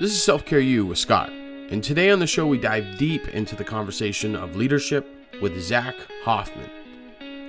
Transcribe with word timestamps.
This 0.00 0.12
is 0.12 0.22
Self 0.22 0.46
Care 0.46 0.60
You 0.60 0.86
with 0.86 0.96
Scott, 0.96 1.28
and 1.28 1.84
today 1.84 2.08
on 2.08 2.20
the 2.20 2.26
show 2.26 2.46
we 2.46 2.56
dive 2.56 2.96
deep 2.96 3.28
into 3.28 3.54
the 3.54 3.64
conversation 3.64 4.34
of 4.34 4.56
leadership 4.56 5.06
with 5.42 5.60
Zach 5.60 5.94
Hoffman. 6.24 6.70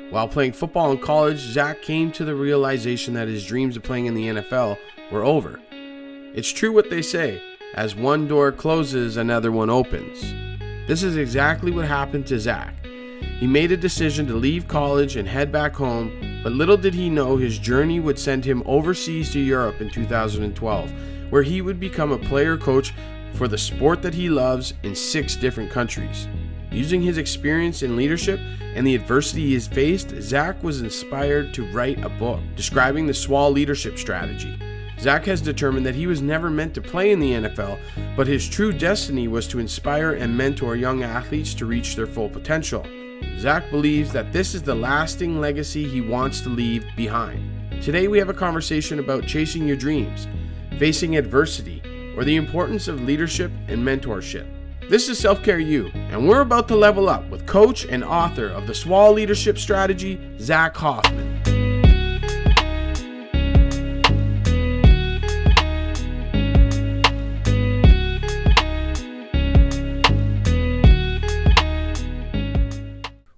While 0.09 0.27
playing 0.27 0.51
football 0.51 0.91
in 0.91 0.97
college, 0.97 1.37
Zach 1.37 1.81
came 1.81 2.11
to 2.11 2.25
the 2.25 2.35
realization 2.35 3.13
that 3.13 3.29
his 3.29 3.47
dreams 3.47 3.77
of 3.77 3.83
playing 3.83 4.07
in 4.07 4.15
the 4.15 4.27
NFL 4.27 4.77
were 5.13 5.23
over. 5.23 5.61
It's 5.71 6.51
true 6.51 6.73
what 6.73 6.89
they 6.89 7.01
say 7.01 7.41
as 7.73 7.95
one 7.95 8.27
door 8.27 8.51
closes, 8.51 9.15
another 9.15 9.53
one 9.53 9.69
opens. 9.69 10.19
This 10.89 11.03
is 11.03 11.15
exactly 11.15 11.71
what 11.71 11.87
happened 11.87 12.27
to 12.27 12.37
Zach. 12.37 12.85
He 13.39 13.47
made 13.47 13.71
a 13.71 13.77
decision 13.77 14.27
to 14.27 14.33
leave 14.33 14.67
college 14.67 15.15
and 15.15 15.25
head 15.25 15.53
back 15.53 15.73
home, 15.73 16.41
but 16.43 16.51
little 16.51 16.75
did 16.75 16.95
he 16.95 17.09
know 17.09 17.37
his 17.37 17.57
journey 17.57 18.01
would 18.01 18.19
send 18.19 18.43
him 18.43 18.61
overseas 18.65 19.31
to 19.31 19.39
Europe 19.39 19.79
in 19.79 19.89
2012 19.89 20.91
where 21.31 21.41
he 21.41 21.63
would 21.63 21.79
become 21.79 22.11
a 22.11 22.17
player 22.17 22.55
coach 22.55 22.93
for 23.33 23.47
the 23.47 23.57
sport 23.57 24.03
that 24.03 24.13
he 24.13 24.29
loves 24.29 24.75
in 24.83 24.93
six 24.93 25.35
different 25.35 25.71
countries. 25.71 26.27
Using 26.71 27.01
his 27.01 27.17
experience 27.17 27.81
in 27.81 27.97
leadership 27.97 28.39
and 28.75 28.85
the 28.85 28.95
adversity 28.95 29.47
he 29.47 29.53
has 29.55 29.67
faced, 29.67 30.09
Zach 30.21 30.63
was 30.63 30.81
inspired 30.81 31.53
to 31.55 31.69
write 31.71 32.03
a 32.03 32.09
book 32.09 32.39
describing 32.55 33.07
the 33.07 33.13
SWAL 33.13 33.51
leadership 33.51 33.97
strategy. 33.97 34.57
Zach 34.99 35.25
has 35.25 35.41
determined 35.41 35.85
that 35.85 35.95
he 35.95 36.05
was 36.05 36.21
never 36.21 36.49
meant 36.49 36.75
to 36.75 36.81
play 36.81 37.11
in 37.11 37.19
the 37.19 37.31
NFL, 37.31 37.79
but 38.15 38.27
his 38.27 38.47
true 38.47 38.71
destiny 38.71 39.27
was 39.27 39.47
to 39.47 39.59
inspire 39.59 40.13
and 40.13 40.37
mentor 40.37 40.75
young 40.75 41.01
athletes 41.01 41.55
to 41.55 41.65
reach 41.65 41.95
their 41.95 42.05
full 42.05 42.29
potential. 42.29 42.85
Zach 43.39 43.69
believes 43.71 44.13
that 44.13 44.31
this 44.31 44.53
is 44.53 44.61
the 44.61 44.75
lasting 44.75 45.41
legacy 45.41 45.87
he 45.87 46.01
wants 46.01 46.41
to 46.41 46.49
leave 46.49 46.85
behind. 46.95 47.81
Today, 47.81 48.07
we 48.07 48.19
have 48.19 48.29
a 48.29 48.33
conversation 48.33 48.99
about 48.99 49.25
chasing 49.25 49.67
your 49.67 49.75
dreams 49.75 50.27
facing 50.77 51.17
adversity, 51.17 51.81
or 52.17 52.23
the 52.23 52.35
importance 52.35 52.87
of 52.87 53.01
leadership 53.01 53.51
and 53.67 53.85
mentorship. 53.85 54.47
This 54.89 55.07
is 55.07 55.17
Self 55.17 55.41
Care 55.43 55.59
U, 55.59 55.89
and 55.93 56.27
we're 56.27 56.41
about 56.41 56.67
to 56.67 56.75
level 56.75 57.07
up 57.07 57.29
with 57.29 57.45
coach 57.45 57.85
and 57.85 58.03
author 58.03 58.47
of 58.47 58.67
the 58.67 58.75
SWAL 58.75 59.13
Leadership 59.13 59.57
Strategy, 59.57 60.19
Zach 60.37 60.75
Hoffman. 60.75 61.60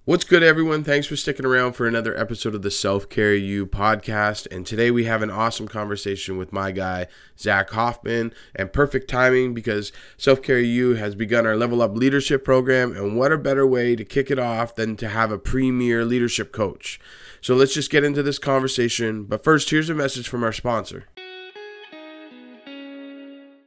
What's 0.06 0.24
good, 0.24 0.42
everyone? 0.42 0.84
Thanks 0.84 1.06
for 1.06 1.16
sticking 1.16 1.46
around 1.46 1.72
for 1.72 1.86
another 1.86 2.14
episode 2.14 2.54
of 2.54 2.60
the 2.60 2.70
Self 2.70 3.08
Care 3.08 3.34
You 3.34 3.66
podcast. 3.66 4.46
And 4.54 4.66
today 4.66 4.90
we 4.90 5.04
have 5.04 5.22
an 5.22 5.30
awesome 5.30 5.66
conversation 5.66 6.36
with 6.36 6.52
my 6.52 6.72
guy, 6.72 7.06
Zach 7.38 7.70
Hoffman. 7.70 8.34
And 8.54 8.70
perfect 8.70 9.08
timing 9.08 9.54
because 9.54 9.92
Self 10.18 10.42
Care 10.42 10.60
You 10.60 10.96
has 10.96 11.14
begun 11.14 11.46
our 11.46 11.56
Level 11.56 11.80
Up 11.80 11.96
Leadership 11.96 12.44
program. 12.44 12.94
And 12.94 13.16
what 13.16 13.32
a 13.32 13.38
better 13.38 13.66
way 13.66 13.96
to 13.96 14.04
kick 14.04 14.30
it 14.30 14.38
off 14.38 14.74
than 14.74 14.96
to 14.96 15.08
have 15.08 15.30
a 15.30 15.38
premier 15.38 16.04
leadership 16.04 16.52
coach. 16.52 17.00
So 17.40 17.54
let's 17.54 17.72
just 17.72 17.90
get 17.90 18.04
into 18.04 18.22
this 18.22 18.38
conversation. 18.38 19.24
But 19.24 19.42
first, 19.42 19.70
here's 19.70 19.88
a 19.88 19.94
message 19.94 20.28
from 20.28 20.44
our 20.44 20.52
sponsor. 20.52 21.06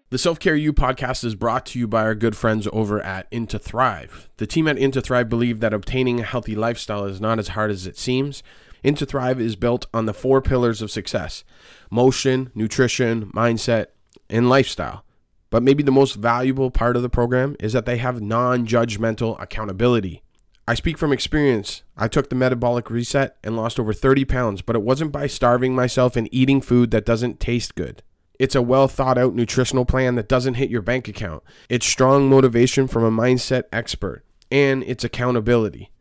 The 0.10 0.18
Self 0.18 0.40
Care 0.40 0.56
You 0.56 0.72
podcast 0.72 1.26
is 1.26 1.36
brought 1.36 1.66
to 1.66 1.80
you 1.80 1.86
by 1.86 2.04
our 2.04 2.16
good 2.16 2.38
friends 2.38 2.66
over 2.72 3.02
at 3.02 3.28
Into 3.30 3.60
Thrive. 3.60 4.30
The 4.38 4.48
team 4.48 4.66
at 4.70 4.78
Into 4.78 5.02
Thrive 5.02 5.28
believe 5.28 5.60
that 5.60 5.74
obtaining 5.74 6.22
a 6.22 6.24
healthy 6.24 6.56
lifestyle 6.56 7.04
is 7.04 7.20
not 7.20 7.40
as 7.40 7.50
hard 7.50 7.72
as 7.72 7.86
it 7.86 7.98
seems. 7.98 8.42
Into 8.84 9.06
Thrive 9.06 9.42
is 9.42 9.58
built 9.58 9.86
on 9.94 10.06
the 10.06 10.14
four 10.14 10.42
pillars 10.42 10.82
of 10.82 10.92
success 10.92 11.44
motion, 11.92 12.52
nutrition, 12.56 13.34
mindset, 13.34 13.88
and 14.30 14.48
lifestyle. 14.48 15.04
But 15.50 15.62
maybe 15.62 15.84
the 15.84 15.92
most 15.92 16.16
valuable 16.16 16.72
part 16.72 16.96
of 16.96 17.02
the 17.02 17.10
program 17.10 17.58
is 17.60 17.74
that 17.74 17.86
they 17.86 17.98
have 17.98 18.22
non 18.22 18.66
judgmental 18.66 19.38
accountability. 19.42 20.24
I 20.66 20.76
speak 20.76 20.98
from 20.98 21.12
experience. 21.12 21.84
I 21.98 22.08
took 22.08 22.30
the 22.30 22.36
metabolic 22.36 22.90
reset 22.90 23.36
and 23.44 23.58
lost 23.58 23.78
over 23.78 23.92
30 23.92 24.24
pounds, 24.24 24.62
but 24.62 24.78
it 24.78 24.84
wasn't 24.84 25.12
by 25.12 25.28
starving 25.28 25.76
myself 25.76 26.16
and 26.16 26.30
eating 26.32 26.62
food 26.62 26.92
that 26.92 27.06
doesn't 27.06 27.42
taste 27.42 27.76
good. 27.76 28.04
It's 28.40 28.56
a 28.56 28.62
well 28.62 28.88
thought 28.88 29.18
out 29.18 29.36
nutritional 29.36 29.84
plan 29.86 30.16
that 30.16 30.30
doesn't 30.30 30.54
hit 30.56 30.70
your 30.70 30.82
bank 30.82 31.08
account. 31.08 31.44
It's 31.70 31.86
strong 31.86 32.30
motivation 32.30 32.88
from 32.88 33.04
a 33.04 33.12
mindset 33.12 33.64
expert, 33.72 34.26
and 34.52 34.84
it's 34.84 35.04
accountability. 35.04 35.92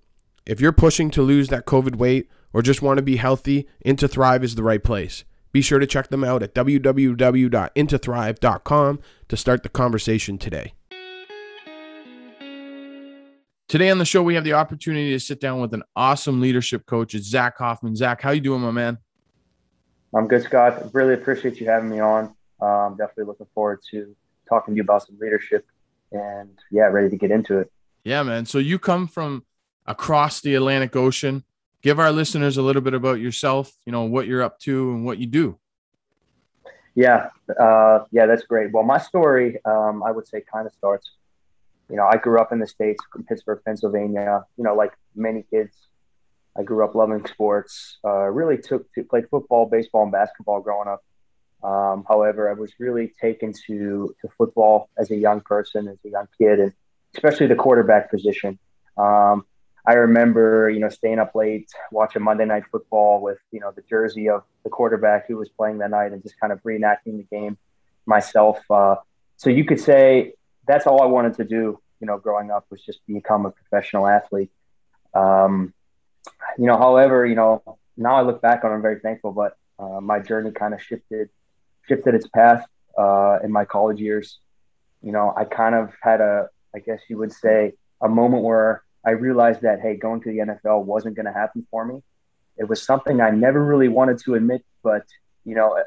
If 0.45 0.61
you're 0.61 0.73
pushing 0.73 1.11
to 1.13 1.23
lose 1.23 1.49
that 1.49 1.65
COVID 1.67 1.97
weight 1.97 2.29
or 2.53 2.61
just 2.63 2.83
want 2.83 2.99
to 2.99 3.03
be 3.03 3.17
healthy, 3.17 3.67
Into 3.81 4.07
Thrive 4.07 4.45
is 4.45 4.55
the 4.55 4.63
right 4.63 4.85
place. 4.85 5.25
Be 5.53 5.63
sure 5.63 5.79
to 5.79 5.87
check 5.87 6.09
them 6.09 6.23
out 6.23 6.43
at 6.43 6.55
www.intothrive.com 6.55 9.01
to 9.29 9.37
start 9.37 9.63
the 9.63 9.71
conversation 9.71 10.39
today. 10.39 10.75
Today 13.69 13.91
on 13.91 13.99
the 13.99 14.05
show, 14.05 14.23
we 14.23 14.37
have 14.37 14.45
the 14.45 14.53
opportunity 14.53 15.11
to 15.11 15.19
sit 15.19 15.41
down 15.41 15.61
with 15.61 15.75
an 15.75 15.83
awesome 15.97 16.41
leadership 16.41 16.87
coach. 16.87 17.17
It's 17.17 17.27
Zach 17.27 17.59
Hoffman. 17.59 17.97
Zach, 17.97 18.23
how 18.23 18.31
you 18.31 18.41
doing, 18.41 18.61
my 18.61 18.71
man? 18.71 18.99
I'm 20.17 20.29
good, 20.29 20.43
Scott. 20.43 20.95
Really 20.95 21.13
appreciate 21.13 21.61
you 21.61 21.69
having 21.69 21.91
me 21.91 22.01
on. 22.01 22.35
Um, 22.61 22.97
definitely 22.97 23.25
looking 23.25 23.47
forward 23.55 23.81
to 23.91 24.17
talking 24.49 24.73
to 24.73 24.77
you 24.77 24.83
about 24.83 25.07
some 25.07 25.19
leadership 25.21 25.67
and 26.11 26.59
yeah, 26.71 26.85
ready 26.85 27.11
to 27.11 27.17
get 27.17 27.31
into 27.31 27.59
it. 27.59 27.71
Yeah, 28.03 28.23
man. 28.23 28.47
So 28.47 28.59
you 28.59 28.79
come 28.79 29.09
from 29.09 29.45
across 29.85 30.41
the 30.41 30.55
Atlantic 30.55 30.97
Ocean. 30.97 31.45
Give 31.83 32.01
our 32.01 32.13
listeners 32.13 32.57
a 32.57 32.63
little 32.63 32.81
bit 32.81 32.95
about 32.95 33.21
yourself, 33.21 33.73
you 33.85 33.93
know, 33.93 34.05
what 34.05 34.27
you're 34.27 34.43
up 34.43 34.59
to 34.61 34.93
and 34.93 35.05
what 35.05 35.19
you 35.19 35.27
do. 35.27 35.59
Yeah, 36.95 37.29
uh, 37.61 38.01
yeah, 38.11 38.25
that's 38.25 38.45
great. 38.45 38.73
Well, 38.73 38.85
my 38.85 38.99
story, 38.99 39.59
um, 39.67 40.03
I 40.03 40.13
would 40.13 40.27
say, 40.27 40.43
kind 40.51 40.67
of 40.67 40.73
starts. 40.73 41.11
You 41.91 41.97
know, 41.97 42.09
I 42.11 42.17
grew 42.17 42.41
up 42.41 42.53
in 42.53 42.59
the 42.59 42.67
states, 42.67 43.05
in 43.15 43.23
Pittsburgh, 43.25 43.61
Pennsylvania. 43.67 44.45
You 44.57 44.65
know, 44.65 44.75
like 44.75 44.93
many 45.15 45.45
kids, 45.51 45.77
I 46.59 46.63
grew 46.63 46.85
up 46.85 46.95
loving 46.95 47.25
sports. 47.27 47.99
Uh, 48.05 48.29
really 48.29 48.59
took 48.59 48.91
to 48.95 49.05
play 49.05 49.23
football, 49.31 49.67
baseball, 49.67 50.05
and 50.05 50.13
basketball 50.13 50.61
growing 50.61 50.89
up. 50.89 51.03
Um, 51.63 52.05
however, 52.09 52.49
I 52.51 52.55
was 52.55 52.73
really 52.79 53.13
taken 53.21 53.53
to 53.67 54.15
to 54.21 54.29
football 54.39 54.89
as 54.97 55.11
a 55.11 55.17
young 55.17 55.41
person, 55.41 55.89
as 55.89 55.99
a 56.05 56.11
young 56.11 56.29
kid, 56.39 56.61
and 56.61 56.73
especially 57.15 57.47
the 57.47 57.57
quarterback 57.57 58.11
position. 58.11 58.59
Um, 58.97 59.45
I 59.87 59.95
remember, 59.95 60.69
you 60.69 60.81
know, 60.81 60.89
staying 60.89 61.19
up 61.19 61.35
late 61.35 61.69
watching 61.93 62.23
Monday 62.23 62.45
Night 62.45 62.65
Football 62.73 63.21
with, 63.21 63.39
you 63.53 63.61
know, 63.61 63.71
the 63.71 63.83
jersey 63.83 64.29
of 64.29 64.43
the 64.65 64.71
quarterback 64.71 65.29
who 65.29 65.37
was 65.37 65.49
playing 65.49 65.79
that 65.79 65.91
night, 65.91 66.13
and 66.13 66.23
just 66.23 66.39
kind 66.41 66.53
of 66.53 66.63
reenacting 66.63 67.19
the 67.19 67.27
game 67.31 67.57
myself. 68.05 68.59
Uh, 68.71 68.97
so 69.37 69.51
you 69.51 69.65
could 69.65 69.81
say 69.81 70.33
that's 70.67 70.87
all 70.87 71.03
I 71.03 71.07
wanted 71.07 71.35
to 71.37 71.45
do, 71.45 71.81
you 72.01 72.07
know, 72.07 72.19
growing 72.19 72.51
up 72.51 72.67
was 72.71 72.83
just 72.83 73.01
become 73.07 73.47
a 73.47 73.51
professional 73.51 74.07
athlete. 74.07 74.51
Um, 75.15 75.73
you 76.59 76.67
know, 76.67 76.77
however, 76.77 77.27
you 77.27 77.35
know, 77.35 77.63
now 77.97 78.17
I 78.17 78.23
look 78.23 78.43
back 78.43 78.65
on, 78.65 78.73
I'm 78.73 78.83
very 78.83 79.01
thankful, 79.01 79.33
but 79.33 79.57
uh, 79.79 80.01
my 80.01 80.19
journey 80.21 80.51
kind 80.51 80.75
of 80.75 80.83
shifted, 80.83 81.29
shifted 81.89 82.15
its 82.15 82.27
path 82.29 82.67
uh, 82.99 83.39
in 83.43 83.53
my 83.53 83.65
college 83.65 84.01
years. 84.01 84.39
You 85.03 85.13
know, 85.13 85.33
I 85.37 85.45
kind 85.45 85.75
of 85.75 85.93
had 86.01 86.21
a, 86.21 86.49
I 86.75 86.81
guess 86.81 87.01
you 87.09 87.19
would 87.19 87.33
say, 87.33 87.75
a 88.01 88.09
moment 88.09 88.43
where 88.43 88.83
I 89.05 89.11
realized 89.11 89.63
that 89.63 89.81
hey, 89.81 89.97
going 89.97 90.21
to 90.23 90.31
the 90.31 90.39
NFL 90.39 90.85
wasn't 90.85 91.15
going 91.15 91.27
to 91.27 91.33
happen 91.33 91.67
for 91.71 91.85
me. 91.85 92.03
It 92.59 92.69
was 92.69 92.83
something 92.83 93.21
I 93.21 93.31
never 93.31 93.65
really 93.65 93.89
wanted 93.89 94.19
to 94.25 94.35
admit, 94.35 94.65
but 94.83 95.05
you 95.45 95.55
know, 95.55 95.79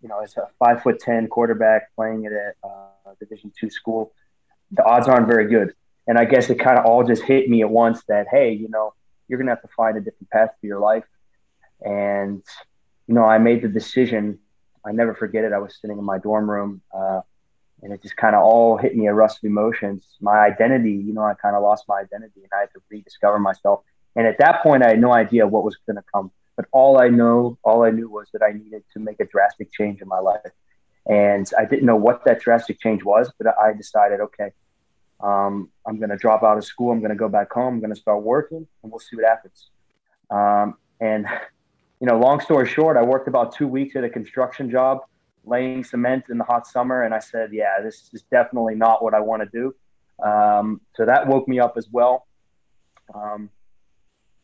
you 0.00 0.08
know, 0.08 0.20
as 0.20 0.36
a 0.36 0.46
five 0.58 0.82
foot 0.82 1.00
ten 1.00 1.26
quarterback 1.26 1.94
playing 1.96 2.26
at 2.26 2.32
a 2.32 2.52
uh, 2.64 3.14
Division 3.18 3.52
two 3.58 3.68
school, 3.68 4.12
the 4.70 4.84
odds 4.84 5.08
aren't 5.08 5.26
very 5.26 5.48
good. 5.48 5.74
And 6.06 6.18
I 6.18 6.24
guess 6.24 6.48
it 6.50 6.56
kind 6.56 6.78
of 6.78 6.86
all 6.86 7.04
just 7.04 7.22
hit 7.22 7.50
me 7.50 7.62
at 7.62 7.70
once 7.70 8.02
that 8.08 8.26
hey, 8.30 8.52
you 8.52 8.68
know, 8.68 8.94
you're 9.28 9.38
to 9.42 9.52
have 9.52 9.62
to 9.62 9.68
find 9.76 9.96
a 9.96 10.00
different 10.00 10.30
path 10.30 10.50
for 10.60 10.66
your 10.66 10.80
life. 10.80 11.04
And, 11.80 12.42
you 13.06 13.14
know, 13.14 13.24
I 13.24 13.38
made 13.38 13.62
the 13.62 13.68
decision. 13.68 14.38
I 14.84 14.92
never 14.92 15.14
forget 15.14 15.44
it. 15.44 15.52
I 15.52 15.58
was 15.58 15.78
sitting 15.80 15.98
in 15.98 16.04
my 16.04 16.18
dorm 16.18 16.50
room 16.50 16.82
uh, 16.96 17.20
and 17.82 17.92
it 17.92 18.02
just 18.02 18.16
kind 18.16 18.34
of 18.34 18.42
all 18.42 18.76
hit 18.76 18.96
me 18.96 19.06
a 19.06 19.14
rush 19.14 19.36
of 19.36 19.44
emotions. 19.44 20.04
My 20.20 20.38
identity, 20.38 20.92
you 20.92 21.12
know, 21.12 21.22
I 21.22 21.34
kind 21.34 21.54
of 21.54 21.62
lost 21.62 21.84
my 21.88 22.00
identity 22.00 22.40
and 22.42 22.50
I 22.52 22.60
had 22.60 22.72
to 22.72 22.80
rediscover 22.90 23.38
myself. 23.38 23.82
And 24.16 24.26
at 24.26 24.38
that 24.38 24.62
point, 24.62 24.82
I 24.82 24.88
had 24.88 25.00
no 25.00 25.12
idea 25.12 25.46
what 25.46 25.62
was 25.64 25.76
going 25.86 25.96
to 25.96 26.04
come. 26.12 26.32
But 26.56 26.66
all 26.72 27.00
I 27.00 27.08
know, 27.08 27.56
all 27.62 27.84
I 27.84 27.90
knew 27.90 28.10
was 28.10 28.26
that 28.32 28.42
I 28.42 28.52
needed 28.52 28.82
to 28.94 28.98
make 28.98 29.20
a 29.20 29.26
drastic 29.26 29.72
change 29.72 30.00
in 30.00 30.08
my 30.08 30.18
life. 30.18 30.50
And 31.06 31.48
I 31.56 31.64
didn't 31.64 31.86
know 31.86 31.96
what 31.96 32.24
that 32.24 32.40
drastic 32.40 32.80
change 32.80 33.04
was, 33.04 33.30
but 33.38 33.46
I 33.58 33.72
decided, 33.72 34.20
okay, 34.20 34.50
um, 35.20 35.70
I'm 35.86 35.98
going 35.98 36.10
to 36.10 36.16
drop 36.16 36.42
out 36.42 36.58
of 36.58 36.64
school. 36.64 36.92
I'm 36.92 37.00
going 37.00 37.10
to 37.10 37.16
go 37.16 37.28
back 37.28 37.52
home. 37.52 37.74
I'm 37.74 37.80
going 37.80 37.94
to 37.94 38.00
start 38.00 38.22
working, 38.22 38.66
and 38.82 38.92
we'll 38.92 39.00
see 39.00 39.16
what 39.16 39.24
happens. 39.24 39.70
Um, 40.30 40.76
and 41.00 41.26
you 42.00 42.06
know, 42.06 42.18
long 42.18 42.40
story 42.40 42.68
short, 42.68 42.96
I 42.96 43.02
worked 43.02 43.28
about 43.28 43.54
two 43.54 43.66
weeks 43.66 43.96
at 43.96 44.04
a 44.04 44.10
construction 44.10 44.70
job, 44.70 44.98
laying 45.44 45.82
cement 45.82 46.24
in 46.30 46.38
the 46.38 46.44
hot 46.44 46.66
summer, 46.66 47.02
and 47.02 47.14
I 47.14 47.18
said, 47.18 47.50
"Yeah, 47.52 47.80
this 47.82 48.10
is 48.12 48.22
definitely 48.30 48.74
not 48.74 49.02
what 49.02 49.14
I 49.14 49.20
want 49.20 49.42
to 49.42 49.48
do." 49.52 49.74
Um, 50.24 50.80
so 50.94 51.04
that 51.06 51.26
woke 51.26 51.48
me 51.48 51.58
up 51.58 51.74
as 51.76 51.88
well. 51.90 52.26
Um, 53.14 53.50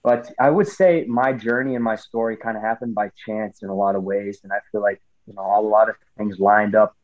but 0.03 0.33
I 0.39 0.51
would 0.51 0.69
say 0.69 1.05
my 1.09 1.33
journey 1.33 1.75
and 1.77 1.85
my 1.85 1.97
story 1.97 2.37
kind 2.37 2.57
of 2.57 2.63
happened 2.63 2.95
by 2.95 3.11
chance 3.27 3.63
in 3.63 3.69
a 3.69 3.75
lot 3.75 3.95
of 3.95 4.03
ways, 4.03 4.41
and 4.43 4.53
I 4.53 4.59
feel 4.73 4.83
like 4.83 5.01
you 5.27 5.35
know 5.35 5.43
a 5.43 5.61
lot 5.61 5.89
of 5.89 5.97
things 6.19 6.39
lined 6.39 6.75
up 6.75 6.97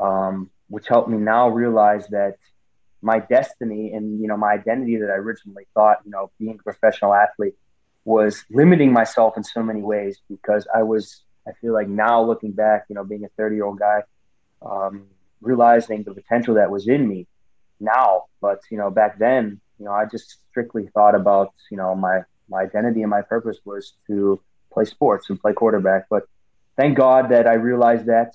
um, 0.00 0.50
which 0.68 0.88
helped 0.88 1.08
me 1.08 1.18
now 1.18 1.48
realize 1.48 2.06
that 2.08 2.36
my 3.02 3.18
destiny 3.18 3.92
and 3.92 4.20
you 4.20 4.28
know 4.28 4.36
my 4.36 4.52
identity 4.52 4.96
that 4.96 5.10
I 5.10 5.14
originally 5.14 5.66
thought 5.74 5.98
you 6.04 6.10
know 6.10 6.30
being 6.38 6.58
a 6.58 6.62
professional 6.62 7.12
athlete 7.12 7.54
was 8.04 8.44
limiting 8.50 8.92
myself 8.92 9.36
in 9.36 9.44
so 9.44 9.62
many 9.62 9.82
ways 9.82 10.20
because 10.28 10.66
I 10.74 10.82
was 10.84 11.22
I 11.46 11.52
feel 11.60 11.72
like 11.72 11.88
now 11.88 12.22
looking 12.22 12.52
back 12.52 12.86
you 12.88 12.94
know 12.94 13.04
being 13.04 13.24
a 13.24 13.28
30 13.36 13.56
year 13.56 13.64
old 13.64 13.78
guy 13.78 14.02
um, 14.64 15.06
realizing 15.40 16.04
the 16.04 16.14
potential 16.14 16.54
that 16.54 16.70
was 16.70 16.86
in 16.86 17.06
me 17.06 17.26
now. 17.80 18.24
But 18.40 18.60
you 18.70 18.78
know 18.78 18.90
back 18.90 19.18
then 19.18 19.60
you 19.78 19.84
know 19.84 19.92
I 19.92 20.06
just 20.06 20.38
strictly 20.50 20.86
thought 20.94 21.14
about 21.14 21.52
you 21.70 21.76
know 21.76 21.94
my 21.94 22.20
my 22.48 22.62
identity 22.62 23.02
and 23.02 23.10
my 23.10 23.22
purpose 23.22 23.58
was 23.64 23.94
to 24.06 24.40
play 24.72 24.84
sports 24.84 25.28
and 25.28 25.40
play 25.40 25.52
quarterback. 25.52 26.06
But 26.08 26.24
thank 26.76 26.96
God 26.96 27.30
that 27.30 27.46
I 27.46 27.54
realized 27.54 28.06
that 28.06 28.34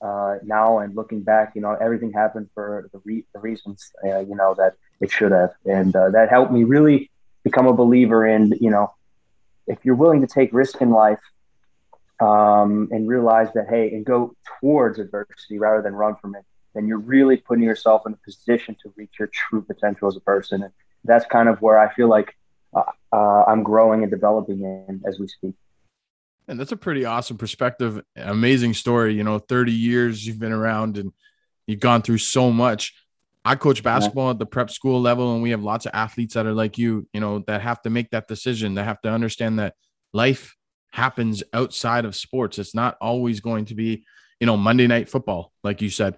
uh, 0.00 0.36
now 0.44 0.78
and 0.78 0.94
looking 0.94 1.22
back, 1.22 1.52
you 1.54 1.60
know, 1.60 1.72
everything 1.72 2.12
happened 2.12 2.48
for 2.54 2.88
the, 2.92 3.00
re- 3.04 3.24
the 3.32 3.40
reasons, 3.40 3.90
uh, 4.04 4.20
you 4.20 4.34
know, 4.34 4.54
that 4.54 4.74
it 5.00 5.10
should 5.10 5.32
have. 5.32 5.52
And 5.64 5.94
uh, 5.94 6.10
that 6.10 6.30
helped 6.30 6.52
me 6.52 6.64
really 6.64 7.10
become 7.44 7.66
a 7.66 7.72
believer 7.72 8.26
in, 8.26 8.54
you 8.60 8.70
know, 8.70 8.92
if 9.66 9.78
you're 9.84 9.94
willing 9.94 10.20
to 10.20 10.26
take 10.26 10.52
risk 10.52 10.80
in 10.80 10.90
life 10.90 11.20
um, 12.20 12.88
and 12.90 13.08
realize 13.08 13.48
that, 13.54 13.66
hey, 13.68 13.92
and 13.92 14.04
go 14.04 14.34
towards 14.60 14.98
adversity 14.98 15.58
rather 15.58 15.82
than 15.82 15.94
run 15.94 16.16
from 16.16 16.34
it, 16.34 16.44
then 16.74 16.86
you're 16.86 16.98
really 16.98 17.36
putting 17.36 17.64
yourself 17.64 18.02
in 18.06 18.12
a 18.12 18.16
position 18.24 18.76
to 18.82 18.92
reach 18.96 19.14
your 19.18 19.28
true 19.28 19.62
potential 19.62 20.08
as 20.08 20.16
a 20.16 20.20
person. 20.20 20.62
And 20.62 20.72
that's 21.04 21.26
kind 21.26 21.48
of 21.48 21.60
where 21.60 21.78
I 21.78 21.92
feel 21.92 22.08
like 22.08 22.36
uh, 22.74 22.82
uh, 23.12 23.44
I'm 23.46 23.62
growing 23.62 24.02
and 24.02 24.10
developing 24.10 24.62
in 24.62 25.02
as 25.06 25.18
we 25.18 25.28
speak. 25.28 25.54
And 26.48 26.58
that's 26.58 26.72
a 26.72 26.76
pretty 26.76 27.04
awesome 27.04 27.36
perspective. 27.36 28.00
Amazing 28.16 28.74
story. 28.74 29.14
You 29.14 29.22
know, 29.22 29.38
30 29.38 29.72
years 29.72 30.26
you've 30.26 30.38
been 30.38 30.52
around 30.52 30.96
and 30.96 31.12
you've 31.66 31.80
gone 31.80 32.02
through 32.02 32.18
so 32.18 32.50
much. 32.50 32.94
I 33.44 33.54
coach 33.54 33.82
basketball 33.82 34.26
yeah. 34.26 34.30
at 34.32 34.38
the 34.38 34.46
prep 34.46 34.70
school 34.70 35.00
level, 35.00 35.32
and 35.32 35.42
we 35.42 35.50
have 35.50 35.62
lots 35.62 35.86
of 35.86 35.92
athletes 35.94 36.34
that 36.34 36.46
are 36.46 36.52
like 36.52 36.76
you, 36.76 37.06
you 37.12 37.20
know, 37.20 37.44
that 37.46 37.62
have 37.62 37.80
to 37.82 37.90
make 37.90 38.10
that 38.10 38.28
decision. 38.28 38.74
They 38.74 38.82
have 38.82 39.00
to 39.02 39.10
understand 39.10 39.58
that 39.58 39.74
life 40.12 40.56
happens 40.90 41.42
outside 41.52 42.04
of 42.04 42.16
sports. 42.16 42.58
It's 42.58 42.74
not 42.74 42.96
always 43.00 43.40
going 43.40 43.66
to 43.66 43.74
be, 43.74 44.04
you 44.40 44.46
know, 44.46 44.56
Monday 44.56 44.86
night 44.86 45.08
football, 45.08 45.52
like 45.62 45.80
you 45.80 45.90
said. 45.90 46.16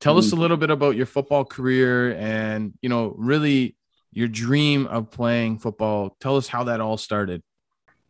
Tell 0.00 0.14
mm-hmm. 0.14 0.20
us 0.20 0.32
a 0.32 0.36
little 0.36 0.56
bit 0.56 0.70
about 0.70 0.96
your 0.96 1.06
football 1.06 1.44
career 1.44 2.14
and, 2.14 2.74
you 2.80 2.88
know, 2.88 3.14
really 3.16 3.76
your 4.12 4.28
dream 4.28 4.86
of 4.86 5.10
playing 5.10 5.58
football. 5.58 6.16
Tell 6.20 6.36
us 6.36 6.48
how 6.48 6.64
that 6.64 6.80
all 6.80 6.96
started. 6.96 7.42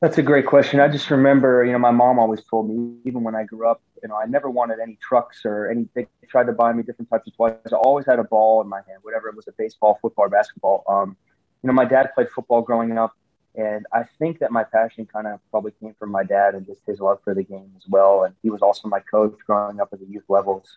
That's 0.04 0.18
a 0.18 0.22
great 0.22 0.44
question. 0.44 0.80
I 0.80 0.88
just 0.88 1.10
remember, 1.10 1.64
you 1.64 1.72
know, 1.72 1.78
my 1.78 1.90
mom 1.90 2.18
always 2.18 2.42
told 2.44 2.68
me, 2.68 2.98
even 3.06 3.22
when 3.22 3.34
I 3.34 3.44
grew 3.44 3.66
up, 3.66 3.80
you 4.02 4.08
know, 4.10 4.16
I 4.16 4.26
never 4.26 4.50
wanted 4.50 4.78
any 4.78 4.98
trucks 5.00 5.46
or 5.46 5.70
anything. 5.70 6.06
They 6.20 6.26
tried 6.28 6.44
to 6.44 6.52
buy 6.52 6.74
me 6.74 6.82
different 6.82 7.08
types 7.08 7.26
of 7.26 7.34
toys. 7.34 7.72
I 7.72 7.76
always 7.76 8.04
had 8.04 8.18
a 8.18 8.24
ball 8.24 8.60
in 8.60 8.68
my 8.68 8.82
hand, 8.86 8.98
whatever 9.00 9.30
it 9.30 9.34
was, 9.34 9.48
a 9.48 9.52
baseball, 9.52 9.98
football, 10.02 10.28
basketball. 10.28 10.84
Um, 10.86 11.16
you 11.62 11.68
know, 11.68 11.72
my 11.72 11.86
dad 11.86 12.10
played 12.14 12.28
football 12.28 12.60
growing 12.60 12.98
up, 12.98 13.16
and 13.54 13.86
I 13.94 14.02
think 14.18 14.40
that 14.40 14.52
my 14.52 14.62
passion 14.62 15.06
kind 15.06 15.26
of 15.26 15.40
probably 15.50 15.72
came 15.80 15.94
from 15.98 16.10
my 16.10 16.22
dad 16.22 16.54
and 16.54 16.66
just 16.66 16.82
his 16.86 17.00
love 17.00 17.20
for 17.24 17.32
the 17.34 17.42
game 17.42 17.72
as 17.74 17.84
well. 17.88 18.24
And 18.24 18.34
he 18.42 18.50
was 18.50 18.60
also 18.60 18.88
my 18.88 19.00
coach 19.00 19.38
growing 19.46 19.80
up 19.80 19.88
at 19.94 20.00
the 20.00 20.06
youth 20.06 20.28
levels. 20.28 20.76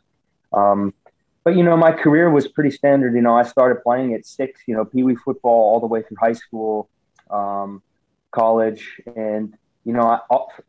Um, 0.54 0.94
but 1.44 1.58
you 1.58 1.64
know, 1.64 1.76
my 1.76 1.92
career 1.92 2.32
was 2.32 2.48
pretty 2.48 2.72
standard. 2.72 3.14
You 3.14 3.22
know, 3.22 3.36
I 3.36 3.44
started 3.44 3.84
playing 3.84 4.14
at 4.14 4.26
six. 4.26 4.62
You 4.68 4.78
know, 4.78 4.86
pee 4.86 5.04
wee 5.04 5.16
football 5.16 5.74
all 5.74 5.82
the 5.82 5.88
way 5.88 6.02
through 6.02 6.16
high 6.18 6.32
school. 6.32 6.88
Um, 7.30 7.84
college, 8.32 9.00
and 9.16 9.54
you 9.86 9.94
know, 9.94 10.02
I, 10.02 10.20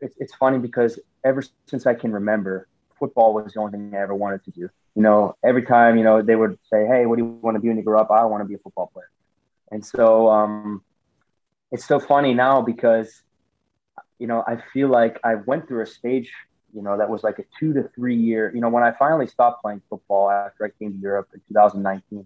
it's, 0.01 0.15
it's 0.17 0.35
funny 0.35 0.59
because 0.59 0.99
ever 1.23 1.43
since 1.67 1.85
I 1.85 1.93
can 1.93 2.11
remember, 2.11 2.67
football 2.97 3.33
was 3.33 3.53
the 3.53 3.59
only 3.59 3.73
thing 3.73 3.93
I 3.93 4.01
ever 4.01 4.15
wanted 4.15 4.43
to 4.45 4.51
do. 4.51 4.69
You 4.95 5.01
know, 5.03 5.35
every 5.43 5.63
time 5.65 5.97
you 5.97 6.03
know 6.03 6.21
they 6.21 6.35
would 6.35 6.57
say, 6.71 6.85
"Hey, 6.85 7.05
what 7.05 7.17
do 7.17 7.23
you 7.23 7.29
want 7.41 7.55
to 7.55 7.61
be 7.61 7.67
when 7.67 7.77
you 7.77 7.83
grow 7.83 7.99
up?" 7.99 8.11
I 8.11 8.25
want 8.25 8.41
to 8.41 8.47
be 8.47 8.55
a 8.55 8.59
football 8.59 8.91
player, 8.93 9.09
and 9.71 9.85
so 9.85 10.29
um, 10.29 10.83
it's 11.71 11.85
so 11.85 11.99
funny 11.99 12.33
now 12.33 12.61
because 12.61 13.21
you 14.17 14.27
know 14.27 14.43
I 14.45 14.57
feel 14.73 14.89
like 14.89 15.19
I 15.23 15.35
went 15.35 15.67
through 15.67 15.83
a 15.83 15.85
stage 15.85 16.31
you 16.73 16.81
know 16.81 16.97
that 16.97 17.09
was 17.09 17.23
like 17.23 17.39
a 17.39 17.43
two 17.59 17.73
to 17.73 17.89
three 17.95 18.15
year 18.15 18.51
you 18.53 18.61
know 18.61 18.69
when 18.69 18.83
i 18.83 18.91
finally 18.91 19.27
stopped 19.27 19.61
playing 19.61 19.81
football 19.89 20.29
after 20.29 20.65
i 20.65 20.69
came 20.79 20.93
to 20.93 20.99
europe 20.99 21.27
in 21.33 21.41
2019 21.47 22.25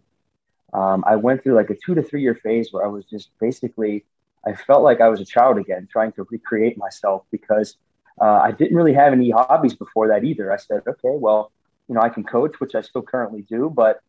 um, 0.74 1.04
i 1.08 1.16
went 1.16 1.44
through 1.44 1.54
like 1.54 1.70
a 1.70 1.76
two 1.76 1.96
to 1.96 2.04
three 2.04 2.22
year 2.22 2.36
phase 2.36 2.72
where 2.72 2.84
i 2.84 2.88
was 2.88 3.06
just 3.06 3.30
basically 3.40 4.04
I 4.46 4.54
felt 4.54 4.84
like 4.84 5.02
I 5.02 5.10
was 5.10 5.22
a 5.22 5.26
child 5.26 5.58
again, 5.58 5.88
trying 5.92 6.12
to 6.14 6.28
recreate 6.30 6.78
myself 6.78 7.24
because 7.32 7.78
uh, 8.22 8.40
I 8.44 8.52
didn't 8.52 8.76
really 8.76 8.94
have 8.94 9.14
any 9.14 9.32
hobbies 9.32 9.74
before 9.74 10.08
that 10.10 10.24
either. 10.24 10.52
I 10.52 10.58
said, 10.58 10.82
okay, 10.88 11.16
well, 11.16 11.52
you 11.88 11.96
know, 11.96 12.02
I 12.02 12.10
can 12.10 12.24
coach, 12.24 12.60
which 12.60 12.76
I 12.76 12.82
still 12.82 13.02
currently 13.02 13.44
do, 13.44 13.72
but 13.74 14.02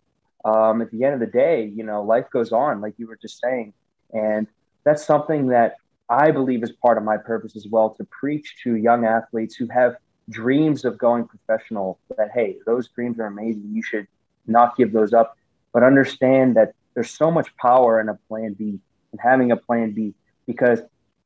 um, 0.44 0.82
at 0.82 0.90
the 0.90 1.04
end 1.04 1.14
of 1.14 1.20
the 1.20 1.26
day, 1.26 1.64
you 1.74 1.84
know, 1.84 2.02
life 2.02 2.26
goes 2.30 2.52
on, 2.52 2.80
like 2.80 2.94
you 2.98 3.06
were 3.06 3.16
just 3.16 3.40
saying, 3.40 3.72
and 4.12 4.46
that's 4.84 5.04
something 5.04 5.48
that 5.48 5.76
I 6.08 6.30
believe 6.30 6.62
is 6.62 6.72
part 6.72 6.98
of 6.98 7.04
my 7.04 7.16
purpose 7.16 7.56
as 7.56 7.66
well 7.66 7.90
to 7.90 8.04
preach 8.04 8.56
to 8.64 8.76
young 8.76 9.06
athletes 9.06 9.56
who 9.56 9.66
have 9.68 9.96
dreams 10.28 10.84
of 10.84 10.98
going 10.98 11.26
professional. 11.26 11.98
That 12.16 12.30
hey, 12.34 12.58
those 12.66 12.88
dreams 12.88 13.18
are 13.18 13.26
amazing. 13.26 13.70
You 13.72 13.82
should 13.82 14.06
not 14.46 14.76
give 14.76 14.92
those 14.92 15.14
up, 15.14 15.38
but 15.72 15.82
understand 15.82 16.56
that 16.56 16.74
there's 16.92 17.10
so 17.10 17.30
much 17.30 17.56
power 17.56 18.00
in 18.00 18.08
a 18.10 18.14
plan 18.28 18.52
B 18.52 18.78
and 19.12 19.20
having 19.20 19.50
a 19.50 19.56
plan 19.56 19.92
B 19.92 20.14
because 20.46 20.80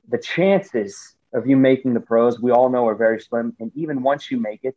the 0.09 0.19
chances 0.19 1.15
of 1.33 1.47
you 1.47 1.57
making 1.57 1.95
the 1.95 2.01
pros, 2.01 2.41
we 2.41 2.51
all 2.51 2.69
know 2.69 2.87
are 2.87 2.95
very 2.95 3.21
slim. 3.21 3.55
And 3.61 3.71
even 3.75 4.03
once 4.03 4.31
you 4.31 4.41
make 4.41 4.61
it, 4.63 4.77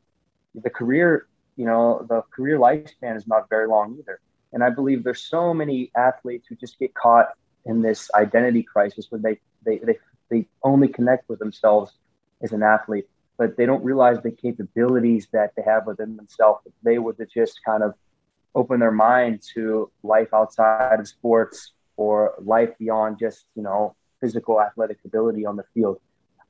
the 0.53 0.69
career, 0.69 1.27
you 1.55 1.65
know, 1.65 2.05
the 2.09 2.21
career 2.33 2.59
lifespan 2.59 3.15
is 3.15 3.27
not 3.27 3.49
very 3.49 3.67
long 3.67 3.97
either. 3.99 4.19
And 4.53 4.63
I 4.63 4.69
believe 4.69 5.03
there's 5.03 5.23
so 5.23 5.53
many 5.53 5.91
athletes 5.95 6.47
who 6.47 6.55
just 6.55 6.77
get 6.77 6.93
caught 6.93 7.29
in 7.65 7.81
this 7.81 8.09
identity 8.15 8.63
crisis 8.63 9.07
where 9.09 9.21
they, 9.21 9.39
they, 9.65 9.77
they, 9.77 9.97
they 10.29 10.47
only 10.63 10.87
connect 10.87 11.29
with 11.29 11.39
themselves 11.39 11.93
as 12.41 12.51
an 12.51 12.63
athlete, 12.63 13.07
but 13.37 13.55
they 13.55 13.65
don't 13.65 13.83
realize 13.83 14.21
the 14.21 14.31
capabilities 14.31 15.27
that 15.31 15.53
they 15.55 15.61
have 15.61 15.85
within 15.85 16.17
themselves. 16.17 16.61
If 16.65 16.73
they 16.83 16.97
were 16.97 17.13
to 17.13 17.25
just 17.25 17.59
kind 17.63 17.83
of 17.83 17.93
open 18.55 18.79
their 18.79 18.91
mind 18.91 19.41
to 19.53 19.89
life 20.03 20.33
outside 20.33 20.99
of 20.99 21.07
sports 21.07 21.71
or 21.95 22.33
life 22.39 22.77
beyond 22.77 23.19
just, 23.19 23.45
you 23.55 23.63
know, 23.63 23.95
physical 24.21 24.61
athletic 24.61 24.99
ability 25.03 25.45
on 25.45 25.57
the 25.57 25.63
field. 25.73 25.99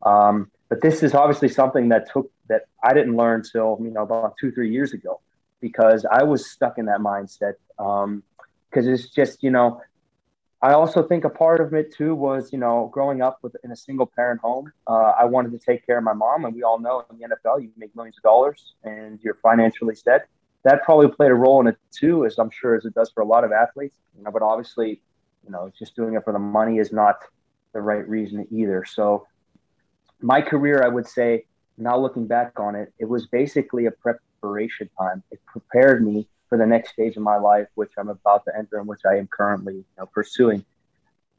Um, 0.04 0.52
but 0.70 0.82
this 0.82 1.04
is 1.04 1.14
obviously 1.14 1.50
something 1.50 1.90
that 1.90 2.12
took 2.12 2.32
that 2.48 2.64
I 2.84 2.94
didn't 2.94 3.16
learn 3.18 3.44
till 3.44 3.78
you 3.82 3.92
know 3.92 4.04
about 4.04 4.36
two 4.40 4.52
three 4.52 4.72
years 4.72 4.94
ago 4.94 5.20
because 5.60 6.06
I 6.10 6.24
was 6.24 6.50
stuck 6.50 6.78
in 6.78 6.86
that 6.86 7.00
mindset 7.00 7.54
because 7.78 8.06
um, 8.06 8.24
it's 8.94 9.10
just 9.10 9.44
you 9.44 9.52
know 9.52 9.82
I 10.62 10.74
also 10.74 11.02
think 11.02 11.24
a 11.24 11.30
part 11.30 11.60
of 11.60 11.74
it 11.74 11.94
too 11.94 12.16
was 12.16 12.54
you 12.54 12.60
know 12.60 12.90
growing 12.94 13.22
up 13.22 13.40
with 13.42 13.56
in 13.64 13.72
a 13.72 13.76
single 13.76 14.06
parent 14.06 14.42
home 14.42 14.72
uh, 14.88 15.14
I 15.20 15.26
wanted 15.26 15.52
to 15.52 15.60
take 15.60 15.86
care 15.86 15.98
of 15.98 16.04
my 16.04 16.14
mom 16.14 16.46
and 16.46 16.56
we 16.56 16.64
all 16.64 16.80
know 16.80 17.04
in 17.10 17.18
the 17.18 17.28
NFL 17.28 17.62
you 17.62 17.70
make 17.78 17.96
millions 17.96 18.18
of 18.18 18.24
dollars 18.24 18.74
and 18.84 19.20
you're 19.22 19.40
financially 19.44 19.96
set 19.96 20.28
that 20.64 20.84
probably 20.84 21.10
played 21.10 21.32
a 21.32 21.36
role 21.36 21.60
in 21.62 21.68
it 21.68 21.78
too 21.92 22.26
as 22.26 22.38
I'm 22.38 22.50
sure 22.50 22.76
as 22.76 22.86
it 22.86 22.94
does 22.94 23.12
for 23.12 23.22
a 23.22 23.26
lot 23.26 23.44
of 23.44 23.52
athletes 23.52 23.96
you 24.18 24.24
know 24.24 24.32
but 24.32 24.42
obviously 24.42 25.02
you 25.44 25.52
know 25.52 25.72
just 25.78 25.96
doing 25.96 26.16
it 26.16 26.24
for 26.24 26.34
the 26.34 26.40
money 26.40 26.78
is 26.78 26.92
not 26.92 27.18
the 27.74 27.82
right 27.82 28.08
reason 28.08 28.48
either. 28.52 28.86
So 28.86 29.26
my 30.22 30.42
career, 30.42 30.84
I 30.84 30.88
would 30.88 31.08
say, 31.08 31.46
now 31.78 31.98
looking 31.98 32.28
back 32.28 32.60
on 32.60 32.76
it, 32.76 32.94
it 33.00 33.06
was 33.06 33.28
basically 33.28 33.86
a 33.86 33.92
preparation 33.92 34.90
time. 34.98 35.24
It 35.32 35.40
prepared 35.46 36.06
me 36.06 36.28
for 36.50 36.58
the 36.58 36.66
next 36.66 36.92
stage 36.92 37.16
of 37.16 37.24
my 37.24 37.38
life, 37.38 37.68
which 37.76 37.92
I'm 37.98 38.10
about 38.10 38.46
to 38.46 38.52
enter 38.58 38.78
and 38.78 38.88
which 38.88 39.02
I 39.10 39.16
am 39.16 39.28
currently 39.28 39.76
you 39.76 39.86
know, 39.98 40.06
pursuing. 40.06 40.66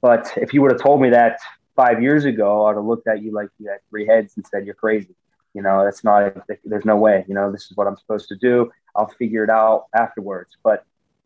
But 0.00 0.32
if 0.36 0.52
you 0.52 0.62
would 0.62 0.72
have 0.72 0.80
told 0.80 1.00
me 1.00 1.10
that 1.10 1.38
five 1.76 2.02
years 2.02 2.24
ago, 2.24 2.66
I'd 2.66 2.76
have 2.76 2.84
looked 2.84 3.06
at 3.06 3.22
you 3.22 3.30
like 3.30 3.48
you 3.58 3.68
had 3.68 3.78
three 3.88 4.06
heads 4.06 4.34
and 4.36 4.46
said, 4.46 4.64
you're 4.64 4.74
crazy. 4.74 5.14
You 5.54 5.62
know, 5.62 5.84
that's 5.84 6.02
not, 6.02 6.34
there's 6.64 6.86
no 6.86 6.96
way, 6.96 7.24
you 7.28 7.34
know, 7.34 7.52
this 7.52 7.70
is 7.70 7.76
what 7.76 7.86
I'm 7.86 7.96
supposed 7.96 8.28
to 8.28 8.36
do. 8.36 8.72
I'll 8.96 9.06
figure 9.06 9.44
it 9.44 9.50
out 9.50 9.86
afterwards. 9.94 10.56
But, 10.64 10.84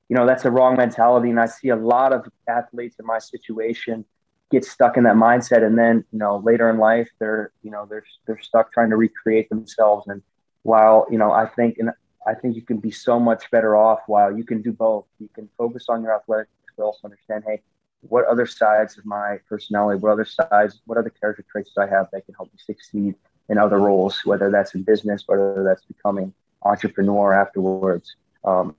you 0.08 0.16
know, 0.16 0.26
that's 0.26 0.44
a 0.44 0.50
wrong 0.50 0.76
mentality. 0.76 1.30
And 1.30 1.40
I 1.40 1.46
see 1.46 1.68
a 1.68 1.76
lot 1.76 2.12
of 2.12 2.28
athletes 2.48 2.96
in 2.98 3.06
my 3.06 3.18
situation 3.18 4.04
get 4.50 4.64
stuck 4.64 4.96
in 4.96 5.04
that 5.04 5.16
mindset. 5.16 5.64
And 5.64 5.78
then 5.78 6.04
you 6.12 6.18
know 6.18 6.38
later 6.38 6.70
in 6.70 6.78
life 6.78 7.08
they're 7.18 7.52
you 7.62 7.70
know 7.70 7.86
they're 7.88 8.04
they're 8.26 8.40
stuck 8.40 8.72
trying 8.72 8.90
to 8.90 8.96
recreate 8.96 9.48
themselves. 9.48 10.06
And 10.08 10.22
while 10.62 11.06
you 11.10 11.18
know 11.18 11.30
i 11.30 11.46
think 11.46 11.78
and 11.78 11.90
i 12.26 12.34
think 12.34 12.56
you 12.56 12.62
can 12.62 12.78
be 12.78 12.90
so 12.90 13.20
much 13.20 13.48
better 13.52 13.76
off 13.76 14.00
while 14.06 14.36
you 14.36 14.44
can 14.44 14.62
do 14.62 14.72
both. 14.72 15.06
You 15.20 15.28
can 15.34 15.48
focus 15.56 15.86
on 15.88 16.02
your 16.02 16.14
athletics 16.14 16.50
but 16.76 16.84
also 16.84 17.00
understand 17.04 17.44
hey 17.46 17.60
what 18.02 18.24
other 18.26 18.46
sides 18.46 18.98
of 18.98 19.06
my 19.06 19.38
personality 19.48 19.98
what 19.98 20.12
other 20.12 20.24
sides 20.24 20.80
what 20.86 20.98
other 20.98 21.10
character 21.10 21.44
traits 21.50 21.72
do 21.74 21.82
i 21.82 21.86
have 21.86 22.06
that 22.12 22.24
can 22.26 22.34
help 22.34 22.52
me 22.52 22.58
succeed 22.58 23.14
in 23.48 23.58
other 23.58 23.78
roles 23.78 24.20
whether 24.24 24.50
that's 24.50 24.74
in 24.74 24.82
business 24.82 25.24
whether 25.26 25.64
that's 25.64 25.84
becoming 25.84 26.32
entrepreneur 26.66 27.32
afterwards. 27.32 28.16
Um, 28.44 28.74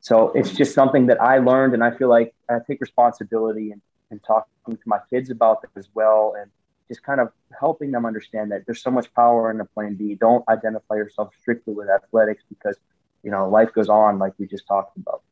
so 0.00 0.30
it's 0.32 0.52
just 0.52 0.74
something 0.74 1.06
that 1.06 1.20
i 1.20 1.38
learned 1.38 1.74
and 1.74 1.84
i 1.84 1.90
feel 1.90 2.08
like 2.08 2.34
i 2.48 2.58
take 2.66 2.80
responsibility 2.80 3.70
and 3.70 3.82
and 4.10 4.22
talking 4.22 4.76
to 4.76 4.78
my 4.86 4.98
kids 5.08 5.30
about 5.30 5.62
that 5.62 5.70
as 5.76 5.88
well 5.94 6.34
and 6.40 6.50
just 6.88 7.02
kind 7.02 7.20
of 7.20 7.30
helping 7.58 7.92
them 7.92 8.04
understand 8.04 8.50
that 8.50 8.66
there's 8.66 8.82
so 8.82 8.90
much 8.90 9.12
power 9.14 9.50
in 9.50 9.58
the 9.58 9.64
plan 9.64 9.94
B. 9.94 10.16
Don't 10.16 10.44
identify 10.48 10.96
yourself 10.96 11.30
strictly 11.40 11.72
with 11.72 11.88
athletics 11.88 12.42
because 12.48 12.76
you 13.22 13.30
know, 13.30 13.48
life 13.48 13.72
goes 13.72 13.88
on 13.88 14.18
like 14.18 14.32
we 14.38 14.46
just 14.46 14.66
talked 14.66 14.96
about. 14.96 15.22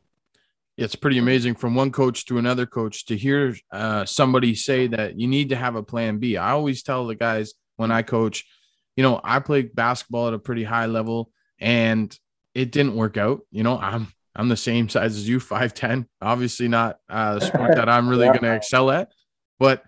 It's 0.77 0.95
pretty 0.95 1.19
amazing 1.19 1.57
from 1.57 1.75
one 1.75 1.91
coach 1.91 2.25
to 2.27 2.39
another 2.39 2.67
coach 2.67 3.07
to 3.07 3.17
hear 3.17 3.57
uh, 3.73 4.05
somebody 4.05 4.55
say 4.55 4.87
that 4.89 5.19
you 5.19 5.27
need 5.27 5.49
to 5.49 5.57
have 5.57 5.75
a 5.75 5.83
plan 5.83 6.19
B. 6.19 6.37
I 6.37 6.51
always 6.51 6.83
tell 6.83 7.07
the 7.07 7.17
guys 7.17 7.55
when 7.77 7.91
I 7.91 8.03
coach, 8.03 8.45
you 8.97 9.03
know, 9.03 9.21
I 9.25 9.41
played 9.41 9.75
basketball 9.75 10.29
at 10.29 10.35
a 10.35 10.39
pretty 10.39 10.63
high 10.63 10.87
level 10.87 11.33
and 11.59 12.17
it 12.55 12.71
didn't 12.71 12.95
work 12.95 13.17
out. 13.17 13.41
You 13.51 13.65
know, 13.65 13.77
I'm 13.77 14.09
I'm 14.38 14.49
the 14.49 14.57
same 14.57 14.88
size 14.88 15.16
as 15.16 15.28
you, 15.28 15.40
5'10. 15.40 16.07
Obviously 16.23 16.68
not 16.68 16.99
uh, 17.11 17.35
the 17.35 17.40
sport 17.40 17.75
that 17.75 17.88
I'm 17.88 18.09
really 18.09 18.25
yeah. 18.26 18.33
going 18.33 18.45
to 18.45 18.54
excel 18.54 18.90
at, 18.92 19.11
but 19.59 19.83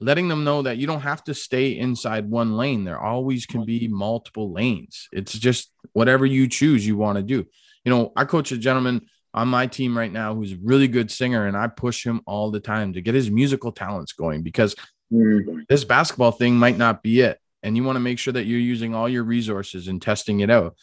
letting 0.00 0.26
them 0.26 0.42
know 0.42 0.62
that 0.62 0.76
you 0.76 0.88
don't 0.88 1.02
have 1.02 1.22
to 1.24 1.34
stay 1.34 1.78
inside 1.78 2.28
one 2.28 2.56
lane. 2.56 2.84
There 2.84 3.00
always 3.00 3.46
can 3.46 3.64
be 3.64 3.86
multiple 3.86 4.52
lanes. 4.52 5.08
It's 5.12 5.32
just 5.32 5.72
whatever 5.92 6.26
you 6.26 6.48
choose 6.48 6.84
you 6.84 6.96
want 6.96 7.16
to 7.16 7.22
do. 7.22 7.46
You 7.84 7.90
know, 7.90 8.12
I 8.16 8.24
coach 8.24 8.50
a 8.50 8.58
gentleman 8.58 9.06
on 9.32 9.48
my 9.48 9.68
team 9.68 9.96
right 9.96 10.12
now 10.12 10.34
who's 10.34 10.52
a 10.52 10.58
really 10.62 10.88
good 10.88 11.10
singer, 11.10 11.46
and 11.46 11.56
I 11.56 11.68
push 11.68 12.04
him 12.04 12.22
all 12.26 12.50
the 12.50 12.60
time 12.60 12.94
to 12.94 13.00
get 13.00 13.14
his 13.14 13.30
musical 13.30 13.70
talents 13.70 14.12
going 14.12 14.42
because 14.42 14.74
mm. 15.12 15.64
this 15.68 15.84
basketball 15.84 16.32
thing 16.32 16.56
might 16.56 16.76
not 16.76 17.02
be 17.04 17.20
it. 17.20 17.38
And 17.62 17.76
you 17.76 17.84
want 17.84 17.96
to 17.96 18.00
make 18.00 18.18
sure 18.18 18.32
that 18.32 18.46
you're 18.46 18.58
using 18.58 18.94
all 18.94 19.08
your 19.08 19.24
resources 19.24 19.88
and 19.88 20.02
testing 20.02 20.40
it 20.40 20.50
out. 20.50 20.76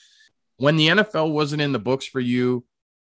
When 0.57 0.77
the 0.77 0.88
NFL 0.88 1.31
wasn't 1.31 1.62
in 1.62 1.72
the 1.72 1.79
books 1.79 2.05
for 2.05 2.19
you, 2.19 2.63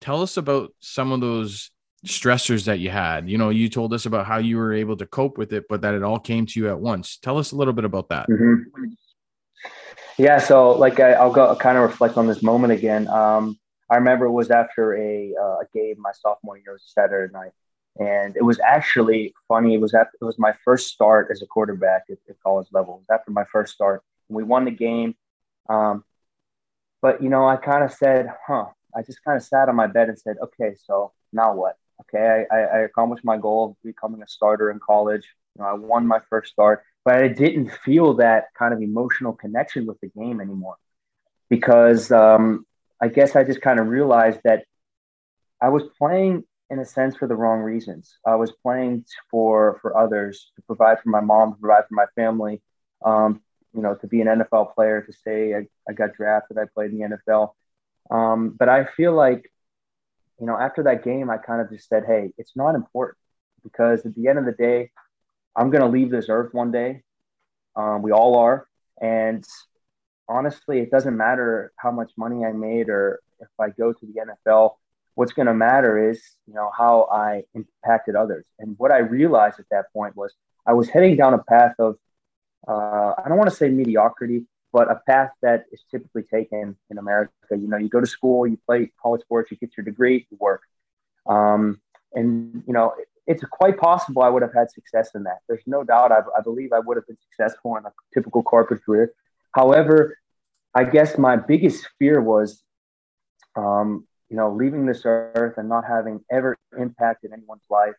tell 0.04 0.20
us 0.20 0.36
about 0.36 0.70
some 0.80 1.12
of 1.12 1.20
those 1.20 1.70
stressors 2.04 2.66
that 2.66 2.78
you 2.78 2.90
had. 2.90 3.28
You 3.28 3.38
know, 3.38 3.48
you 3.48 3.70
told 3.70 3.94
us 3.94 4.04
about 4.04 4.26
how 4.26 4.36
you 4.36 4.58
were 4.58 4.74
able 4.74 4.98
to 4.98 5.06
cope 5.06 5.38
with 5.38 5.54
it, 5.54 5.64
but 5.66 5.80
that 5.80 5.94
it 5.94 6.02
all 6.02 6.18
came 6.18 6.44
to 6.44 6.60
you 6.60 6.68
at 6.68 6.78
once. 6.78 7.16
Tell 7.16 7.38
us 7.38 7.52
a 7.52 7.56
little 7.56 7.72
bit 7.72 7.86
about 7.86 8.10
that. 8.10 8.28
Mm-hmm. 8.28 8.84
Yeah, 10.18 10.38
so 10.38 10.72
like 10.72 11.00
I, 11.00 11.24
will 11.24 11.32
go 11.32 11.56
kind 11.56 11.78
of 11.78 11.84
reflect 11.84 12.18
on 12.18 12.26
this 12.26 12.42
moment 12.42 12.74
again. 12.74 13.08
Um, 13.08 13.58
I 13.90 13.96
remember 13.96 14.26
it 14.26 14.32
was 14.32 14.50
after 14.50 14.94
a, 14.94 15.34
uh, 15.40 15.60
a 15.60 15.64
game 15.72 15.96
my 15.98 16.12
sophomore 16.12 16.58
year, 16.58 16.74
was 16.74 16.84
Saturday 16.86 17.32
night, 17.32 17.52
and 17.98 18.36
it 18.36 18.44
was 18.44 18.60
actually 18.60 19.34
funny. 19.48 19.74
It 19.74 19.80
was 19.80 19.94
after 19.94 20.16
it 20.20 20.24
was 20.24 20.38
my 20.38 20.54
first 20.64 20.88
start 20.88 21.28
as 21.32 21.40
a 21.40 21.46
quarterback 21.46 22.04
at, 22.10 22.18
at 22.28 22.36
college 22.42 22.68
level. 22.72 22.96
It 22.96 23.08
was 23.08 23.18
after 23.18 23.30
my 23.32 23.44
first 23.50 23.72
start. 23.72 24.02
We 24.28 24.44
won 24.44 24.66
the 24.66 24.70
game, 24.70 25.16
um, 25.68 26.04
but 27.00 27.22
you 27.22 27.30
know, 27.30 27.48
I 27.48 27.56
kind 27.56 27.82
of 27.82 27.92
said, 27.92 28.28
"Huh." 28.46 28.66
I 28.96 29.02
just 29.02 29.22
kind 29.24 29.36
of 29.36 29.42
sat 29.42 29.68
on 29.68 29.76
my 29.76 29.86
bed 29.86 30.08
and 30.08 30.18
said, 30.18 30.36
"Okay, 30.42 30.74
so 30.86 31.12
now 31.32 31.54
what?" 31.54 31.76
Okay, 32.02 32.44
I, 32.50 32.56
I 32.56 32.78
accomplished 32.80 33.24
my 33.24 33.38
goal 33.38 33.70
of 33.70 33.76
becoming 33.84 34.22
a 34.22 34.28
starter 34.28 34.70
in 34.70 34.80
college. 34.80 35.26
You 35.56 35.62
know, 35.62 35.68
I 35.68 35.74
won 35.74 36.06
my 36.06 36.20
first 36.28 36.52
start, 36.52 36.82
but 37.04 37.14
I 37.16 37.28
didn't 37.28 37.70
feel 37.84 38.14
that 38.14 38.46
kind 38.58 38.74
of 38.74 38.82
emotional 38.82 39.32
connection 39.32 39.86
with 39.86 40.00
the 40.00 40.08
game 40.08 40.40
anymore 40.40 40.76
because 41.48 42.10
um, 42.10 42.66
I 43.00 43.08
guess 43.08 43.36
I 43.36 43.44
just 43.44 43.60
kind 43.60 43.78
of 43.78 43.86
realized 43.88 44.40
that 44.44 44.64
I 45.60 45.68
was 45.68 45.84
playing 45.98 46.44
in 46.70 46.78
a 46.78 46.84
sense 46.84 47.16
for 47.16 47.28
the 47.28 47.36
wrong 47.36 47.60
reasons. 47.60 48.16
I 48.26 48.34
was 48.36 48.52
playing 48.62 49.04
for 49.30 49.78
for 49.80 49.96
others 49.96 50.50
to 50.56 50.62
provide 50.62 51.00
for 51.00 51.10
my 51.10 51.20
mom, 51.20 51.54
to 51.54 51.60
provide 51.60 51.84
for 51.88 51.94
my 51.94 52.06
family. 52.16 52.62
Um, 53.04 53.40
you 53.74 53.82
know, 53.82 53.94
to 53.96 54.06
be 54.06 54.20
an 54.20 54.28
NFL 54.28 54.74
player, 54.74 55.02
to 55.02 55.12
say 55.12 55.54
I, 55.54 55.66
I 55.88 55.92
got 55.92 56.14
drafted, 56.14 56.58
I 56.58 56.64
played 56.72 56.92
in 56.92 56.98
the 56.98 57.18
NFL. 57.18 57.52
Um, 58.10 58.50
but 58.50 58.68
I 58.68 58.84
feel 58.84 59.12
like 59.12 59.50
you 60.40 60.46
know, 60.46 60.58
after 60.58 60.82
that 60.84 61.04
game, 61.04 61.30
I 61.30 61.36
kind 61.36 61.60
of 61.60 61.70
just 61.70 61.88
said, 61.88 62.04
hey, 62.06 62.32
it's 62.38 62.56
not 62.56 62.74
important 62.74 63.18
because 63.62 64.04
at 64.04 64.14
the 64.14 64.28
end 64.28 64.38
of 64.38 64.44
the 64.44 64.52
day, 64.52 64.90
I'm 65.56 65.70
going 65.70 65.82
to 65.82 65.88
leave 65.88 66.10
this 66.10 66.26
earth 66.28 66.52
one 66.52 66.72
day. 66.72 67.02
Um, 67.76 68.02
we 68.02 68.12
all 68.12 68.38
are. 68.38 68.66
And 69.00 69.44
honestly, 70.28 70.80
it 70.80 70.90
doesn't 70.90 71.16
matter 71.16 71.72
how 71.76 71.90
much 71.90 72.12
money 72.16 72.44
I 72.44 72.52
made 72.52 72.88
or 72.88 73.20
if 73.40 73.48
I 73.60 73.70
go 73.70 73.92
to 73.92 74.06
the 74.06 74.34
NFL. 74.48 74.74
What's 75.14 75.32
going 75.32 75.46
to 75.46 75.54
matter 75.54 76.10
is, 76.10 76.20
you 76.46 76.54
know, 76.54 76.70
how 76.76 77.08
I 77.10 77.44
impacted 77.54 78.16
others. 78.16 78.44
And 78.58 78.74
what 78.78 78.90
I 78.90 78.98
realized 78.98 79.60
at 79.60 79.66
that 79.70 79.92
point 79.92 80.16
was 80.16 80.34
I 80.66 80.72
was 80.72 80.88
heading 80.88 81.16
down 81.16 81.34
a 81.34 81.38
path 81.38 81.74
of, 81.78 81.96
uh, 82.66 83.14
I 83.24 83.28
don't 83.28 83.38
want 83.38 83.50
to 83.50 83.56
say 83.56 83.68
mediocrity, 83.68 84.46
but 84.74 84.90
a 84.90 85.00
path 85.08 85.30
that 85.40 85.66
is 85.70 85.84
typically 85.88 86.24
taken 86.24 86.76
in 86.90 86.98
America. 86.98 87.32
You 87.52 87.68
know, 87.68 87.76
you 87.76 87.88
go 87.88 88.00
to 88.00 88.06
school, 88.08 88.44
you 88.44 88.58
play 88.66 88.90
college 89.00 89.22
sports, 89.22 89.52
you 89.52 89.56
get 89.56 89.70
your 89.76 89.84
degree, 89.84 90.26
you 90.30 90.36
work. 90.40 90.62
Um, 91.26 91.80
and, 92.12 92.64
you 92.66 92.74
know, 92.74 92.92
it, 92.98 93.06
it's 93.28 93.44
quite 93.44 93.78
possible 93.78 94.22
I 94.22 94.28
would 94.28 94.42
have 94.42 94.52
had 94.52 94.72
success 94.72 95.10
in 95.14 95.22
that. 95.28 95.38
There's 95.48 95.62
no 95.66 95.84
doubt 95.84 96.10
I, 96.10 96.22
I 96.36 96.40
believe 96.42 96.72
I 96.72 96.80
would 96.80 96.96
have 96.96 97.06
been 97.06 97.22
successful 97.30 97.76
in 97.76 97.84
a 97.86 97.92
typical 98.12 98.42
corporate 98.42 98.84
career. 98.84 99.12
However, 99.52 100.18
I 100.74 100.82
guess 100.82 101.16
my 101.18 101.36
biggest 101.36 101.88
fear 102.00 102.20
was, 102.20 102.60
um, 103.54 104.08
you 104.28 104.36
know, 104.36 104.52
leaving 104.52 104.86
this 104.86 105.02
earth 105.04 105.54
and 105.56 105.68
not 105.68 105.84
having 105.86 106.24
ever 106.32 106.56
impacted 106.76 107.32
anyone's 107.32 107.68
life 107.70 107.94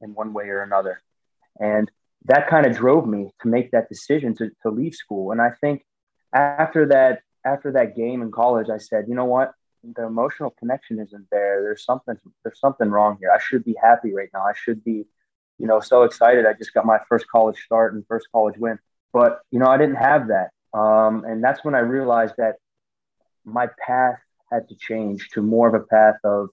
in 0.00 0.14
one 0.14 0.32
way 0.32 0.46
or 0.48 0.62
another. 0.62 1.02
And 1.60 1.90
that 2.24 2.48
kind 2.48 2.64
of 2.64 2.74
drove 2.74 3.06
me 3.06 3.30
to 3.42 3.48
make 3.48 3.72
that 3.72 3.90
decision 3.90 4.34
to, 4.36 4.50
to 4.62 4.70
leave 4.70 4.94
school. 4.94 5.32
And 5.32 5.42
I 5.42 5.50
think 5.60 5.84
after 6.32 6.86
that 6.86 7.22
after 7.44 7.72
that 7.72 7.96
game 7.96 8.22
in 8.22 8.30
college, 8.30 8.68
I 8.68 8.78
said, 8.78 9.06
you 9.08 9.14
know 9.14 9.24
what? 9.24 9.52
The 9.84 10.04
emotional 10.04 10.50
connection 10.50 10.98
isn't 10.98 11.28
there. 11.30 11.62
There's 11.62 11.84
something 11.84 12.16
there's 12.42 12.60
something 12.60 12.90
wrong 12.90 13.16
here. 13.20 13.30
I 13.30 13.38
should 13.40 13.64
be 13.64 13.74
happy 13.80 14.12
right 14.12 14.28
now. 14.32 14.42
I 14.42 14.52
should 14.54 14.84
be, 14.84 15.06
you 15.58 15.66
know, 15.66 15.80
so 15.80 16.02
excited. 16.02 16.46
I 16.46 16.52
just 16.52 16.74
got 16.74 16.84
my 16.84 16.98
first 17.08 17.28
college 17.28 17.58
start 17.64 17.94
and 17.94 18.04
first 18.06 18.28
college 18.32 18.58
win. 18.58 18.78
But 19.12 19.40
you 19.50 19.58
know, 19.58 19.68
I 19.68 19.78
didn't 19.78 19.96
have 19.96 20.28
that. 20.28 20.50
Um, 20.78 21.24
and 21.24 21.42
that's 21.42 21.64
when 21.64 21.74
I 21.74 21.80
realized 21.80 22.34
that 22.38 22.56
my 23.44 23.68
path 23.86 24.18
had 24.52 24.68
to 24.68 24.74
change 24.76 25.30
to 25.30 25.42
more 25.42 25.68
of 25.68 25.74
a 25.74 25.84
path 25.84 26.16
of 26.24 26.48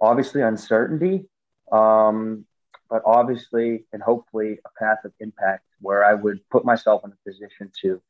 obviously 0.00 0.42
uncertainty, 0.42 1.24
um, 1.72 2.44
but 2.90 3.02
obviously 3.04 3.84
and 3.92 4.02
hopefully 4.02 4.58
a 4.64 4.78
path 4.78 4.98
of 5.04 5.12
impact 5.20 5.64
where 5.80 6.04
I 6.04 6.14
would 6.14 6.40
put 6.50 6.64
myself 6.64 7.02
in 7.04 7.12
a 7.12 7.30
position 7.30 7.70
to 7.82 8.00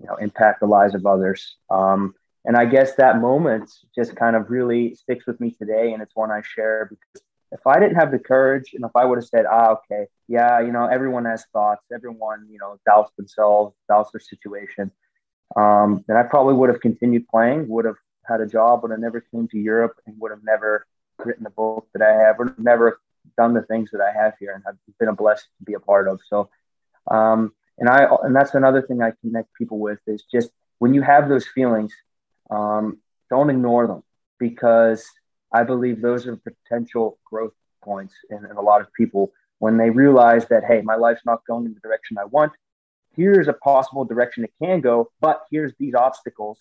you 0.00 0.06
know 0.06 0.16
impact 0.16 0.60
the 0.60 0.66
lives 0.66 0.94
of 0.94 1.06
others. 1.06 1.56
Um, 1.70 2.14
and 2.44 2.56
i 2.56 2.64
guess 2.64 2.94
that 2.94 3.20
moment 3.20 3.70
just 3.94 4.16
kind 4.16 4.34
of 4.34 4.50
really 4.50 4.94
sticks 4.94 5.26
with 5.26 5.38
me 5.40 5.50
today 5.50 5.92
and 5.92 6.02
it's 6.02 6.16
one 6.16 6.30
i 6.30 6.40
share 6.42 6.86
because 6.88 7.22
if 7.52 7.66
i 7.66 7.78
didn't 7.78 7.96
have 7.96 8.10
the 8.10 8.18
courage 8.18 8.74
and 8.74 8.84
if 8.84 8.90
i 8.94 9.04
would 9.04 9.18
have 9.18 9.26
said 9.26 9.44
ah 9.50 9.76
okay 9.76 10.06
yeah 10.28 10.60
you 10.60 10.72
know 10.72 10.86
everyone 10.86 11.24
has 11.24 11.44
thoughts 11.52 11.84
everyone 11.92 12.46
you 12.50 12.58
know 12.58 12.76
doubts 12.86 13.12
themselves 13.16 13.74
doubts 13.88 14.10
their 14.12 14.20
situation 14.20 14.90
um, 15.56 16.04
then 16.08 16.16
i 16.16 16.22
probably 16.22 16.54
would 16.54 16.68
have 16.68 16.80
continued 16.80 17.26
playing 17.28 17.68
would 17.68 17.84
have 17.84 17.96
had 18.24 18.40
a 18.40 18.46
job 18.46 18.82
would 18.82 18.90
have 18.90 19.00
never 19.00 19.20
came 19.20 19.48
to 19.48 19.58
europe 19.58 19.96
and 20.06 20.18
would 20.18 20.30
have 20.30 20.44
never 20.44 20.86
written 21.24 21.44
the 21.44 21.50
book 21.50 21.86
that 21.92 22.02
i 22.02 22.12
have 22.12 22.36
have 22.38 22.58
never 22.58 23.00
done 23.36 23.54
the 23.54 23.62
things 23.62 23.90
that 23.90 24.00
i 24.00 24.12
have 24.12 24.34
here 24.38 24.52
and 24.52 24.62
have 24.64 24.76
been 24.98 25.08
a 25.08 25.14
blessed 25.14 25.46
to 25.58 25.64
be 25.64 25.74
a 25.74 25.80
part 25.80 26.08
of. 26.08 26.20
So 26.28 26.48
um, 27.10 27.52
and 27.78 27.88
I 27.88 28.08
and 28.22 28.34
that's 28.34 28.54
another 28.54 28.82
thing 28.82 29.02
I 29.02 29.12
connect 29.20 29.54
people 29.54 29.78
with 29.78 30.00
is 30.06 30.24
just 30.30 30.50
when 30.78 30.94
you 30.94 31.02
have 31.02 31.28
those 31.28 31.46
feelings, 31.46 31.92
um, 32.50 32.98
don't 33.30 33.50
ignore 33.50 33.86
them 33.86 34.02
because 34.38 35.04
I 35.52 35.64
believe 35.64 36.00
those 36.00 36.26
are 36.26 36.36
potential 36.36 37.18
growth 37.24 37.54
points 37.82 38.14
in, 38.30 38.44
in 38.44 38.56
a 38.56 38.60
lot 38.60 38.80
of 38.80 38.92
people 38.92 39.32
when 39.58 39.76
they 39.76 39.90
realize 39.90 40.46
that 40.48 40.64
hey, 40.64 40.82
my 40.82 40.96
life's 40.96 41.22
not 41.24 41.44
going 41.46 41.66
in 41.66 41.74
the 41.74 41.80
direction 41.80 42.18
I 42.18 42.24
want. 42.24 42.52
Here's 43.16 43.48
a 43.48 43.52
possible 43.52 44.04
direction 44.04 44.44
it 44.44 44.52
can 44.62 44.80
go, 44.80 45.10
but 45.20 45.42
here's 45.50 45.72
these 45.78 45.94
obstacles. 45.94 46.58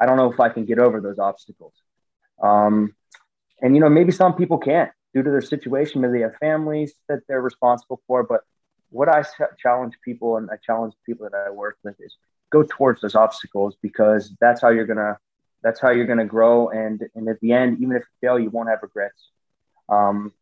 I 0.00 0.06
don't 0.06 0.16
know 0.16 0.30
if 0.30 0.38
I 0.38 0.48
can 0.48 0.64
get 0.64 0.78
over 0.78 1.00
those 1.00 1.18
obstacles. 1.18 1.72
Um, 2.42 2.94
and 3.60 3.74
you 3.74 3.80
know, 3.80 3.88
maybe 3.88 4.12
some 4.12 4.34
people 4.34 4.58
can't 4.58 4.90
due 5.14 5.22
to 5.22 5.30
their 5.30 5.42
situation. 5.42 6.00
Maybe 6.00 6.18
they 6.18 6.22
have 6.22 6.36
families 6.36 6.94
that 7.08 7.20
they're 7.28 7.40
responsible 7.40 8.00
for, 8.06 8.22
but 8.22 8.42
what 8.90 9.08
I 9.08 9.24
challenge 9.58 9.94
people 10.04 10.36
and 10.36 10.50
I 10.50 10.56
challenge 10.56 10.94
people 11.04 11.28
that 11.30 11.36
I 11.36 11.50
work 11.50 11.78
with 11.82 11.96
is 12.00 12.16
go 12.50 12.62
towards 12.62 13.02
those 13.02 13.14
obstacles 13.14 13.76
because 13.82 14.34
that's 14.40 14.60
how 14.62 14.70
you're 14.70 14.86
gonna 14.86 15.18
that's 15.62 15.80
how 15.80 15.90
you're 15.90 16.06
gonna 16.06 16.24
grow. 16.24 16.68
And 16.68 17.02
and 17.14 17.28
at 17.28 17.40
the 17.40 17.52
end 17.52 17.78
even 17.80 17.96
if 17.96 18.02
you 18.02 18.28
fail 18.28 18.38
you 18.38 18.50
won't 18.50 18.68
have 18.68 18.80
regrets. 18.82 19.30
Um, 19.88 20.32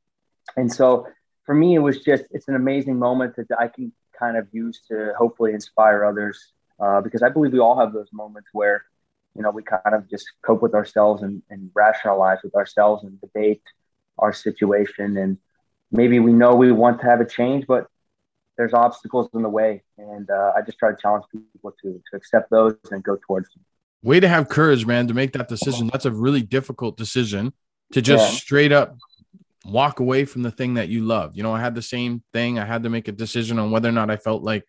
and 0.56 0.72
so 0.72 1.06
for 1.44 1.54
me 1.54 1.74
it 1.74 1.80
was 1.80 2.02
just 2.02 2.24
it's 2.30 2.48
an 2.48 2.54
amazing 2.54 2.98
moment 2.98 3.36
that 3.36 3.46
I 3.58 3.68
can 3.68 3.92
kind 4.18 4.36
of 4.36 4.48
use 4.52 4.80
to 4.88 5.12
hopefully 5.18 5.52
inspire 5.52 6.04
others 6.04 6.52
uh, 6.80 7.00
because 7.00 7.22
I 7.22 7.28
believe 7.28 7.52
we 7.52 7.58
all 7.58 7.78
have 7.78 7.92
those 7.92 8.08
moments 8.12 8.48
where 8.52 8.84
you 9.34 9.42
know 9.42 9.50
we 9.50 9.62
kind 9.62 9.94
of 9.94 10.08
just 10.08 10.30
cope 10.42 10.62
with 10.62 10.74
ourselves 10.74 11.22
and, 11.22 11.42
and 11.50 11.70
rationalize 11.74 12.38
with 12.44 12.54
ourselves 12.54 13.04
and 13.04 13.20
debate 13.20 13.62
our 14.18 14.32
situation. 14.32 15.16
And 15.16 15.38
maybe 15.90 16.20
we 16.20 16.32
know 16.32 16.54
we 16.54 16.72
want 16.72 17.00
to 17.00 17.06
have 17.06 17.20
a 17.20 17.26
change 17.26 17.66
but 17.66 17.86
there's 18.56 18.72
obstacles 18.72 19.28
in 19.34 19.42
the 19.42 19.48
way, 19.48 19.82
and 19.98 20.30
uh, 20.30 20.52
I 20.56 20.62
just 20.62 20.78
try 20.78 20.90
to 20.90 20.96
challenge 21.00 21.24
people 21.32 21.74
to 21.82 22.02
to 22.10 22.16
accept 22.16 22.50
those 22.50 22.74
and 22.90 23.02
go 23.02 23.18
towards 23.26 23.52
them. 23.52 23.64
Way 24.02 24.20
to 24.20 24.28
have 24.28 24.48
courage, 24.48 24.86
man, 24.86 25.08
to 25.08 25.14
make 25.14 25.32
that 25.32 25.48
decision. 25.48 25.88
That's 25.92 26.04
a 26.04 26.12
really 26.12 26.42
difficult 26.42 26.96
decision 26.96 27.52
to 27.92 28.02
just 28.02 28.32
yeah. 28.32 28.38
straight 28.38 28.72
up 28.72 28.96
walk 29.64 30.00
away 30.00 30.24
from 30.24 30.42
the 30.42 30.50
thing 30.50 30.74
that 30.74 30.88
you 30.88 31.02
love. 31.02 31.32
You 31.34 31.42
know, 31.42 31.52
I 31.52 31.60
had 31.60 31.74
the 31.74 31.82
same 31.82 32.22
thing. 32.32 32.58
I 32.58 32.64
had 32.64 32.84
to 32.84 32.90
make 32.90 33.08
a 33.08 33.12
decision 33.12 33.58
on 33.58 33.70
whether 33.70 33.88
or 33.88 33.92
not 33.92 34.10
I 34.10 34.16
felt 34.16 34.42
like 34.42 34.64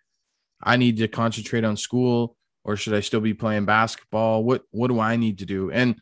I 0.62 0.78
need 0.78 0.98
to 0.98 1.08
concentrate 1.08 1.64
on 1.64 1.78
school 1.78 2.36
or 2.64 2.76
should 2.76 2.94
I 2.94 3.00
still 3.00 3.22
be 3.22 3.34
playing 3.34 3.66
basketball? 3.66 4.44
What 4.44 4.64
what 4.72 4.90
do 4.90 5.00
I 5.00 5.16
need 5.16 5.40
to 5.40 5.46
do? 5.46 5.72
And 5.72 6.00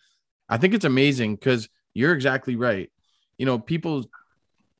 I 0.49 0.57
think 0.57 0.73
it's 0.73 0.85
amazing 0.85 1.35
because 1.35 1.69
you're 1.93 2.13
exactly 2.13 2.55
right. 2.55 2.91
You 3.37 3.45
know, 3.45 3.59
people 3.59 4.05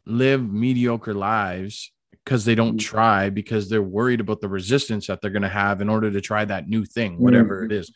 live 0.06 0.42
mediocre 0.50 1.14
lives 1.14 1.92
because 2.26 2.44
they 2.44 2.56
don't 2.56 2.78
mm-hmm. 2.78 2.78
try 2.78 3.30
because 3.30 3.70
they're 3.70 3.82
worried 3.82 4.20
about 4.20 4.42
the 4.42 4.50
resistance 4.50 5.08
that 5.08 5.22
they're 5.22 5.32
going 5.32 5.44
to 5.44 5.50
have 5.50 5.80
in 5.80 5.90
order 5.90 6.12
to 6.12 6.20
try 6.20 6.44
that 6.44 6.68
new 6.68 6.84
thing, 6.84 7.20
whatever 7.20 7.62
mm-hmm. 7.62 7.72
it 7.72 7.78
is. 7.78 7.94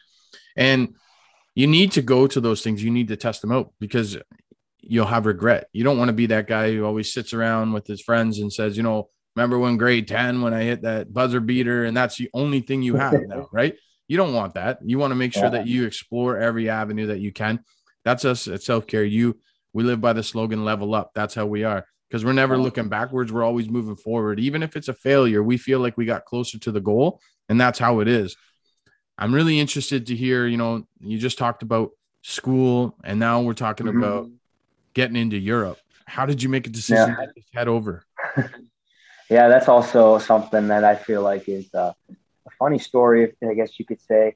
And 0.56 0.96
you 1.56 1.68
need 1.68 1.94
to 1.94 2.02
go 2.02 2.28
to 2.28 2.40
those 2.40 2.62
things. 2.62 2.84
You 2.84 2.92
need 2.92 3.08
to 3.08 3.18
test 3.18 3.42
them 3.42 3.52
out 3.52 3.74
because 3.80 4.18
you'll 4.82 5.08
have 5.08 5.26
regret. 5.26 5.68
You 5.74 5.84
don't 5.84 5.98
want 5.98 6.10
to 6.10 6.14
be 6.14 6.28
that 6.28 6.48
guy 6.48 6.72
who 6.72 6.86
always 6.86 7.12
sits 7.12 7.34
around 7.34 7.74
with 7.74 7.88
his 7.88 8.02
friends 8.02 8.40
and 8.40 8.54
says, 8.54 8.78
you 8.78 8.84
know, 8.84 9.10
remember 9.36 9.58
when 9.58 9.78
grade 9.78 10.08
10 10.08 10.42
when 10.42 10.54
I 10.54 10.64
hit 10.64 10.84
that 10.84 11.12
buzzer 11.12 11.40
beater 11.40 11.86
and 11.86 11.98
that's 11.98 12.18
the 12.18 12.30
only 12.34 12.62
thing 12.62 12.82
you 12.84 12.96
have 12.96 13.20
now, 13.28 13.50
right? 13.52 13.76
You 14.08 14.18
don't 14.18 14.34
want 14.34 14.54
that. 14.56 14.80
You 14.84 15.00
want 15.00 15.12
to 15.12 15.16
make 15.16 15.34
sure 15.34 15.46
yeah. 15.46 15.50
that 15.50 15.68
you 15.68 15.86
explore 15.86 16.38
every 16.38 16.70
avenue 16.70 17.08
that 17.08 17.20
you 17.20 17.32
can. 17.32 17.60
That's 18.06 18.26
us 18.26 18.48
at 18.48 18.64
self 18.64 18.88
care. 18.88 19.04
You, 19.04 19.40
we 19.74 19.84
live 19.84 20.02
by 20.02 20.14
the 20.14 20.24
slogan 20.24 20.66
level 20.66 20.96
up. 20.96 21.12
That's 21.14 21.36
how 21.36 21.46
we 21.46 21.64
are 21.64 21.86
because 22.10 22.26
we're 22.26 22.34
never 22.34 22.58
looking 22.58 22.90
backwards. 22.90 23.32
We're 23.32 23.44
always 23.44 23.70
moving 23.70 23.96
forward. 23.96 24.40
Even 24.40 24.64
if 24.64 24.76
it's 24.76 24.88
a 24.88 24.94
failure, 24.94 25.44
we 25.44 25.58
feel 25.58 25.80
like 25.80 25.98
we 25.98 26.06
got 26.06 26.26
closer 26.26 26.58
to 26.60 26.72
the 26.72 26.82
goal, 26.82 27.22
and 27.48 27.62
that's 27.62 27.80
how 27.80 28.00
it 28.00 28.08
is. 28.08 28.36
I'm 29.18 29.34
really 29.34 29.60
interested 29.60 30.08
to 30.08 30.16
hear, 30.16 30.48
you 30.48 30.58
know, 30.58 30.88
you 31.00 31.18
just 31.18 31.38
talked 31.38 31.62
about 31.62 31.92
school, 32.22 32.96
and 33.04 33.20
now 33.20 33.42
we're 33.42 33.54
talking 33.54 33.86
mm-hmm. 33.86 33.98
about 33.98 34.30
getting 34.94 35.16
into 35.16 35.38
Europe. 35.38 35.78
How 36.06 36.26
did 36.26 36.42
you 36.42 36.50
make 36.50 36.66
a 36.66 36.70
decision 36.70 37.16
yeah. 37.20 37.26
to 37.26 37.42
head 37.54 37.68
over? 37.68 38.04
yeah, 39.30 39.48
that's 39.48 39.68
also 39.68 40.18
something 40.18 40.68
that 40.70 40.84
I 40.84 40.96
feel 40.96 41.22
like 41.22 41.48
is 41.48 41.72
uh, 41.74 41.94
a 42.10 42.50
funny 42.58 42.80
story, 42.80 43.34
I 43.48 43.54
guess 43.54 43.78
you 43.78 43.86
could 43.86 44.02
say. 44.02 44.36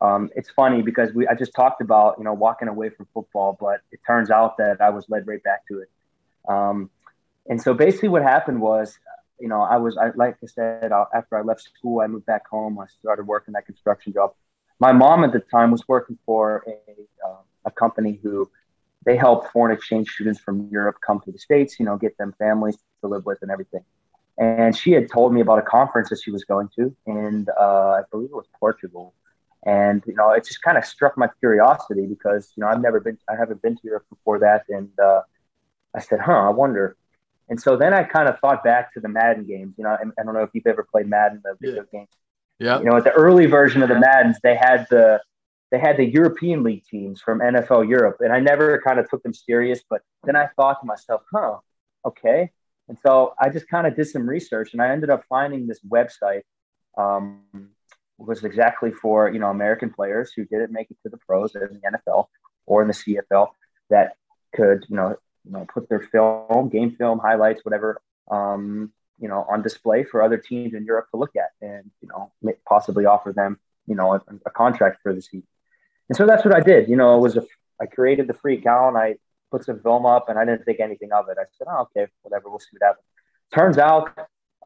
Um, 0.00 0.30
it's 0.36 0.50
funny 0.50 0.82
because 0.82 1.12
we 1.12 1.26
I 1.26 1.34
just 1.34 1.52
talked 1.54 1.80
about 1.80 2.16
you 2.18 2.24
know 2.24 2.32
walking 2.32 2.68
away 2.68 2.90
from 2.90 3.08
football, 3.12 3.56
but 3.58 3.80
it 3.90 3.98
turns 4.06 4.30
out 4.30 4.56
that 4.58 4.80
I 4.80 4.90
was 4.90 5.06
led 5.08 5.26
right 5.26 5.42
back 5.42 5.66
to 5.68 5.80
it. 5.80 5.90
Um, 6.48 6.90
and 7.48 7.60
so 7.60 7.74
basically, 7.74 8.08
what 8.08 8.22
happened 8.22 8.60
was, 8.60 8.98
you 9.40 9.48
know, 9.48 9.62
I 9.62 9.76
was, 9.76 9.96
I, 9.96 10.10
like 10.14 10.36
I 10.42 10.46
said, 10.46 10.90
after 11.14 11.36
I 11.36 11.42
left 11.42 11.62
school, 11.62 12.00
I 12.00 12.06
moved 12.06 12.26
back 12.26 12.46
home. 12.48 12.78
I 12.78 12.86
started 13.00 13.26
working 13.26 13.54
that 13.54 13.66
construction 13.66 14.12
job. 14.12 14.32
My 14.80 14.92
mom 14.92 15.24
at 15.24 15.32
the 15.32 15.40
time 15.40 15.70
was 15.70 15.86
working 15.88 16.18
for 16.26 16.64
a, 16.66 17.28
uh, 17.28 17.36
a 17.64 17.70
company 17.70 18.20
who 18.22 18.50
they 19.04 19.16
help 19.16 19.50
foreign 19.52 19.74
exchange 19.74 20.10
students 20.10 20.40
from 20.40 20.68
Europe 20.70 20.96
come 21.04 21.20
to 21.24 21.32
the 21.32 21.38
States, 21.38 21.78
you 21.78 21.86
know, 21.86 21.96
get 21.96 22.16
them 22.18 22.34
families 22.38 22.76
to 23.00 23.08
live 23.08 23.24
with 23.24 23.38
and 23.42 23.50
everything. 23.50 23.82
And 24.36 24.76
she 24.76 24.92
had 24.92 25.10
told 25.10 25.32
me 25.32 25.40
about 25.40 25.58
a 25.58 25.62
conference 25.62 26.10
that 26.10 26.20
she 26.22 26.30
was 26.30 26.44
going 26.44 26.68
to, 26.76 26.94
and 27.06 27.48
uh, 27.58 27.98
I 27.98 28.02
believe 28.10 28.30
it 28.30 28.36
was 28.36 28.46
Portugal. 28.60 29.14
And 29.64 30.02
you 30.06 30.14
know, 30.14 30.30
it 30.30 30.44
just 30.44 30.62
kind 30.62 30.78
of 30.78 30.84
struck 30.84 31.18
my 31.18 31.28
curiosity 31.40 32.06
because 32.06 32.52
you 32.54 32.60
know 32.60 32.68
I've 32.68 32.80
never 32.80 33.00
been, 33.00 33.18
I 33.28 33.34
haven't 33.34 33.60
been 33.62 33.74
to 33.74 33.80
Europe 33.82 34.06
before 34.08 34.38
that, 34.38 34.64
and 34.68 34.90
uh, 35.00 35.22
I 35.92 36.00
said, 36.00 36.20
"Huh, 36.20 36.48
I 36.48 36.50
wonder." 36.50 36.96
And 37.48 37.60
so 37.60 37.76
then 37.76 37.94
I 37.94 38.02
kind 38.02 38.28
of 38.28 38.38
thought 38.40 38.62
back 38.62 38.92
to 38.94 39.00
the 39.00 39.08
Madden 39.08 39.46
games. 39.46 39.74
You 39.78 39.84
know, 39.84 39.90
I, 39.90 40.02
I 40.20 40.24
don't 40.24 40.34
know 40.34 40.42
if 40.42 40.50
you've 40.52 40.66
ever 40.66 40.86
played 40.90 41.08
Madden, 41.08 41.40
the 41.42 41.54
video 41.60 41.84
yeah. 41.92 41.98
game. 41.98 42.06
Yeah. 42.58 42.78
You 42.78 42.84
know, 42.86 42.96
at 42.96 43.04
the 43.04 43.12
early 43.12 43.46
version 43.46 43.82
of 43.82 43.88
the 43.88 43.98
Maddens, 43.98 44.38
they 44.42 44.56
had 44.56 44.86
the 44.90 45.20
they 45.70 45.78
had 45.78 45.98
the 45.98 46.04
European 46.04 46.62
League 46.62 46.84
teams 46.90 47.20
from 47.20 47.40
NFL 47.40 47.88
Europe, 47.88 48.16
and 48.20 48.32
I 48.32 48.40
never 48.40 48.80
kind 48.80 48.98
of 48.98 49.08
took 49.08 49.22
them 49.22 49.34
serious. 49.34 49.80
But 49.88 50.00
then 50.24 50.34
I 50.34 50.48
thought 50.56 50.80
to 50.80 50.86
myself, 50.86 51.22
huh, 51.32 51.58
okay. 52.06 52.50
And 52.88 52.98
so 53.04 53.34
I 53.38 53.50
just 53.50 53.68
kind 53.68 53.86
of 53.86 53.94
did 53.94 54.06
some 54.06 54.28
research, 54.28 54.72
and 54.72 54.80
I 54.80 54.88
ended 54.88 55.10
up 55.10 55.24
finding 55.28 55.66
this 55.66 55.80
website. 55.88 56.42
Um, 56.96 57.42
was 58.18 58.42
exactly 58.42 58.90
for 58.90 59.30
you 59.30 59.38
know 59.38 59.48
American 59.48 59.90
players 59.90 60.32
who 60.34 60.44
didn't 60.44 60.72
make 60.72 60.90
it 60.90 60.96
to 61.04 61.08
the 61.08 61.18
pros 61.18 61.54
in 61.54 61.60
the 61.60 61.98
NFL 62.08 62.26
or 62.66 62.82
in 62.82 62.88
the 62.88 62.94
CFL 62.94 63.48
that 63.90 64.16
could 64.54 64.84
you 64.88 64.96
know 64.96 65.16
you 65.48 65.54
know, 65.54 65.66
put 65.72 65.88
their 65.88 66.00
film, 66.00 66.68
game 66.68 66.94
film, 66.96 67.18
highlights, 67.18 67.64
whatever, 67.64 68.00
um, 68.30 68.92
you 69.18 69.28
know, 69.28 69.46
on 69.48 69.62
display 69.62 70.04
for 70.04 70.22
other 70.22 70.36
teams 70.36 70.74
in 70.74 70.84
Europe 70.84 71.06
to 71.10 71.16
look 71.16 71.34
at, 71.36 71.50
and 71.66 71.90
you 72.02 72.08
know, 72.08 72.30
possibly 72.68 73.06
offer 73.06 73.32
them, 73.32 73.58
you 73.86 73.94
know, 73.94 74.12
a, 74.12 74.22
a 74.46 74.50
contract 74.50 74.98
for 75.02 75.14
the 75.14 75.22
season. 75.22 75.46
And 76.08 76.16
so 76.16 76.26
that's 76.26 76.44
what 76.44 76.54
I 76.54 76.60
did. 76.60 76.88
You 76.88 76.96
know, 76.96 77.16
it 77.16 77.20
was 77.20 77.36
a, 77.36 77.44
I 77.80 77.86
created 77.86 78.26
the 78.26 78.34
free 78.34 78.58
account. 78.58 78.96
I 78.96 79.16
put 79.50 79.64
some 79.64 79.80
film 79.80 80.04
up, 80.04 80.28
and 80.28 80.38
I 80.38 80.44
didn't 80.44 80.64
think 80.64 80.80
anything 80.80 81.12
of 81.12 81.28
it. 81.30 81.38
I 81.40 81.44
said, 81.56 81.66
oh, 81.70 81.88
okay, 81.96 82.10
whatever, 82.22 82.50
we'll 82.50 82.58
see 82.58 82.76
what 82.78 82.86
happens. 82.86 83.06
Turns 83.54 83.78
out, 83.78 84.10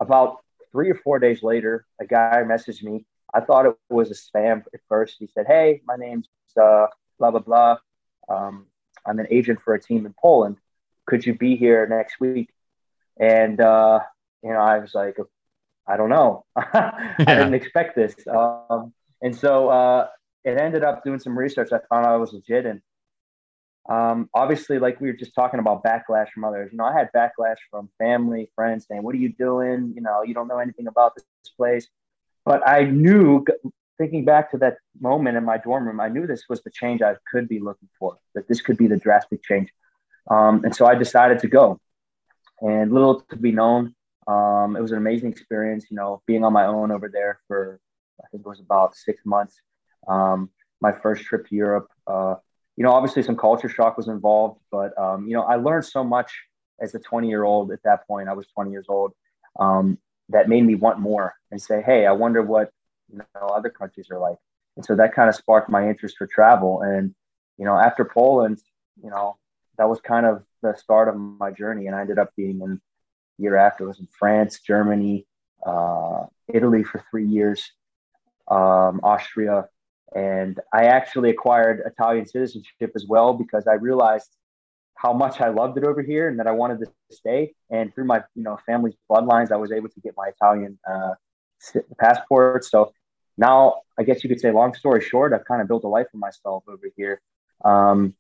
about 0.01 0.39
three 0.73 0.91
or 0.91 0.97
four 0.97 1.21
days 1.21 1.43
later, 1.45 1.87
a 2.01 2.07
guy 2.07 2.43
messaged 2.45 2.83
me. 2.83 3.07
I 3.33 3.41
thought 3.41 3.67
it 3.67 3.77
was 3.89 4.11
a 4.11 4.15
spam 4.15 4.65
at 4.75 4.81
first. 4.89 5.17
He 5.19 5.29
said, 5.29 5.47
"Hey, 5.47 5.81
my 5.87 5.97
name's 5.97 6.29
uh, 6.61 6.87
blah 7.19 7.31
blah 7.31 7.41
blah. 7.41 7.77
Um, 8.29 8.67
I'm 9.07 9.19
an 9.21 9.29
agent 9.31 9.61
for 9.65 9.75
a 9.75 9.81
team 9.81 10.05
in 10.05 10.15
Poland 10.21 10.57
could 11.07 11.27
you 11.27 11.35
be 11.35 11.57
here 11.57 11.87
next 11.87 12.21
week? 12.21 12.51
And, 13.19 13.61
uh, 13.61 14.01
you 14.43 14.51
know, 14.51 14.61
I 14.61 14.79
was 14.79 14.95
like, 14.95 15.17
I 15.87 15.97
don't 15.97 16.11
know. 16.11 16.45
I 16.57 17.15
didn't 17.19 17.55
expect 17.55 17.97
this. 17.97 18.15
Um, 18.29 18.93
and 19.21 19.35
so 19.37 19.69
uh, 19.69 20.09
it 20.45 20.59
ended 20.59 20.85
up 20.85 21.05
doing 21.05 21.19
some 21.19 21.39
research. 21.39 21.71
I 21.73 21.79
found 21.89 22.07
out 22.07 22.13
I 22.13 22.17
was 22.17 22.33
legit. 22.33 22.67
And 22.67 22.81
um, 23.89 24.31
obviously, 24.35 24.79
like 24.79 25.01
we 25.01 25.09
were 25.09 25.17
just 25.17 25.35
talking 25.35 25.61
about 25.61 25.83
backlash 25.85 26.31
from 26.31 26.45
others, 26.45 26.71
you 26.73 26.79
know, 26.79 26.85
I 26.85 26.93
had 26.93 27.11
backlash 27.15 27.57
from 27.71 27.89
family, 27.99 28.51
friends 28.55 28.87
saying, 28.89 29.03
What 29.03 29.15
are 29.15 29.19
you 29.19 29.33
doing? 29.33 29.93
You 29.95 30.03
know, 30.03 30.23
you 30.23 30.35
don't 30.35 30.49
know 30.49 30.59
anything 30.59 30.87
about 30.87 31.15
this 31.15 31.25
place. 31.57 31.89
But 32.45 32.67
I 32.67 32.85
knew, 32.85 33.45
thinking 33.99 34.25
back 34.25 34.51
to 34.51 34.59
that 34.59 34.79
moment 35.01 35.37
in 35.37 35.45
my 35.45 35.59
dorm 35.59 35.87
room, 35.87 36.01
I 36.01 36.09
knew 36.09 36.27
this 36.27 36.45
was 36.49 36.63
the 36.63 36.71
change 36.71 37.03
I 37.03 37.17
could 37.31 37.49
be 37.49 37.61
looking 37.61 37.89
for, 37.99 38.19
that 38.35 38.49
this 38.49 38.61
could 38.61 38.77
be 38.77 38.87
the 38.87 38.97
drastic 38.97 39.43
change. 39.45 39.73
Um, 40.31 40.65
and 40.65 40.75
so 40.75 40.87
I 40.87 40.95
decided 40.95 41.41
to 41.41 41.49
go. 41.49 41.81
And 42.61 42.93
little 42.93 43.21
to 43.31 43.37
be 43.37 43.53
known, 43.53 43.95
um, 44.27 44.77
it 44.77 44.81
was 44.81 44.93
an 44.93 44.99
amazing 44.99 45.31
experience, 45.31 45.87
you 45.91 45.97
know, 45.97 46.23
being 46.27 46.45
on 46.45 46.53
my 46.53 46.67
own 46.67 46.93
over 46.93 47.09
there 47.09 47.41
for, 47.49 47.81
I 48.23 48.29
think 48.29 48.45
it 48.45 48.49
was 48.49 48.61
about 48.61 48.95
six 48.95 49.25
months. 49.25 49.61
Um, 50.07 50.51
my 50.81 50.93
first 50.93 51.25
trip 51.25 51.49
to 51.49 51.55
Europe, 51.55 51.89
uh, 52.07 52.37
you 52.77 52.85
know, 52.85 52.93
obviously 52.93 53.23
some 53.23 53.37
culture 53.37 53.69
shock 53.69 53.97
was 53.97 54.09
involved, 54.09 54.61
but, 54.71 54.97
um, 54.99 55.27
you 55.27 55.35
know, 55.35 55.43
I 55.43 55.57
learned 55.57 55.85
so 55.85 56.05
much 56.05 56.33
as 56.81 56.95
a 56.95 56.99
20 56.99 57.29
year 57.29 57.45
old 57.45 57.73
at 57.73 57.83
that 57.85 58.07
point. 58.07 58.29
I 58.29 58.33
was 58.33 58.47
20 58.55 58.71
years 58.71 58.87
old. 58.89 59.13
Um, 59.59 59.99
that 60.33 60.49
made 60.49 60.65
me 60.65 60.75
want 60.75 60.99
more 60.99 61.35
and 61.51 61.61
say, 61.61 61.83
hey, 61.83 62.07
I 62.07 62.13
wonder 62.13 62.43
what 62.43 62.71
you 63.11 63.19
know 63.19 63.47
other 63.47 63.71
countries 63.71 64.09
are 64.11 64.19
like. 64.19 64.37
And 64.77 64.85
so 64.85 64.97
that 64.97 65.15
kind 65.15 65.29
of 65.29 65.35
sparked 65.35 65.69
my 65.69 65.89
interest 65.89 66.17
for 66.17 66.27
travel. 66.27 66.83
And 66.83 67.15
you 67.59 67.65
know, 67.65 67.77
after 67.77 68.05
Poland, 68.05 68.61
you 69.03 69.11
know, 69.11 69.37
that 69.83 69.89
was 69.89 70.01
kind 70.01 70.27
of 70.27 70.45
the 70.63 70.77
start 70.77 71.09
of 71.09 71.17
my 71.17 71.51
journey. 71.51 71.89
And 71.89 71.97
I 71.97 72.03
ended 72.03 72.17
up 72.17 72.31
being 72.37 72.61
in 72.61 72.81
year 73.37 73.57
after 73.57 73.83
I 73.83 73.89
was 73.89 73.99
in 73.99 74.07
France, 74.17 74.61
Germany, 74.61 75.27
uh, 75.67 76.27
Italy 76.47 76.85
for 76.85 77.05
three 77.11 77.27
years, 77.27 77.69
um, 78.47 79.01
Austria, 79.03 79.67
and 80.15 80.61
I 80.73 80.85
actually 80.85 81.31
acquired 81.31 81.83
Italian 81.85 82.27
citizenship 82.27 82.93
as 82.95 83.07
well 83.09 83.35
because 83.35 83.67
I 83.67 83.73
realized 83.73 84.31
how 84.95 85.13
much 85.13 85.41
I 85.41 85.49
loved 85.49 85.77
it 85.79 85.85
over 85.85 86.01
here 86.01 86.29
and 86.29 86.39
that 86.39 86.47
I 86.47 86.53
wanted 86.53 86.79
to 86.79 86.87
stay. 87.11 87.53
And 87.69 87.93
through 87.93 88.05
my 88.05 88.23
you 88.37 88.45
know 88.45 88.61
family's 88.65 88.95
bloodlines, 89.11 89.51
I 89.51 89.57
was 89.57 89.73
able 89.73 89.89
to 89.89 90.01
get 90.01 90.15
my 90.17 90.29
Italian 90.29 90.79
uh, 90.89 91.15
passport. 91.99 92.65
So 92.65 92.93
now 93.37 93.81
I 93.99 94.05
guess 94.05 94.23
you 94.23 94.29
could 94.29 94.39
say, 94.39 94.53
long 94.53 94.75
story 94.75 95.01
short, 95.01 95.33
I've 95.33 95.45
kind 95.45 95.61
of 95.61 95.67
built 95.67 95.83
a 95.83 95.89
life 95.89 96.07
for 96.13 96.19
myself 96.19 96.63
over 96.69 96.87
here. 96.97 97.21
Um, 97.65 98.15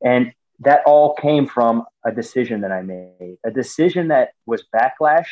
and 0.00 0.32
that 0.60 0.82
all 0.86 1.14
came 1.14 1.46
from 1.46 1.84
a 2.04 2.12
decision 2.12 2.62
that 2.62 2.72
I 2.72 2.82
made, 2.82 3.38
a 3.44 3.50
decision 3.50 4.08
that 4.08 4.30
was 4.46 4.64
backlash 4.74 5.26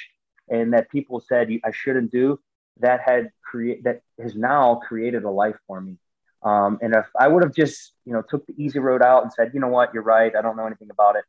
and 0.48 0.72
that 0.72 0.90
people 0.90 1.20
said 1.20 1.50
I 1.64 1.72
shouldn't 1.72 2.12
do. 2.12 2.38
That 2.80 3.00
had 3.00 3.30
create 3.42 3.84
that 3.84 4.02
has 4.20 4.34
now 4.34 4.76
created 4.76 5.24
a 5.24 5.30
life 5.30 5.56
for 5.66 5.80
me. 5.80 5.96
Um, 6.42 6.78
and 6.82 6.94
if 6.94 7.06
I 7.18 7.26
would 7.26 7.42
have 7.42 7.54
just 7.54 7.92
you 8.04 8.12
know 8.12 8.22
took 8.22 8.46
the 8.46 8.54
easy 8.56 8.78
road 8.78 9.02
out 9.02 9.22
and 9.22 9.32
said, 9.32 9.52
you 9.54 9.60
know 9.60 9.68
what, 9.68 9.94
you're 9.94 10.02
right, 10.02 10.34
I 10.36 10.42
don't 10.42 10.56
know 10.56 10.66
anything 10.66 10.90
about 10.90 11.16
it, 11.16 11.24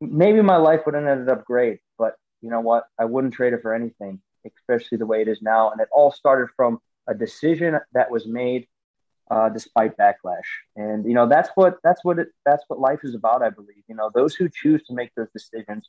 maybe 0.00 0.42
my 0.42 0.56
life 0.56 0.80
would 0.84 0.94
have 0.94 1.06
ended 1.06 1.28
up 1.28 1.44
great. 1.44 1.80
But 1.96 2.16
you 2.40 2.50
know 2.50 2.60
what, 2.60 2.84
I 2.98 3.04
wouldn't 3.04 3.34
trade 3.34 3.52
it 3.52 3.62
for 3.62 3.72
anything, 3.72 4.20
especially 4.44 4.98
the 4.98 5.06
way 5.06 5.22
it 5.22 5.28
is 5.28 5.40
now. 5.40 5.70
And 5.70 5.80
it 5.80 5.88
all 5.92 6.10
started 6.10 6.48
from 6.56 6.80
a 7.06 7.14
decision 7.14 7.78
that 7.92 8.10
was 8.10 8.26
made 8.26 8.66
uh, 9.30 9.48
despite 9.48 9.96
backlash. 9.96 10.48
And 10.76 11.04
you 11.06 11.14
know 11.14 11.28
that's 11.28 11.50
what 11.54 11.78
that's 11.82 12.04
what 12.04 12.18
it, 12.18 12.28
that's 12.44 12.64
what 12.68 12.78
life 12.78 13.00
is 13.02 13.14
about. 13.14 13.42
I 13.42 13.50
believe 13.50 13.82
you 13.88 13.94
know 13.94 14.10
those 14.14 14.34
who 14.34 14.48
choose 14.48 14.82
to 14.84 14.94
make 14.94 15.10
those 15.16 15.30
decisions 15.32 15.88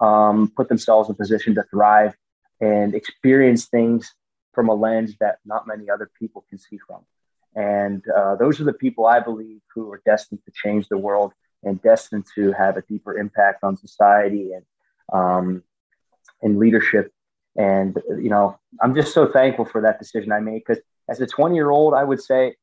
um, 0.00 0.52
put 0.56 0.68
themselves 0.68 1.08
in 1.08 1.14
position 1.14 1.54
to 1.54 1.62
thrive 1.64 2.14
and 2.60 2.94
experience 2.94 3.66
things 3.66 4.14
from 4.52 4.68
a 4.68 4.74
lens 4.74 5.16
that 5.20 5.38
not 5.44 5.66
many 5.66 5.90
other 5.90 6.10
people 6.18 6.44
can 6.48 6.58
see 6.58 6.78
from. 6.86 7.00
And 7.56 8.02
uh, 8.08 8.36
those 8.36 8.60
are 8.60 8.64
the 8.64 8.72
people 8.72 9.06
I 9.06 9.20
believe 9.20 9.60
who 9.74 9.90
are 9.92 10.02
destined 10.04 10.40
to 10.44 10.52
change 10.52 10.88
the 10.88 10.98
world 10.98 11.32
and 11.62 11.80
destined 11.82 12.24
to 12.34 12.52
have 12.52 12.76
a 12.76 12.82
deeper 12.82 13.16
impact 13.16 13.64
on 13.64 13.76
society 13.76 14.52
and 14.52 14.64
um, 15.12 15.62
and 16.42 16.58
leadership. 16.58 17.12
And 17.56 18.00
you 18.08 18.30
know, 18.30 18.58
I'm 18.80 18.94
just 18.94 19.14
so 19.14 19.30
thankful 19.30 19.64
for 19.64 19.80
that 19.82 19.98
decision 19.98 20.32
I 20.32 20.40
made 20.40 20.62
because 20.66 20.82
as 21.08 21.20
a 21.20 21.26
20 21.26 21.54
year 21.54 21.70
old, 21.70 21.94
I 21.94 22.04
would 22.04 22.22
say 22.22 22.56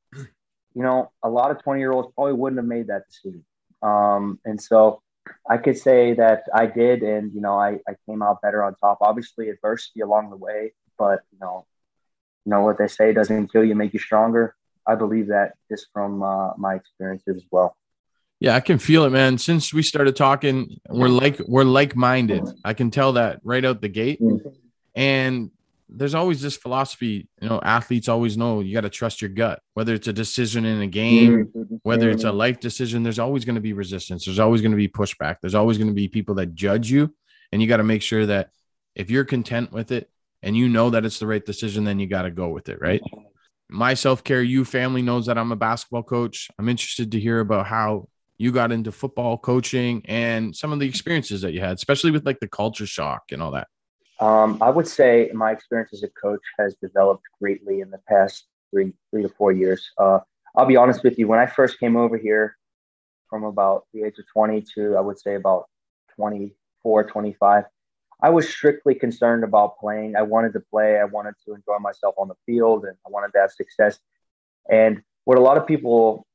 you 0.73 0.83
know, 0.83 1.11
a 1.23 1.29
lot 1.29 1.51
of 1.51 1.61
20 1.63 1.79
year 1.79 1.91
olds 1.91 2.09
probably 2.15 2.33
wouldn't 2.33 2.59
have 2.59 2.67
made 2.67 2.87
that 2.87 3.07
decision. 3.07 3.43
Um, 3.81 4.39
and 4.45 4.61
so 4.61 5.01
I 5.49 5.57
could 5.57 5.77
say 5.77 6.13
that 6.13 6.43
I 6.53 6.65
did, 6.65 7.03
and 7.03 7.33
you 7.33 7.41
know, 7.41 7.59
I, 7.59 7.79
I 7.87 7.95
came 8.07 8.21
out 8.21 8.41
better 8.41 8.63
on 8.63 8.75
top. 8.75 8.99
Obviously, 9.01 9.49
adversity 9.49 10.01
along 10.01 10.29
the 10.29 10.35
way, 10.35 10.73
but 10.97 11.21
you 11.31 11.39
know, 11.39 11.65
you 12.45 12.51
know 12.51 12.61
what 12.61 12.77
they 12.77 12.87
say 12.87 13.13
doesn't 13.13 13.51
kill 13.51 13.63
you, 13.63 13.75
make 13.75 13.93
you 13.93 13.99
stronger. 13.99 14.55
I 14.85 14.95
believe 14.95 15.27
that 15.27 15.53
just 15.69 15.87
from 15.93 16.23
uh, 16.23 16.51
my 16.57 16.75
experiences 16.75 17.37
as 17.37 17.45
well. 17.51 17.75
Yeah, 18.39 18.55
I 18.55 18.59
can 18.59 18.79
feel 18.79 19.05
it, 19.05 19.11
man. 19.11 19.37
Since 19.37 19.71
we 19.71 19.83
started 19.83 20.15
talking, 20.15 20.79
we're 20.89 21.09
like 21.09 21.39
we're 21.47 21.63
like 21.63 21.95
minded. 21.95 22.43
I 22.65 22.73
can 22.73 22.89
tell 22.89 23.13
that 23.13 23.39
right 23.43 23.63
out 23.63 23.81
the 23.81 23.89
gate. 23.89 24.19
Mm-hmm. 24.19 24.49
And 24.95 25.51
there's 25.91 26.15
always 26.15 26.41
this 26.41 26.55
philosophy, 26.55 27.27
you 27.41 27.49
know, 27.49 27.59
athletes 27.61 28.07
always 28.07 28.37
know 28.37 28.61
you 28.61 28.73
got 28.73 28.81
to 28.81 28.89
trust 28.89 29.21
your 29.21 29.29
gut, 29.29 29.61
whether 29.73 29.93
it's 29.93 30.07
a 30.07 30.13
decision 30.13 30.63
in 30.63 30.81
a 30.81 30.87
game, 30.87 31.47
mm-hmm. 31.47 31.75
whether 31.83 32.09
it's 32.09 32.23
a 32.23 32.27
mm-hmm. 32.27 32.37
life 32.37 32.59
decision, 32.59 33.03
there's 33.03 33.19
always 33.19 33.43
going 33.43 33.55
to 33.55 33.61
be 33.61 33.73
resistance. 33.73 34.25
There's 34.25 34.39
always 34.39 34.61
going 34.61 34.71
to 34.71 34.77
be 34.77 34.87
pushback. 34.87 35.37
There's 35.41 35.55
always 35.55 35.77
going 35.77 35.89
to 35.89 35.93
be 35.93 36.07
people 36.07 36.35
that 36.35 36.55
judge 36.55 36.89
you. 36.89 37.13
And 37.51 37.61
you 37.61 37.67
got 37.67 37.77
to 37.77 37.83
make 37.83 38.01
sure 38.01 38.25
that 38.25 38.51
if 38.95 39.09
you're 39.09 39.25
content 39.25 39.71
with 39.73 39.91
it 39.91 40.09
and 40.41 40.55
you 40.55 40.69
know 40.69 40.89
that 40.91 41.05
it's 41.05 41.19
the 41.19 41.27
right 41.27 41.45
decision, 41.45 41.83
then 41.83 41.99
you 41.99 42.07
got 42.07 42.23
to 42.23 42.31
go 42.31 42.49
with 42.49 42.69
it. 42.69 42.79
Right. 42.81 43.01
My 43.69 43.93
self 43.93 44.23
care, 44.23 44.41
you 44.41 44.63
family 44.63 45.01
knows 45.01 45.25
that 45.25 45.37
I'm 45.37 45.51
a 45.51 45.57
basketball 45.57 46.03
coach. 46.03 46.49
I'm 46.57 46.69
interested 46.69 47.11
to 47.11 47.19
hear 47.19 47.39
about 47.41 47.67
how 47.67 48.07
you 48.37 48.51
got 48.51 48.71
into 48.71 48.91
football 48.91 49.37
coaching 49.37 50.01
and 50.05 50.55
some 50.55 50.71
of 50.71 50.79
the 50.79 50.87
experiences 50.87 51.41
that 51.41 51.53
you 51.53 51.59
had, 51.59 51.75
especially 51.75 52.11
with 52.11 52.25
like 52.25 52.39
the 52.39 52.47
culture 52.47 52.87
shock 52.87 53.23
and 53.31 53.41
all 53.41 53.51
that. 53.51 53.67
Um, 54.21 54.59
I 54.61 54.69
would 54.69 54.87
say 54.87 55.31
my 55.33 55.51
experience 55.51 55.91
as 55.93 56.03
a 56.03 56.09
coach 56.09 56.43
has 56.59 56.75
developed 56.75 57.23
greatly 57.41 57.81
in 57.81 57.89
the 57.89 57.99
past 58.07 58.45
three 58.69 58.93
three 59.09 59.23
to 59.23 59.29
four 59.29 59.51
years. 59.51 59.89
Uh, 59.97 60.19
I'll 60.55 60.67
be 60.67 60.77
honest 60.77 61.03
with 61.03 61.17
you. 61.17 61.27
When 61.27 61.39
I 61.39 61.47
first 61.47 61.79
came 61.79 61.97
over 61.97 62.17
here, 62.17 62.55
from 63.29 63.43
about 63.45 63.85
the 63.93 64.03
age 64.03 64.19
of 64.19 64.25
20 64.31 64.63
to 64.75 64.95
I 64.95 65.01
would 65.01 65.19
say 65.19 65.35
about 65.35 65.69
24, 66.17 67.05
25, 67.05 67.63
I 68.21 68.29
was 68.29 68.47
strictly 68.47 68.93
concerned 68.93 69.43
about 69.43 69.79
playing. 69.79 70.15
I 70.15 70.21
wanted 70.21 70.53
to 70.53 70.59
play. 70.59 70.99
I 70.99 71.05
wanted 71.05 71.33
to 71.45 71.55
enjoy 71.55 71.79
myself 71.79 72.13
on 72.19 72.27
the 72.27 72.35
field, 72.45 72.85
and 72.85 72.95
I 73.07 73.09
wanted 73.09 73.31
to 73.33 73.39
have 73.39 73.51
success. 73.51 73.97
And 74.69 75.01
what 75.23 75.39
a 75.39 75.41
lot 75.41 75.57
of 75.57 75.65
people, 75.65 76.27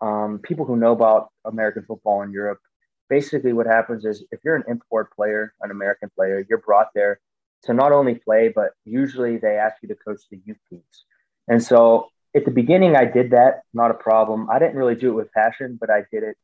um, 0.00 0.40
people 0.42 0.64
who 0.64 0.76
know 0.76 0.92
about 0.92 1.28
American 1.44 1.84
football 1.84 2.22
in 2.22 2.32
Europe, 2.32 2.60
basically 3.08 3.52
what 3.52 3.66
happens 3.66 4.04
is 4.04 4.24
if 4.30 4.40
you're 4.44 4.56
an 4.56 4.64
import 4.68 5.14
player, 5.14 5.54
an 5.60 5.70
American 5.70 6.10
player, 6.14 6.44
you're 6.48 6.58
brought 6.58 6.88
there 6.94 7.20
to 7.64 7.74
not 7.74 7.92
only 7.92 8.14
play, 8.14 8.48
but 8.48 8.70
usually 8.84 9.38
they 9.38 9.56
ask 9.56 9.76
you 9.82 9.88
to 9.88 9.94
coach 9.94 10.20
the 10.30 10.40
youth 10.44 10.58
teams. 10.70 11.04
And 11.48 11.62
so 11.62 12.08
at 12.34 12.44
the 12.44 12.50
beginning, 12.50 12.96
I 12.96 13.04
did 13.04 13.30
that, 13.30 13.62
not 13.72 13.90
a 13.90 13.94
problem. 13.94 14.48
I 14.50 14.58
didn't 14.58 14.76
really 14.76 14.94
do 14.94 15.10
it 15.10 15.14
with 15.14 15.32
passion, 15.32 15.78
but 15.80 15.90
I 15.90 16.04
did 16.12 16.22
it 16.22 16.36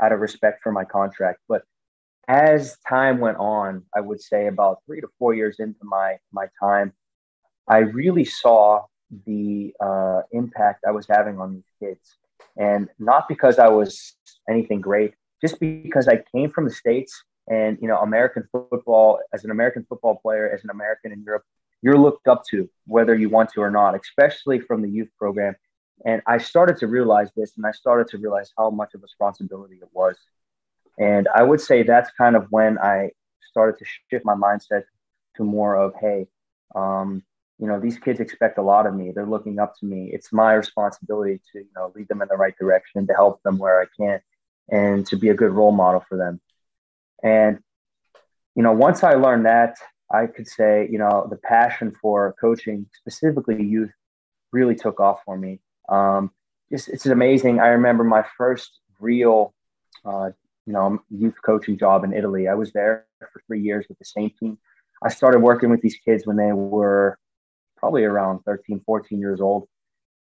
out 0.00 0.12
of 0.12 0.20
respect 0.20 0.62
for 0.62 0.72
my 0.72 0.84
contract. 0.84 1.40
But 1.48 1.62
as 2.28 2.76
time 2.86 3.18
went 3.18 3.38
on, 3.38 3.84
I 3.96 4.00
would 4.00 4.20
say 4.20 4.46
about 4.46 4.82
three 4.86 5.00
to 5.00 5.08
four 5.18 5.34
years 5.34 5.56
into 5.58 5.82
my 5.82 6.18
my 6.30 6.46
time, 6.62 6.92
I 7.66 7.78
really 7.78 8.26
saw 8.26 8.84
the 9.24 9.72
uh, 9.80 10.22
impact 10.32 10.84
I 10.86 10.90
was 10.90 11.06
having 11.08 11.40
on 11.40 11.54
these 11.54 11.72
kids, 11.80 12.16
and 12.56 12.88
not 12.98 13.28
because 13.28 13.58
I 13.58 13.68
was 13.68 14.14
anything 14.48 14.82
great, 14.82 15.14
just 15.40 15.60
because 15.60 16.08
I 16.08 16.22
came 16.34 16.50
from 16.50 16.64
the 16.64 16.70
states 16.70 17.24
and 17.48 17.78
you 17.80 17.88
know 17.88 17.98
American 17.98 18.48
football 18.52 19.20
as 19.32 19.44
an 19.44 19.50
American 19.50 19.86
football 19.88 20.16
player 20.16 20.50
as 20.50 20.64
an 20.64 20.70
American 20.70 21.12
in 21.12 21.22
Europe 21.22 21.44
you're 21.82 21.98
looked 21.98 22.26
up 22.26 22.44
to 22.50 22.68
whether 22.86 23.14
you 23.14 23.28
want 23.28 23.50
to 23.50 23.60
or 23.60 23.70
not 23.70 23.94
especially 23.94 24.60
from 24.60 24.82
the 24.82 24.88
youth 24.88 25.08
program. 25.18 25.54
And 26.04 26.22
I 26.26 26.38
started 26.38 26.76
to 26.78 26.86
realize 26.86 27.30
this 27.36 27.56
and 27.56 27.66
I 27.66 27.72
started 27.72 28.08
to 28.08 28.18
realize 28.18 28.52
how 28.56 28.70
much 28.70 28.94
of 28.94 29.00
a 29.00 29.02
responsibility 29.02 29.76
it 29.76 29.88
was. 29.92 30.16
And 30.98 31.28
I 31.34 31.42
would 31.42 31.60
say 31.60 31.82
that's 31.82 32.10
kind 32.12 32.36
of 32.36 32.46
when 32.50 32.78
I 32.78 33.10
started 33.50 33.78
to 33.78 33.84
shift 34.10 34.24
my 34.24 34.34
mindset 34.34 34.82
to 35.36 35.44
more 35.44 35.76
of 35.76 35.94
hey 36.00 36.26
um, 36.74 37.22
you 37.58 37.66
know 37.66 37.80
these 37.80 37.98
kids 37.98 38.20
expect 38.20 38.58
a 38.58 38.62
lot 38.62 38.86
of 38.86 38.94
me. 38.94 39.10
They're 39.10 39.26
looking 39.26 39.58
up 39.58 39.76
to 39.78 39.86
me. 39.86 40.10
It's 40.12 40.32
my 40.32 40.54
responsibility 40.54 41.40
to 41.52 41.58
you 41.58 41.70
know 41.74 41.92
lead 41.94 42.08
them 42.08 42.22
in 42.22 42.28
the 42.28 42.36
right 42.36 42.56
direction 42.58 43.06
to 43.06 43.14
help 43.14 43.42
them 43.42 43.58
where 43.58 43.80
I 43.80 43.86
can 43.96 44.20
and 44.70 45.06
to 45.06 45.16
be 45.16 45.28
a 45.28 45.34
good 45.34 45.52
role 45.52 45.72
model 45.72 46.04
for 46.08 46.16
them. 46.16 46.40
And, 47.22 47.58
you 48.54 48.62
know, 48.62 48.72
once 48.72 49.02
I 49.02 49.14
learned 49.14 49.46
that, 49.46 49.76
I 50.10 50.26
could 50.26 50.46
say, 50.46 50.88
you 50.90 50.98
know, 50.98 51.26
the 51.28 51.36
passion 51.36 51.94
for 52.00 52.34
coaching, 52.40 52.86
specifically 52.94 53.62
youth, 53.62 53.90
really 54.52 54.74
took 54.74 55.00
off 55.00 55.20
for 55.24 55.36
me. 55.36 55.60
Um, 55.88 56.30
just, 56.70 56.88
it's 56.88 57.06
amazing. 57.06 57.60
I 57.60 57.68
remember 57.68 58.04
my 58.04 58.24
first 58.36 58.80
real, 59.00 59.54
uh, 60.04 60.30
you 60.66 60.72
know, 60.72 60.98
youth 61.10 61.36
coaching 61.44 61.78
job 61.78 62.04
in 62.04 62.12
Italy. 62.12 62.48
I 62.48 62.54
was 62.54 62.72
there 62.72 63.06
for 63.20 63.42
three 63.46 63.60
years 63.60 63.86
with 63.88 63.98
the 63.98 64.04
same 64.04 64.30
team. 64.38 64.58
I 65.02 65.10
started 65.10 65.40
working 65.40 65.70
with 65.70 65.80
these 65.80 65.96
kids 66.04 66.26
when 66.26 66.36
they 66.36 66.52
were 66.52 67.18
probably 67.76 68.04
around 68.04 68.40
13, 68.40 68.82
14 68.84 69.18
years 69.18 69.40
old. 69.40 69.68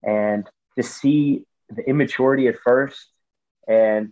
And 0.04 0.48
to 0.78 0.84
see 0.84 1.46
the 1.70 1.88
immaturity 1.88 2.48
at 2.48 2.60
first 2.60 3.08
and 3.68 4.12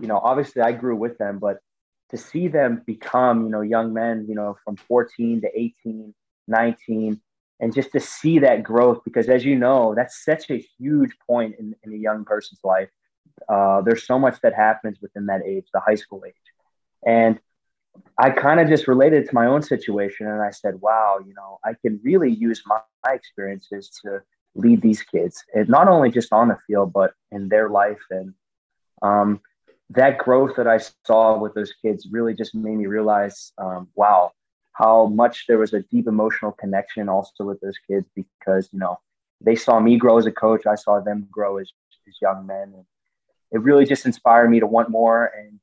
you 0.00 0.06
know, 0.06 0.18
obviously 0.18 0.62
I 0.62 0.72
grew 0.72 0.96
with 0.96 1.18
them, 1.18 1.38
but 1.38 1.58
to 2.10 2.16
see 2.16 2.48
them 2.48 2.82
become, 2.86 3.44
you 3.44 3.50
know, 3.50 3.60
young 3.60 3.92
men, 3.92 4.26
you 4.28 4.34
know, 4.34 4.56
from 4.64 4.76
14 4.76 5.42
to 5.42 5.48
18, 5.58 6.14
19, 6.48 7.20
and 7.60 7.74
just 7.74 7.92
to 7.92 8.00
see 8.00 8.40
that 8.40 8.62
growth, 8.62 9.00
because 9.04 9.28
as 9.28 9.44
you 9.44 9.56
know, 9.56 9.94
that's 9.94 10.24
such 10.24 10.50
a 10.50 10.64
huge 10.78 11.12
point 11.26 11.54
in, 11.58 11.74
in 11.82 11.92
a 11.92 11.96
young 11.96 12.24
person's 12.24 12.60
life. 12.62 12.90
Uh, 13.48 13.80
there's 13.80 14.06
so 14.06 14.18
much 14.18 14.40
that 14.42 14.54
happens 14.54 14.98
within 15.00 15.26
that 15.26 15.42
age, 15.46 15.66
the 15.72 15.80
high 15.80 15.94
school 15.94 16.22
age. 16.26 16.34
And 17.06 17.38
I 18.18 18.30
kind 18.30 18.60
of 18.60 18.68
just 18.68 18.88
related 18.88 19.28
to 19.28 19.34
my 19.34 19.46
own 19.46 19.62
situation 19.62 20.26
and 20.26 20.42
I 20.42 20.50
said, 20.50 20.80
wow, 20.80 21.20
you 21.24 21.34
know, 21.34 21.58
I 21.64 21.74
can 21.80 22.00
really 22.02 22.30
use 22.30 22.62
my, 22.66 22.80
my 23.04 23.12
experiences 23.12 23.90
to 24.04 24.20
lead 24.56 24.82
these 24.82 25.02
kids, 25.02 25.42
and 25.54 25.68
not 25.68 25.88
only 25.88 26.10
just 26.10 26.32
on 26.32 26.48
the 26.48 26.58
field, 26.66 26.92
but 26.92 27.12
in 27.32 27.48
their 27.48 27.68
life. 27.68 28.02
And 28.10 28.34
um, 29.02 29.40
that 29.94 30.18
growth 30.18 30.56
that 30.56 30.66
I 30.66 30.78
saw 31.06 31.38
with 31.38 31.54
those 31.54 31.72
kids 31.72 32.08
really 32.10 32.34
just 32.34 32.54
made 32.54 32.76
me 32.76 32.86
realize, 32.86 33.52
um, 33.58 33.88
wow, 33.94 34.32
how 34.72 35.06
much 35.06 35.46
there 35.46 35.58
was 35.58 35.72
a 35.72 35.80
deep 35.82 36.08
emotional 36.08 36.52
connection 36.52 37.08
also 37.08 37.44
with 37.44 37.60
those 37.60 37.78
kids 37.86 38.06
because 38.14 38.68
you 38.72 38.78
know 38.78 38.98
they 39.40 39.54
saw 39.54 39.78
me 39.78 39.96
grow 39.96 40.18
as 40.18 40.26
a 40.26 40.32
coach, 40.32 40.66
I 40.66 40.74
saw 40.74 41.00
them 41.00 41.28
grow 41.30 41.58
as, 41.58 41.70
as 42.08 42.14
young 42.20 42.46
men, 42.46 42.72
and 42.74 42.84
it 43.52 43.60
really 43.60 43.84
just 43.84 44.06
inspired 44.06 44.50
me 44.50 44.60
to 44.60 44.66
want 44.66 44.90
more 44.90 45.30
and 45.36 45.60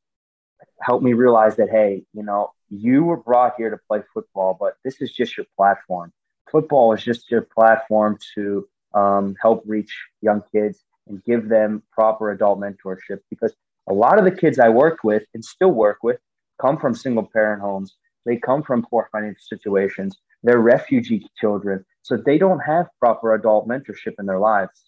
helped 0.81 1.03
me 1.03 1.13
realize 1.13 1.57
that 1.57 1.69
hey, 1.69 2.03
you 2.13 2.23
know, 2.23 2.51
you 2.69 3.03
were 3.03 3.17
brought 3.17 3.55
here 3.57 3.69
to 3.69 3.79
play 3.87 4.01
football, 4.13 4.55
but 4.59 4.77
this 4.83 5.01
is 5.01 5.11
just 5.11 5.35
your 5.35 5.45
platform. 5.57 6.13
Football 6.49 6.93
is 6.93 7.03
just 7.03 7.29
your 7.29 7.41
platform 7.41 8.17
to 8.35 8.67
um, 8.93 9.35
help 9.41 9.63
reach 9.65 9.93
young 10.21 10.41
kids 10.51 10.83
and 11.07 11.23
give 11.23 11.49
them 11.49 11.83
proper 11.91 12.31
adult 12.31 12.59
mentorship 12.59 13.19
because 13.29 13.53
a 13.91 13.93
lot 13.93 14.17
of 14.17 14.23
the 14.23 14.31
kids 14.31 14.57
I 14.57 14.69
worked 14.69 15.03
with 15.03 15.23
and 15.33 15.43
still 15.43 15.71
work 15.71 15.97
with 16.01 16.19
come 16.61 16.77
from 16.77 16.95
single 16.95 17.29
parent 17.31 17.61
homes. 17.61 17.97
They 18.25 18.37
come 18.37 18.63
from 18.63 18.83
poor 18.83 19.09
financial 19.11 19.43
situations. 19.49 20.17
They're 20.43 20.59
refugee 20.59 21.27
children. 21.37 21.83
So 22.01 22.15
they 22.15 22.37
don't 22.37 22.61
have 22.61 22.87
proper 22.99 23.33
adult 23.33 23.67
mentorship 23.67 24.13
in 24.17 24.25
their 24.25 24.39
lives. 24.39 24.79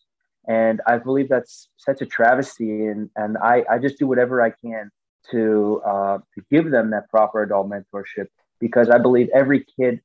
And 0.48 0.80
I 0.88 0.98
believe 1.00 1.28
that's 1.28 1.68
such 1.76 2.02
a 2.02 2.06
travesty. 2.06 2.86
And, 2.86 3.10
and 3.18 3.38
I, 3.38 3.66
I 3.70 3.78
just 3.78 4.00
do 4.00 4.08
whatever 4.08 4.42
I 4.42 4.52
can 4.52 4.90
to, 5.32 5.82
uh, 5.86 6.18
to 6.36 6.46
give 6.50 6.72
them 6.72 6.92
that 6.92 7.10
proper 7.10 7.44
adult 7.44 7.70
mentorship 7.70 8.28
because 8.62 8.90
I 8.90 9.00
believe 9.00 9.28
every 9.34 9.66
kid 9.78 10.00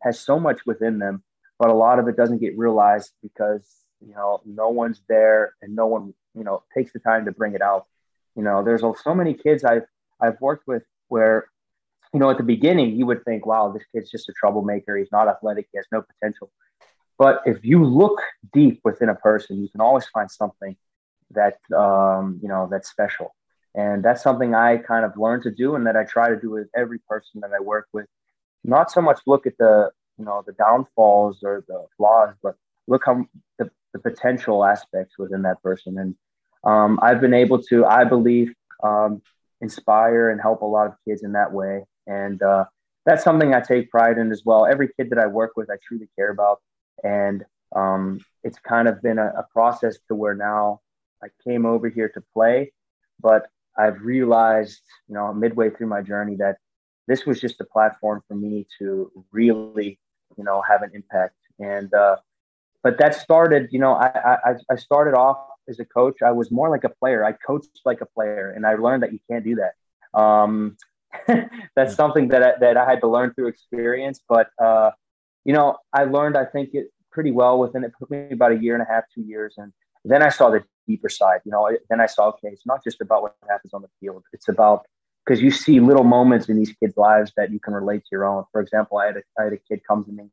has 0.00 0.18
so 0.18 0.40
much 0.40 0.60
within 0.64 0.98
them, 0.98 1.22
but 1.58 1.68
a 1.68 1.74
lot 1.74 1.98
of 1.98 2.08
it 2.08 2.16
doesn't 2.16 2.38
get 2.38 2.56
realized 2.56 3.12
because, 3.22 3.62
you 4.00 4.14
know, 4.14 4.40
no 4.46 4.70
one's 4.70 5.02
there 5.06 5.52
and 5.60 5.76
no 5.76 5.86
one, 5.86 6.14
you 6.34 6.44
know, 6.44 6.62
takes 6.74 6.92
the 6.94 6.98
time 6.98 7.26
to 7.26 7.32
bring 7.32 7.54
it 7.54 7.60
out. 7.60 7.86
You 8.38 8.44
know, 8.44 8.62
there's 8.62 8.82
so 9.02 9.14
many 9.16 9.34
kids 9.34 9.64
I've 9.64 9.88
I've 10.20 10.40
worked 10.40 10.68
with 10.68 10.84
where, 11.08 11.48
you 12.14 12.20
know, 12.20 12.30
at 12.30 12.36
the 12.36 12.44
beginning 12.44 12.94
you 12.94 13.04
would 13.04 13.24
think, 13.24 13.44
wow, 13.44 13.72
this 13.72 13.82
kid's 13.92 14.12
just 14.12 14.28
a 14.28 14.32
troublemaker. 14.32 14.96
He's 14.96 15.10
not 15.10 15.26
athletic. 15.26 15.66
He 15.72 15.78
has 15.78 15.86
no 15.90 16.02
potential. 16.02 16.48
But 17.18 17.42
if 17.46 17.64
you 17.64 17.84
look 17.84 18.20
deep 18.52 18.80
within 18.84 19.08
a 19.08 19.16
person, 19.16 19.60
you 19.60 19.68
can 19.68 19.80
always 19.80 20.06
find 20.06 20.30
something 20.30 20.76
that 21.32 21.58
um, 21.76 22.38
you 22.40 22.48
know 22.48 22.68
that's 22.70 22.88
special. 22.88 23.34
And 23.74 24.04
that's 24.04 24.22
something 24.22 24.54
I 24.54 24.76
kind 24.76 25.04
of 25.04 25.16
learned 25.16 25.42
to 25.42 25.50
do, 25.50 25.74
and 25.74 25.84
that 25.88 25.96
I 25.96 26.04
try 26.04 26.28
to 26.28 26.40
do 26.40 26.50
with 26.50 26.68
every 26.76 27.00
person 27.08 27.40
that 27.40 27.50
I 27.52 27.60
work 27.60 27.88
with. 27.92 28.06
Not 28.62 28.92
so 28.92 29.02
much 29.02 29.18
look 29.26 29.48
at 29.48 29.58
the 29.58 29.90
you 30.16 30.24
know 30.24 30.44
the 30.46 30.52
downfalls 30.52 31.42
or 31.42 31.64
the 31.66 31.86
flaws, 31.96 32.36
but 32.40 32.54
look 32.86 33.02
how 33.04 33.26
the, 33.58 33.68
the 33.92 33.98
potential 33.98 34.64
aspects 34.64 35.18
within 35.18 35.42
that 35.42 35.60
person. 35.60 35.98
And 35.98 36.14
um, 36.64 36.98
I've 37.02 37.20
been 37.20 37.34
able 37.34 37.62
to, 37.64 37.84
I 37.84 38.04
believe, 38.04 38.52
um, 38.82 39.22
inspire 39.60 40.30
and 40.30 40.40
help 40.40 40.62
a 40.62 40.66
lot 40.66 40.86
of 40.86 40.94
kids 41.06 41.22
in 41.22 41.32
that 41.32 41.52
way. 41.52 41.84
And 42.06 42.42
uh, 42.42 42.64
that's 43.04 43.24
something 43.24 43.54
I 43.54 43.60
take 43.60 43.90
pride 43.90 44.18
in 44.18 44.32
as 44.32 44.42
well. 44.44 44.66
Every 44.66 44.88
kid 44.96 45.10
that 45.10 45.18
I 45.18 45.26
work 45.26 45.52
with, 45.56 45.70
I 45.70 45.76
truly 45.86 46.08
care 46.16 46.30
about. 46.30 46.60
And 47.02 47.44
um, 47.74 48.20
it's 48.44 48.58
kind 48.58 48.88
of 48.88 49.02
been 49.02 49.18
a, 49.18 49.26
a 49.26 49.46
process 49.52 49.98
to 50.08 50.14
where 50.14 50.34
now 50.34 50.80
I 51.22 51.28
came 51.46 51.66
over 51.66 51.88
here 51.88 52.08
to 52.10 52.22
play, 52.32 52.72
but 53.20 53.48
I've 53.76 54.02
realized, 54.02 54.80
you 55.08 55.14
know, 55.14 55.32
midway 55.32 55.70
through 55.70 55.86
my 55.86 56.02
journey 56.02 56.36
that 56.36 56.58
this 57.06 57.24
was 57.24 57.40
just 57.40 57.60
a 57.60 57.64
platform 57.64 58.22
for 58.26 58.34
me 58.34 58.66
to 58.78 59.10
really, 59.32 59.98
you 60.36 60.44
know, 60.44 60.62
have 60.62 60.82
an 60.82 60.90
impact. 60.94 61.34
And 61.58 61.92
uh, 61.92 62.16
but 62.82 62.98
that 62.98 63.14
started, 63.14 63.68
you 63.72 63.78
know, 63.78 63.94
I, 63.94 64.50
I 64.50 64.54
I 64.70 64.76
started 64.76 65.14
off 65.14 65.38
as 65.68 65.78
a 65.80 65.84
coach. 65.84 66.22
I 66.22 66.32
was 66.32 66.50
more 66.50 66.68
like 66.68 66.84
a 66.84 66.88
player. 66.88 67.24
I 67.24 67.32
coached 67.32 67.80
like 67.84 68.00
a 68.00 68.06
player, 68.06 68.52
and 68.54 68.66
I 68.66 68.74
learned 68.74 69.02
that 69.02 69.12
you 69.12 69.20
can't 69.30 69.44
do 69.44 69.56
that. 69.56 70.18
Um, 70.18 70.76
that's 71.76 71.94
something 71.94 72.28
that 72.28 72.42
I, 72.42 72.52
that 72.60 72.76
I 72.76 72.84
had 72.84 73.00
to 73.00 73.08
learn 73.08 73.32
through 73.34 73.48
experience. 73.48 74.20
But 74.28 74.50
uh, 74.58 74.90
you 75.44 75.52
know, 75.52 75.76
I 75.92 76.04
learned 76.04 76.36
I 76.36 76.44
think 76.44 76.70
it 76.72 76.88
pretty 77.10 77.30
well 77.30 77.58
within 77.58 77.84
it 77.84 77.92
took 77.98 78.10
me 78.10 78.28
about 78.30 78.52
a 78.52 78.56
year 78.56 78.74
and 78.74 78.82
a 78.82 78.86
half, 78.86 79.04
two 79.14 79.22
years, 79.22 79.54
and 79.56 79.72
then 80.04 80.22
I 80.22 80.28
saw 80.28 80.50
the 80.50 80.64
deeper 80.86 81.08
side. 81.08 81.40
You 81.44 81.52
know, 81.52 81.70
then 81.88 82.00
I 82.00 82.06
saw 82.06 82.28
okay, 82.28 82.48
it's 82.48 82.66
not 82.66 82.82
just 82.84 83.00
about 83.00 83.22
what 83.22 83.36
happens 83.48 83.74
on 83.74 83.82
the 83.82 83.88
field. 84.00 84.24
It's 84.32 84.48
about 84.48 84.86
because 85.24 85.42
you 85.42 85.50
see 85.50 85.80
little 85.80 86.04
moments 86.04 86.48
in 86.48 86.56
these 86.56 86.72
kids' 86.80 86.96
lives 86.96 87.32
that 87.36 87.50
you 87.50 87.60
can 87.60 87.74
relate 87.74 88.00
to 88.00 88.08
your 88.12 88.24
own. 88.24 88.44
For 88.52 88.60
example, 88.60 88.98
I 88.98 89.06
had 89.06 89.16
a, 89.18 89.22
I 89.38 89.44
had 89.44 89.52
a 89.52 89.58
kid 89.58 89.82
come 89.86 90.04
to 90.04 90.12
me, 90.12 90.30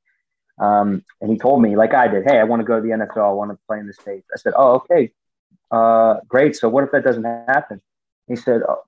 um, 0.58 1.04
and 1.22 1.30
he 1.32 1.38
told 1.38 1.62
me, 1.62 1.76
like 1.76 1.94
I 1.94 2.08
did, 2.08 2.24
hey, 2.26 2.40
I 2.40 2.44
want 2.44 2.62
to 2.62 2.66
go 2.66 2.78
to 2.78 2.82
the 2.82 2.90
NFL. 2.94 3.30
I 3.30 3.34
want 3.34 3.52
to 3.52 3.58
play 3.68 3.80
in 3.80 3.88
the 3.88 3.94
states. 3.94 4.28
I 4.34 4.38
said, 4.38 4.54
oh, 4.56 4.76
okay, 4.76 5.12
uh, 5.76 6.20
great. 6.28 6.56
So 6.56 6.70
what 6.70 6.84
if 6.86 6.92
that 6.92 7.04
doesn't 7.04 7.24
happen? 7.24 7.82
He 8.28 8.36
said, 8.36 8.62
oh, 8.68 8.84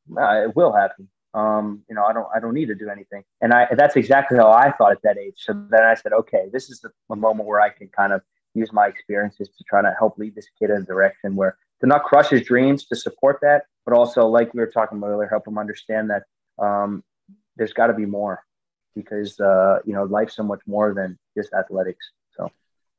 it 0.45 0.55
will 0.55 0.73
happen. 0.73 1.09
Um, 1.33 1.83
you 1.89 1.95
know, 1.95 2.05
I 2.05 2.13
don't, 2.13 2.27
I 2.35 2.39
don't 2.39 2.53
need 2.53 2.67
to 2.67 2.75
do 2.75 2.89
anything. 2.89 3.23
And 3.41 3.53
I, 3.53 3.67
that's 3.75 3.95
exactly 3.95 4.37
how 4.37 4.51
I 4.51 4.71
thought 4.71 4.93
at 4.93 5.01
that 5.03 5.17
age. 5.17 5.35
So 5.37 5.53
then 5.53 5.83
I 5.83 5.93
said, 5.93 6.13
okay, 6.13 6.45
this 6.51 6.69
is 6.69 6.79
the, 6.79 6.89
the 7.09 7.15
moment 7.15 7.47
where 7.47 7.61
I 7.61 7.69
can 7.69 7.89
kind 7.89 8.13
of 8.13 8.21
use 8.53 8.71
my 8.73 8.87
experiences 8.87 9.49
to 9.57 9.63
try 9.65 9.81
to 9.81 9.93
help 9.99 10.17
lead 10.17 10.33
this 10.33 10.47
kid 10.57 10.69
in 10.69 10.77
a 10.77 10.85
direction 10.85 11.35
where 11.35 11.57
to 11.81 11.87
not 11.87 12.03
crush 12.05 12.29
his 12.29 12.43
dreams, 12.43 12.85
to 12.87 12.95
support 12.95 13.37
that, 13.41 13.63
but 13.85 13.93
also, 13.93 14.25
like 14.25 14.53
we 14.53 14.59
were 14.59 14.71
talking 14.71 14.97
about 14.97 15.07
earlier, 15.07 15.29
help 15.29 15.47
him 15.47 15.57
understand 15.57 16.09
that 16.09 16.23
um, 16.57 17.03
there's 17.55 17.73
got 17.73 17.87
to 17.87 17.93
be 17.93 18.05
more 18.05 18.43
because 18.95 19.39
uh, 19.39 19.77
you 19.85 19.93
know 19.93 20.03
life's 20.03 20.35
so 20.35 20.43
much 20.43 20.61
more 20.65 20.93
than 20.93 21.17
just 21.37 21.53
athletics. 21.53 22.05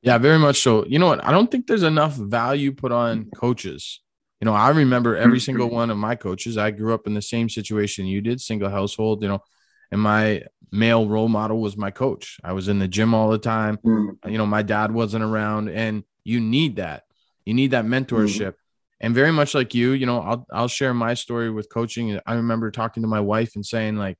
Yeah, 0.02 0.18
very 0.18 0.38
much 0.38 0.60
so. 0.60 0.84
You 0.86 0.98
know 0.98 1.06
what? 1.06 1.24
I 1.24 1.32
don't 1.32 1.50
think 1.50 1.66
there's 1.66 1.82
enough 1.82 2.14
value 2.14 2.72
put 2.72 2.92
on 2.92 3.30
coaches. 3.34 4.00
You 4.40 4.44
know, 4.44 4.54
I 4.54 4.70
remember 4.70 5.16
every 5.16 5.40
single 5.40 5.68
one 5.68 5.90
of 5.90 5.96
my 5.96 6.14
coaches. 6.14 6.56
I 6.56 6.70
grew 6.70 6.94
up 6.94 7.06
in 7.06 7.14
the 7.14 7.22
same 7.22 7.48
situation 7.48 8.06
you 8.06 8.20
did, 8.20 8.40
single 8.40 8.70
household. 8.70 9.22
You 9.22 9.28
know, 9.28 9.42
and 9.90 10.00
my 10.00 10.44
male 10.70 11.08
role 11.08 11.28
model 11.28 11.60
was 11.60 11.76
my 11.76 11.90
coach. 11.90 12.38
I 12.44 12.52
was 12.52 12.68
in 12.68 12.78
the 12.78 12.86
gym 12.86 13.14
all 13.14 13.30
the 13.30 13.38
time. 13.38 13.78
Mm-hmm. 13.78 14.30
You 14.30 14.38
know, 14.38 14.46
my 14.46 14.62
dad 14.62 14.92
wasn't 14.92 15.24
around, 15.24 15.70
and 15.70 16.04
you 16.22 16.38
need 16.38 16.76
that. 16.76 17.04
You 17.44 17.54
need 17.54 17.72
that 17.72 17.84
mentorship. 17.84 18.40
Mm-hmm 18.40 18.64
and 19.00 19.14
very 19.14 19.30
much 19.30 19.54
like 19.54 19.74
you 19.74 19.92
you 19.92 20.06
know 20.06 20.20
i'll 20.20 20.46
i'll 20.52 20.68
share 20.68 20.94
my 20.94 21.14
story 21.14 21.50
with 21.50 21.68
coaching 21.68 22.18
i 22.26 22.34
remember 22.34 22.70
talking 22.70 23.02
to 23.02 23.08
my 23.08 23.20
wife 23.20 23.54
and 23.54 23.64
saying 23.64 23.96
like 23.96 24.18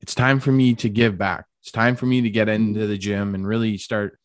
it's 0.00 0.14
time 0.14 0.40
for 0.40 0.52
me 0.52 0.74
to 0.74 0.88
give 0.88 1.18
back 1.18 1.44
it's 1.62 1.72
time 1.72 1.96
for 1.96 2.06
me 2.06 2.22
to 2.22 2.30
get 2.30 2.48
into 2.48 2.86
the 2.86 2.98
gym 2.98 3.34
and 3.34 3.46
really 3.46 3.76
start 3.76 4.17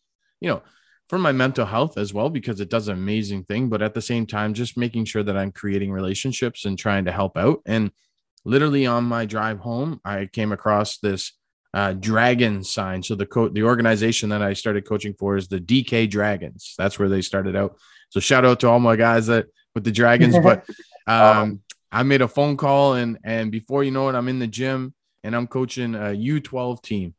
you 0.43 0.49
know 0.49 0.61
for 1.09 1.17
my 1.17 1.31
mental 1.31 1.65
health 1.65 1.97
as 1.97 2.13
well 2.13 2.29
because 2.29 2.59
it 2.59 2.69
does 2.69 2.87
an 2.87 2.95
amazing 2.95 3.43
thing 3.45 3.69
but 3.69 3.81
at 3.81 3.93
the 3.93 4.01
same 4.01 4.25
time 4.25 4.53
just 4.53 4.77
making 4.77 5.05
sure 5.05 5.23
that 5.23 5.37
i'm 5.37 5.51
creating 5.51 5.91
relationships 5.91 6.65
and 6.65 6.77
trying 6.77 7.05
to 7.05 7.11
help 7.11 7.35
out 7.37 7.61
and 7.65 7.91
literally 8.45 8.85
on 8.85 9.03
my 9.03 9.25
drive 9.25 9.59
home 9.59 9.99
i 10.05 10.27
came 10.31 10.51
across 10.51 10.97
this 10.99 11.33
uh, 11.73 11.93
dragon 11.93 12.63
sign 12.63 13.01
so 13.01 13.15
the 13.15 13.25
co- 13.25 13.49
the 13.49 13.63
organization 13.63 14.29
that 14.29 14.43
i 14.43 14.53
started 14.53 14.87
coaching 14.87 15.15
for 15.17 15.35
is 15.35 15.47
the 15.47 15.59
dk 15.59 16.07
dragons 16.07 16.75
that's 16.77 16.99
where 16.99 17.09
they 17.09 17.21
started 17.21 17.55
out 17.55 17.75
so 18.13 18.19
shout 18.19 18.45
out 18.45 18.59
to 18.59 18.69
all 18.69 18.79
my 18.79 18.95
guys 18.95 19.25
that 19.25 19.47
with 19.73 19.83
the 19.83 19.91
Dragons. 19.91 20.37
But 20.37 20.65
um, 21.07 21.61
I 21.91 22.03
made 22.03 22.21
a 22.21 22.27
phone 22.27 22.57
call, 22.57 22.93
and 22.93 23.17
and 23.23 23.51
before 23.51 23.83
you 23.83 23.91
know 23.91 24.09
it, 24.09 24.15
I'm 24.15 24.27
in 24.27 24.39
the 24.39 24.47
gym 24.47 24.93
and 25.23 25.35
I'm 25.35 25.47
coaching 25.47 25.95
a 25.95 26.09
U12 26.09 26.81
team. 26.81 27.13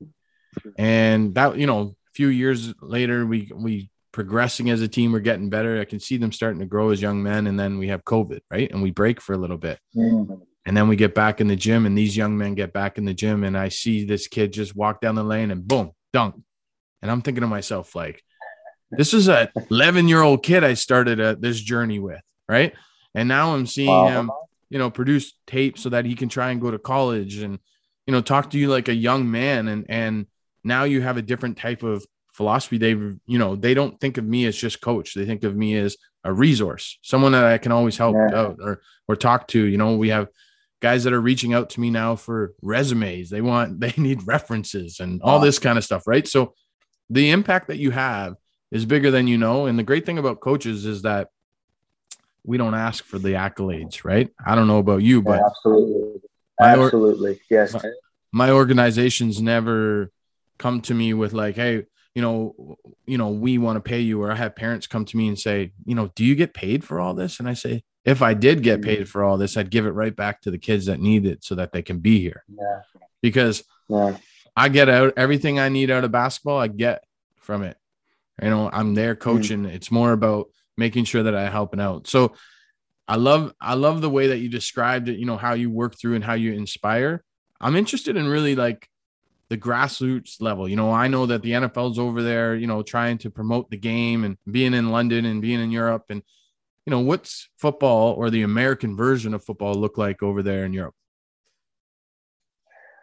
And 0.78 1.34
that 1.34 1.58
you 1.58 1.66
know, 1.66 1.96
few 2.14 2.29
years 2.29 2.74
later, 2.81 3.27
we 3.27 3.50
we 3.55 3.90
progressing 4.12 4.70
as 4.70 4.81
a 4.81 4.88
team. 4.88 5.12
We're 5.12 5.20
getting 5.20 5.50
better. 5.50 5.81
I 5.81 5.85
can 5.85 6.00
see 6.00 6.16
them 6.16 6.33
starting 6.33 6.61
to 6.61 6.66
grow 6.66 6.90
as 6.90 7.03
young 7.03 7.22
men, 7.22 7.46
and 7.46 7.59
then 7.59 7.79
we 7.79 7.88
have 7.88 8.05
COVID, 8.05 8.40
right? 8.50 8.70
And 8.70 8.83
we 8.83 8.90
break 8.90 9.20
for 9.20 9.33
a 9.33 9.38
little 9.38 9.59
bit. 9.59 9.79
Mm-hmm. 9.96 10.35
And 10.66 10.77
then 10.77 10.88
we 10.88 10.96
get 10.96 11.14
back 11.14 11.40
in 11.40 11.48
the 11.48 11.57
gym, 11.57 11.85
and 11.85 11.96
these 11.96 12.16
young 12.16 12.38
men 12.38 12.55
get 12.55 12.72
back 12.72 12.96
in 12.96 13.05
the 13.05 13.12
gym, 13.12 13.44
and 13.44 13.57
I 13.57 13.68
see 13.68 14.05
this 14.05 14.29
kid 14.29 14.53
just 14.53 14.74
walk 14.74 15.00
down 15.00 15.14
the 15.14 15.24
lane 15.24 15.50
and 15.50 15.66
boom, 15.66 15.92
dunk. 16.12 16.42
And 17.03 17.11
I'm 17.11 17.20
thinking 17.20 17.42
to 17.42 17.46
myself, 17.46 17.94
like, 17.94 18.22
this 18.90 19.12
is 19.12 19.29
a 19.29 19.50
11 19.70 20.09
year 20.09 20.22
old 20.22 20.42
kid 20.42 20.64
I 20.64 20.74
started 20.74 21.20
a, 21.20 21.37
this 21.37 21.61
journey 21.61 21.98
with 21.98 22.20
right? 22.48 22.74
And 23.14 23.29
now 23.29 23.55
I'm 23.55 23.66
seeing 23.66 23.88
wow. 23.88 24.09
him, 24.09 24.31
you 24.70 24.79
know, 24.79 24.90
produce 24.90 25.35
tape 25.46 25.79
so 25.79 25.90
that 25.90 26.05
he 26.05 26.14
can 26.14 26.29
try 26.29 26.50
and 26.50 26.61
go 26.61 26.70
to 26.70 26.79
college 26.79 27.38
and, 27.38 27.59
you 28.07 28.12
know, 28.12 28.20
talk 28.20 28.50
to 28.50 28.59
you 28.59 28.68
like 28.68 28.88
a 28.88 28.94
young 28.94 29.31
man. 29.31 29.68
And 29.68 29.87
and 29.88 30.27
now 30.64 30.85
you 30.85 31.03
have 31.03 31.16
a 31.16 31.22
different 31.22 31.59
type 31.59 31.83
of 31.83 32.05
philosophy. 32.33 32.79
They, 32.79 32.90
you 32.90 33.38
know, 33.38 33.55
they 33.55 33.74
don't 33.74 33.98
think 34.00 34.18
of 34.18 34.24
me 34.24 34.46
as 34.46 34.57
just 34.57 34.81
coach. 34.81 35.14
They 35.14 35.24
think 35.24 35.44
of 35.44 35.55
me 35.57 35.77
as 35.77 35.96
a 36.24 36.33
resource, 36.33 36.98
someone 37.03 37.33
that 37.33 37.44
I 37.44 37.59
can 37.59 37.72
always 37.72 37.96
help 37.96 38.16
yeah. 38.16 38.38
out 38.38 38.59
or 38.61 38.81
or 39.07 39.16
talk 39.16 39.46
to. 39.48 39.62
You 39.62 39.77
know, 39.77 39.96
we 39.96 40.09
have 40.09 40.29
guys 40.81 41.05
that 41.05 41.12
are 41.12 41.20
reaching 41.20 41.55
out 41.55 41.70
to 41.70 41.81
me 41.81 41.90
now 41.90 42.16
for 42.16 42.55
resumes. 42.62 43.31
They 43.31 43.40
want 43.40 43.81
they 43.85 43.94
need 43.96 44.27
references 44.27 45.00
and 45.00 45.22
all 45.22 45.40
this 45.40 45.59
kind 45.59 45.79
of 45.79 45.85
stuff, 45.85 46.07
right? 46.07 46.27
So 46.27 46.55
the 47.11 47.31
impact 47.31 47.68
that 47.68 47.79
you 47.79 47.90
have 47.90 48.35
is 48.70 48.85
bigger 48.85 49.11
than 49.11 49.27
you 49.27 49.38
know. 49.38 49.66
And 49.66 49.79
the 49.79 49.83
great 49.83 50.07
thing 50.07 50.18
about 50.18 50.40
coaches 50.40 50.85
is 50.85 51.03
that 51.03 51.29
we 52.44 52.59
don't 52.59 52.74
ask 52.74 53.05
for 53.05 53.18
the 53.18 53.31
accolades, 53.31 54.05
right? 54.05 54.31
I 54.44 54.55
don't 54.55 54.66
know 54.66 54.79
about 54.79 55.03
you, 55.03 55.22
but 55.22 55.38
yeah, 55.38 55.46
absolutely, 55.46 56.20
absolutely, 56.61 57.33
or- 57.33 57.38
yes. 57.50 57.72
My, 57.74 57.90
my 58.33 58.50
organizations 58.50 59.40
never 59.40 60.11
come 60.58 60.80
to 60.82 60.94
me 60.94 61.14
with 61.14 61.32
like, 61.32 61.56
hey, 61.56 61.84
you 62.14 62.22
know, 62.22 62.76
you 63.06 63.18
know, 63.18 63.30
we 63.30 63.58
want 63.58 63.76
to 63.76 63.80
pay 63.80 64.00
you, 64.00 64.22
or 64.22 64.30
I 64.30 64.36
have 64.36 64.54
parents 64.54 64.86
come 64.86 65.04
to 65.06 65.16
me 65.16 65.28
and 65.28 65.38
say, 65.38 65.72
you 65.84 65.94
know, 65.94 66.10
do 66.14 66.24
you 66.24 66.34
get 66.34 66.54
paid 66.54 66.84
for 66.84 67.00
all 67.00 67.14
this? 67.14 67.40
And 67.40 67.48
I 67.48 67.54
say, 67.54 67.82
if 68.04 68.22
I 68.22 68.34
did 68.34 68.62
get 68.62 68.80
mm-hmm. 68.80 68.88
paid 68.88 69.08
for 69.08 69.24
all 69.24 69.36
this, 69.36 69.56
I'd 69.56 69.70
give 69.70 69.86
it 69.86 69.90
right 69.90 70.14
back 70.14 70.42
to 70.42 70.50
the 70.50 70.58
kids 70.58 70.86
that 70.86 71.00
need 71.00 71.26
it 71.26 71.42
so 71.42 71.56
that 71.56 71.72
they 71.72 71.82
can 71.82 71.98
be 71.98 72.20
here. 72.20 72.44
Yeah. 72.48 72.80
Because 73.20 73.64
yeah. 73.88 74.16
I 74.56 74.68
get 74.68 74.88
out 74.88 75.14
everything 75.16 75.58
I 75.58 75.70
need 75.70 75.90
out 75.90 76.04
of 76.04 76.12
basketball, 76.12 76.58
I 76.58 76.68
get 76.68 77.02
from 77.38 77.62
it. 77.62 77.76
You 78.42 78.50
know, 78.50 78.70
I'm 78.72 78.94
there 78.94 79.14
mm-hmm. 79.14 79.30
coaching. 79.30 79.64
Mm. 79.64 79.74
It's 79.74 79.90
more 79.90 80.12
about 80.12 80.48
making 80.76 81.04
sure 81.04 81.22
that 81.22 81.34
I 81.34 81.48
helping 81.48 81.80
out. 81.80 82.06
So 82.06 82.34
I 83.06 83.16
love 83.16 83.52
I 83.60 83.74
love 83.74 84.00
the 84.00 84.10
way 84.10 84.28
that 84.28 84.38
you 84.38 84.48
described 84.48 85.08
it, 85.08 85.18
you 85.18 85.26
know, 85.26 85.36
how 85.36 85.54
you 85.54 85.70
work 85.70 85.98
through 85.98 86.14
and 86.14 86.24
how 86.24 86.34
you 86.34 86.52
inspire. 86.52 87.22
I'm 87.60 87.76
interested 87.76 88.16
in 88.16 88.26
really 88.28 88.56
like 88.56 88.88
the 89.48 89.59
grassroots 89.59 90.40
level. 90.40 90.68
You 90.68 90.76
know, 90.76 90.90
I 90.90 91.09
know 91.09 91.26
that 91.26 91.42
the 91.42 91.52
NFL's 91.52 91.98
over 91.98 92.22
there, 92.22 92.54
you 92.54 92.66
know, 92.66 92.83
trying 92.83 93.18
to 93.18 93.30
promote 93.30 93.70
the 93.70 93.76
game 93.76 94.24
and 94.24 94.37
being 94.50 94.74
in 94.74 94.90
London 94.90 95.24
and 95.24 95.42
being 95.42 95.61
in 95.61 95.70
Europe 95.70 96.07
and 96.11 96.22
you 96.87 96.90
know, 96.90 97.00
what's 97.00 97.48
football 97.57 98.12
or 98.12 98.28
the 98.28 98.42
American 98.42 98.94
version 98.94 99.33
of 99.33 99.42
football 99.42 99.74
look 99.74 99.96
like 99.96 100.22
over 100.22 100.42
there 100.42 100.66
in 100.66 100.74
Europe? 100.74 100.94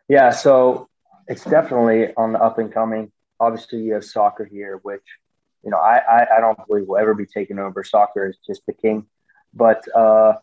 Yeah, 0.08 0.30
so 0.30 0.88
it's 1.27 1.43
definitely 1.45 2.13
on 2.15 2.34
the 2.34 2.39
up 2.39 2.60
and 2.60 2.71
coming. 2.71 3.12
Obviously, 3.39 3.80
you 3.80 3.93
have 3.93 4.06
soccer 4.06 4.45
here, 4.45 4.80
which 4.84 5.01
you 5.63 5.69
know, 5.69 5.77
I, 5.77 5.97
I, 5.97 6.38
I 6.38 6.41
don't 6.41 6.58
believe 6.67 6.88
will 6.88 6.97
ever 6.97 7.13
be 7.13 7.25
taken 7.25 7.60
over. 7.60 7.84
Soccer 7.84 8.30
is 8.30 8.38
just 8.45 8.65
the 8.65 8.73
king. 8.73 9.06
But 9.54 9.84
uh, 9.95 10.34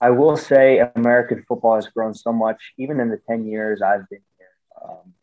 I 0.00 0.10
will 0.10 0.36
say 0.36 0.82
American 0.94 1.44
football 1.46 1.76
has 1.76 1.86
grown 1.88 2.14
so 2.14 2.32
much, 2.32 2.72
even 2.78 3.00
in 3.00 3.08
the 3.08 3.20
10 3.28 3.46
years 3.46 3.80
I've 3.82 4.08
been 4.08 4.20
here. 4.38 4.48
Um, 4.82 5.14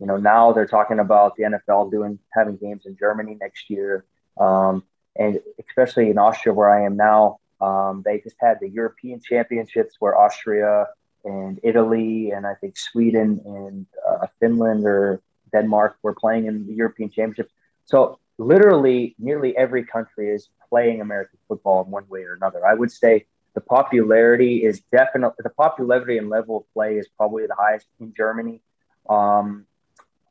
you 0.00 0.06
know, 0.06 0.16
now 0.16 0.52
they're 0.52 0.66
talking 0.66 0.98
about 0.98 1.36
the 1.36 1.44
NFL 1.44 1.90
doing 1.90 2.18
having 2.32 2.56
games 2.56 2.86
in 2.86 2.96
Germany 2.96 3.36
next 3.38 3.68
year. 3.68 4.04
Um, 4.38 4.82
and 5.16 5.40
especially 5.68 6.08
in 6.08 6.18
Austria, 6.18 6.54
where 6.54 6.70
I 6.70 6.84
am 6.86 6.96
now, 6.96 7.38
um, 7.60 8.02
they 8.04 8.20
just 8.20 8.36
had 8.40 8.58
the 8.60 8.68
European 8.68 9.20
Championships 9.20 9.96
where 9.98 10.16
Austria 10.16 10.86
and 11.24 11.60
Italy 11.62 12.30
and 12.30 12.46
I 12.46 12.54
think 12.54 12.78
Sweden 12.78 13.40
and 13.44 13.86
uh, 14.08 14.26
Finland 14.40 14.86
or 14.86 15.20
Denmark 15.52 15.98
were 16.02 16.14
playing 16.14 16.46
in 16.46 16.66
the 16.66 16.72
European 16.72 17.10
Championships. 17.10 17.52
So 17.84 18.18
literally 18.38 19.14
nearly 19.18 19.54
every 19.56 19.84
country 19.84 20.30
is 20.30 20.48
playing 20.70 21.02
American 21.02 21.38
football 21.46 21.84
in 21.84 21.90
one 21.90 22.08
way 22.08 22.22
or 22.22 22.34
another. 22.34 22.66
I 22.66 22.72
would 22.72 22.90
say 22.90 23.26
the 23.54 23.60
popularity 23.60 24.64
is 24.64 24.80
definitely 24.92 25.36
the 25.42 25.50
popularity 25.50 26.16
and 26.16 26.30
level 26.30 26.58
of 26.58 26.72
play 26.72 26.96
is 26.96 27.08
probably 27.08 27.46
the 27.46 27.56
highest 27.56 27.86
in 27.98 28.14
Germany. 28.16 28.62
Um, 29.08 29.66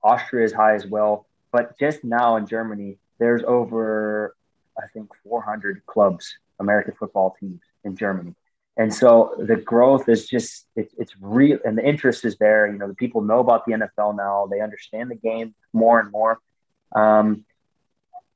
Austria 0.04 0.46
is 0.46 0.54
high 0.54 0.76
as 0.76 0.86
well, 0.86 1.28
but 1.52 1.78
just 1.80 2.04
now 2.04 2.36
in 2.38 2.48
Germany, 2.48 2.98
there's 3.20 3.44
over 3.44 4.36
I 4.78 4.88
think 4.94 5.10
400 5.24 5.86
clubs, 5.86 6.38
American 6.60 6.94
football 6.98 7.36
teams 7.40 7.62
in 7.84 7.96
Germany. 7.96 8.36
And 8.78 8.94
so 8.94 9.36
the 9.38 9.58
growth 9.58 10.08
is 10.08 10.26
just 10.26 10.66
it, 10.76 10.90
it's 10.98 11.14
real, 11.20 11.60
and 11.66 11.78
the 11.78 11.86
interest 11.86 12.24
is 12.24 12.38
there. 12.38 12.66
You 12.66 12.78
know, 12.78 12.88
the 12.88 12.96
people 12.96 13.22
know 13.22 13.40
about 13.40 13.66
the 13.66 13.74
NFL 13.74 14.16
now; 14.16 14.48
they 14.50 14.62
understand 14.62 15.12
the 15.12 15.16
game 15.16 15.54
more 15.74 16.00
and 16.00 16.10
more. 16.12 16.40
Um, 16.96 17.44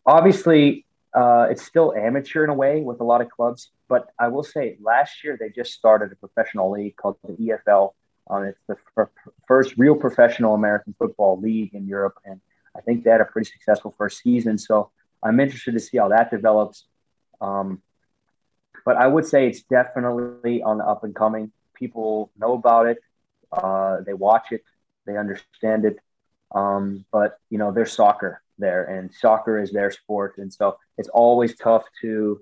obviously, 0.05 0.85
uh, 1.13 1.47
it's 1.49 1.63
still 1.63 1.93
amateur 1.95 2.43
in 2.43 2.49
a 2.49 2.53
way 2.53 2.81
with 2.81 2.99
a 2.99 3.05
lot 3.05 3.21
of 3.21 3.29
clubs, 3.29 3.71
but 3.87 4.09
I 4.19 4.27
will 4.27 4.43
say 4.43 4.77
last 4.81 5.23
year 5.23 5.37
they 5.39 5.49
just 5.49 5.71
started 5.71 6.11
a 6.11 6.15
professional 6.15 6.71
league 6.71 6.97
called 6.97 7.17
the 7.23 7.33
EFL. 7.33 7.93
Um, 8.29 8.45
it's 8.45 8.59
the 8.67 8.77
f- 8.97 9.09
first 9.47 9.75
real 9.77 9.95
professional 9.95 10.53
American 10.55 10.95
football 10.97 11.39
league 11.39 11.73
in 11.73 11.87
Europe, 11.87 12.15
and 12.25 12.39
I 12.75 12.81
think 12.81 13.03
they 13.03 13.11
had 13.11 13.21
a 13.21 13.25
pretty 13.25 13.49
successful 13.49 13.93
first 13.97 14.21
season. 14.21 14.57
So 14.57 14.91
I'm 15.21 15.39
interested 15.39 15.73
to 15.73 15.79
see 15.79 15.97
how 15.97 16.09
that 16.09 16.31
develops. 16.31 16.85
Um, 17.41 17.81
but 18.85 18.97
I 18.97 19.07
would 19.07 19.25
say 19.25 19.47
it's 19.47 19.63
definitely 19.63 20.61
on 20.61 20.77
the 20.79 20.85
up 20.85 21.03
and 21.03 21.15
coming. 21.15 21.51
People 21.73 22.31
know 22.37 22.53
about 22.53 22.87
it, 22.87 22.97
uh, 23.51 24.01
they 24.01 24.13
watch 24.13 24.51
it, 24.51 24.63
they 25.05 25.17
understand 25.17 25.85
it. 25.85 25.99
Um, 26.53 27.05
but 27.11 27.39
you 27.49 27.57
know, 27.57 27.71
there's 27.71 27.91
soccer 27.91 28.41
there, 28.57 28.83
and 28.85 29.13
soccer 29.13 29.59
is 29.59 29.71
their 29.71 29.91
sport, 29.91 30.37
and 30.37 30.53
so 30.53 30.77
it's 30.97 31.09
always 31.09 31.55
tough 31.57 31.83
to 32.01 32.41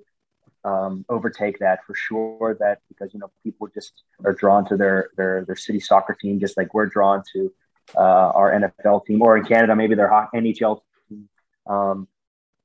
um, 0.64 1.06
overtake 1.10 1.60
that 1.60 1.80
for 1.86 1.96
sure. 1.96 2.58
That 2.60 2.80
because 2.88 3.14
you 3.14 3.20
know 3.20 3.32
people 3.44 3.68
just 3.74 4.04
are 4.24 4.34
drawn 4.34 4.66
to 4.70 4.78
their 4.78 5.10
their 5.18 5.46
their 5.46 5.56
city 5.56 5.80
soccer 5.80 6.18
team, 6.20 6.40
just 6.40 6.58
like 6.58 6.74
we're 6.74 6.88
drawn 6.88 7.24
to 7.34 7.54
uh, 7.96 8.00
our 8.00 8.52
NFL 8.52 9.06
team, 9.06 9.22
or 9.22 9.38
in 9.38 9.46
Canada 9.46 9.76
maybe 9.76 9.96
their 9.96 10.10
NHL 10.34 10.82
team, 11.10 11.30
um, 11.68 12.08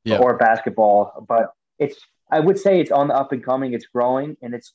yeah. 0.05 0.19
or 0.19 0.37
basketball. 0.37 1.25
But 1.29 1.53
it's 1.79 1.99
I 2.31 2.41
would 2.41 2.59
say 2.59 2.81
it's 2.81 2.91
on 2.91 3.09
the 3.09 3.15
up 3.15 3.33
and 3.33 3.45
coming. 3.45 3.73
It's 3.73 3.87
growing, 3.87 4.37
and 4.43 4.55
it's 4.55 4.73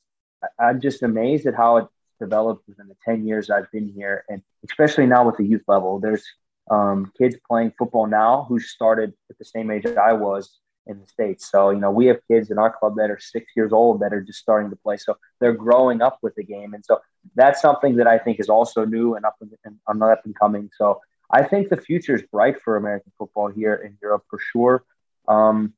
I'm 0.59 0.81
just 0.81 1.03
amazed 1.03 1.45
at 1.45 1.55
how 1.55 1.77
it 1.77 1.87
developed 2.21 2.67
within 2.67 2.87
the 2.87 2.95
10 3.03 3.27
years 3.27 3.49
I've 3.49 3.69
been 3.71 3.89
here. 3.89 4.23
And 4.29 4.41
especially 4.63 5.07
now 5.07 5.25
with 5.25 5.37
the 5.37 5.45
youth 5.45 5.63
level, 5.67 5.99
there's 5.99 6.25
um, 6.69 7.11
kids 7.17 7.35
playing 7.47 7.73
football 7.77 8.07
now 8.07 8.45
who 8.47 8.59
started 8.59 9.13
at 9.29 9.37
the 9.37 9.45
same 9.45 9.71
age 9.71 9.85
I 9.85 10.13
was 10.13 10.59
in 10.87 10.99
the 10.99 11.07
States. 11.07 11.49
So, 11.49 11.69
you 11.69 11.79
know, 11.79 11.91
we 11.91 12.07
have 12.07 12.19
kids 12.27 12.51
in 12.51 12.57
our 12.57 12.71
club 12.71 12.95
that 12.97 13.11
are 13.11 13.19
six 13.19 13.51
years 13.55 13.71
old 13.71 14.01
that 14.01 14.13
are 14.13 14.21
just 14.21 14.39
starting 14.39 14.69
to 14.71 14.75
play. 14.75 14.97
So 14.97 15.17
they're 15.39 15.53
growing 15.53 16.01
up 16.01 16.17
with 16.21 16.35
the 16.35 16.43
game. 16.43 16.73
And 16.73 16.83
so 16.83 16.99
that's 17.35 17.61
something 17.61 17.97
that 17.97 18.07
I 18.07 18.17
think 18.17 18.39
is 18.39 18.49
also 18.49 18.85
new 18.85 19.15
and 19.15 19.25
up 19.25 19.35
and, 19.41 19.51
and 19.63 20.03
up 20.03 20.21
and 20.25 20.35
coming. 20.37 20.69
So 20.77 21.01
I 21.29 21.43
think 21.43 21.69
the 21.69 21.77
future 21.77 22.15
is 22.15 22.23
bright 22.23 22.61
for 22.61 22.77
American 22.77 23.11
football 23.17 23.47
here 23.47 23.75
in 23.75 23.97
Europe 24.01 24.23
for 24.29 24.39
sure. 24.39 24.83
Um, 25.27 25.73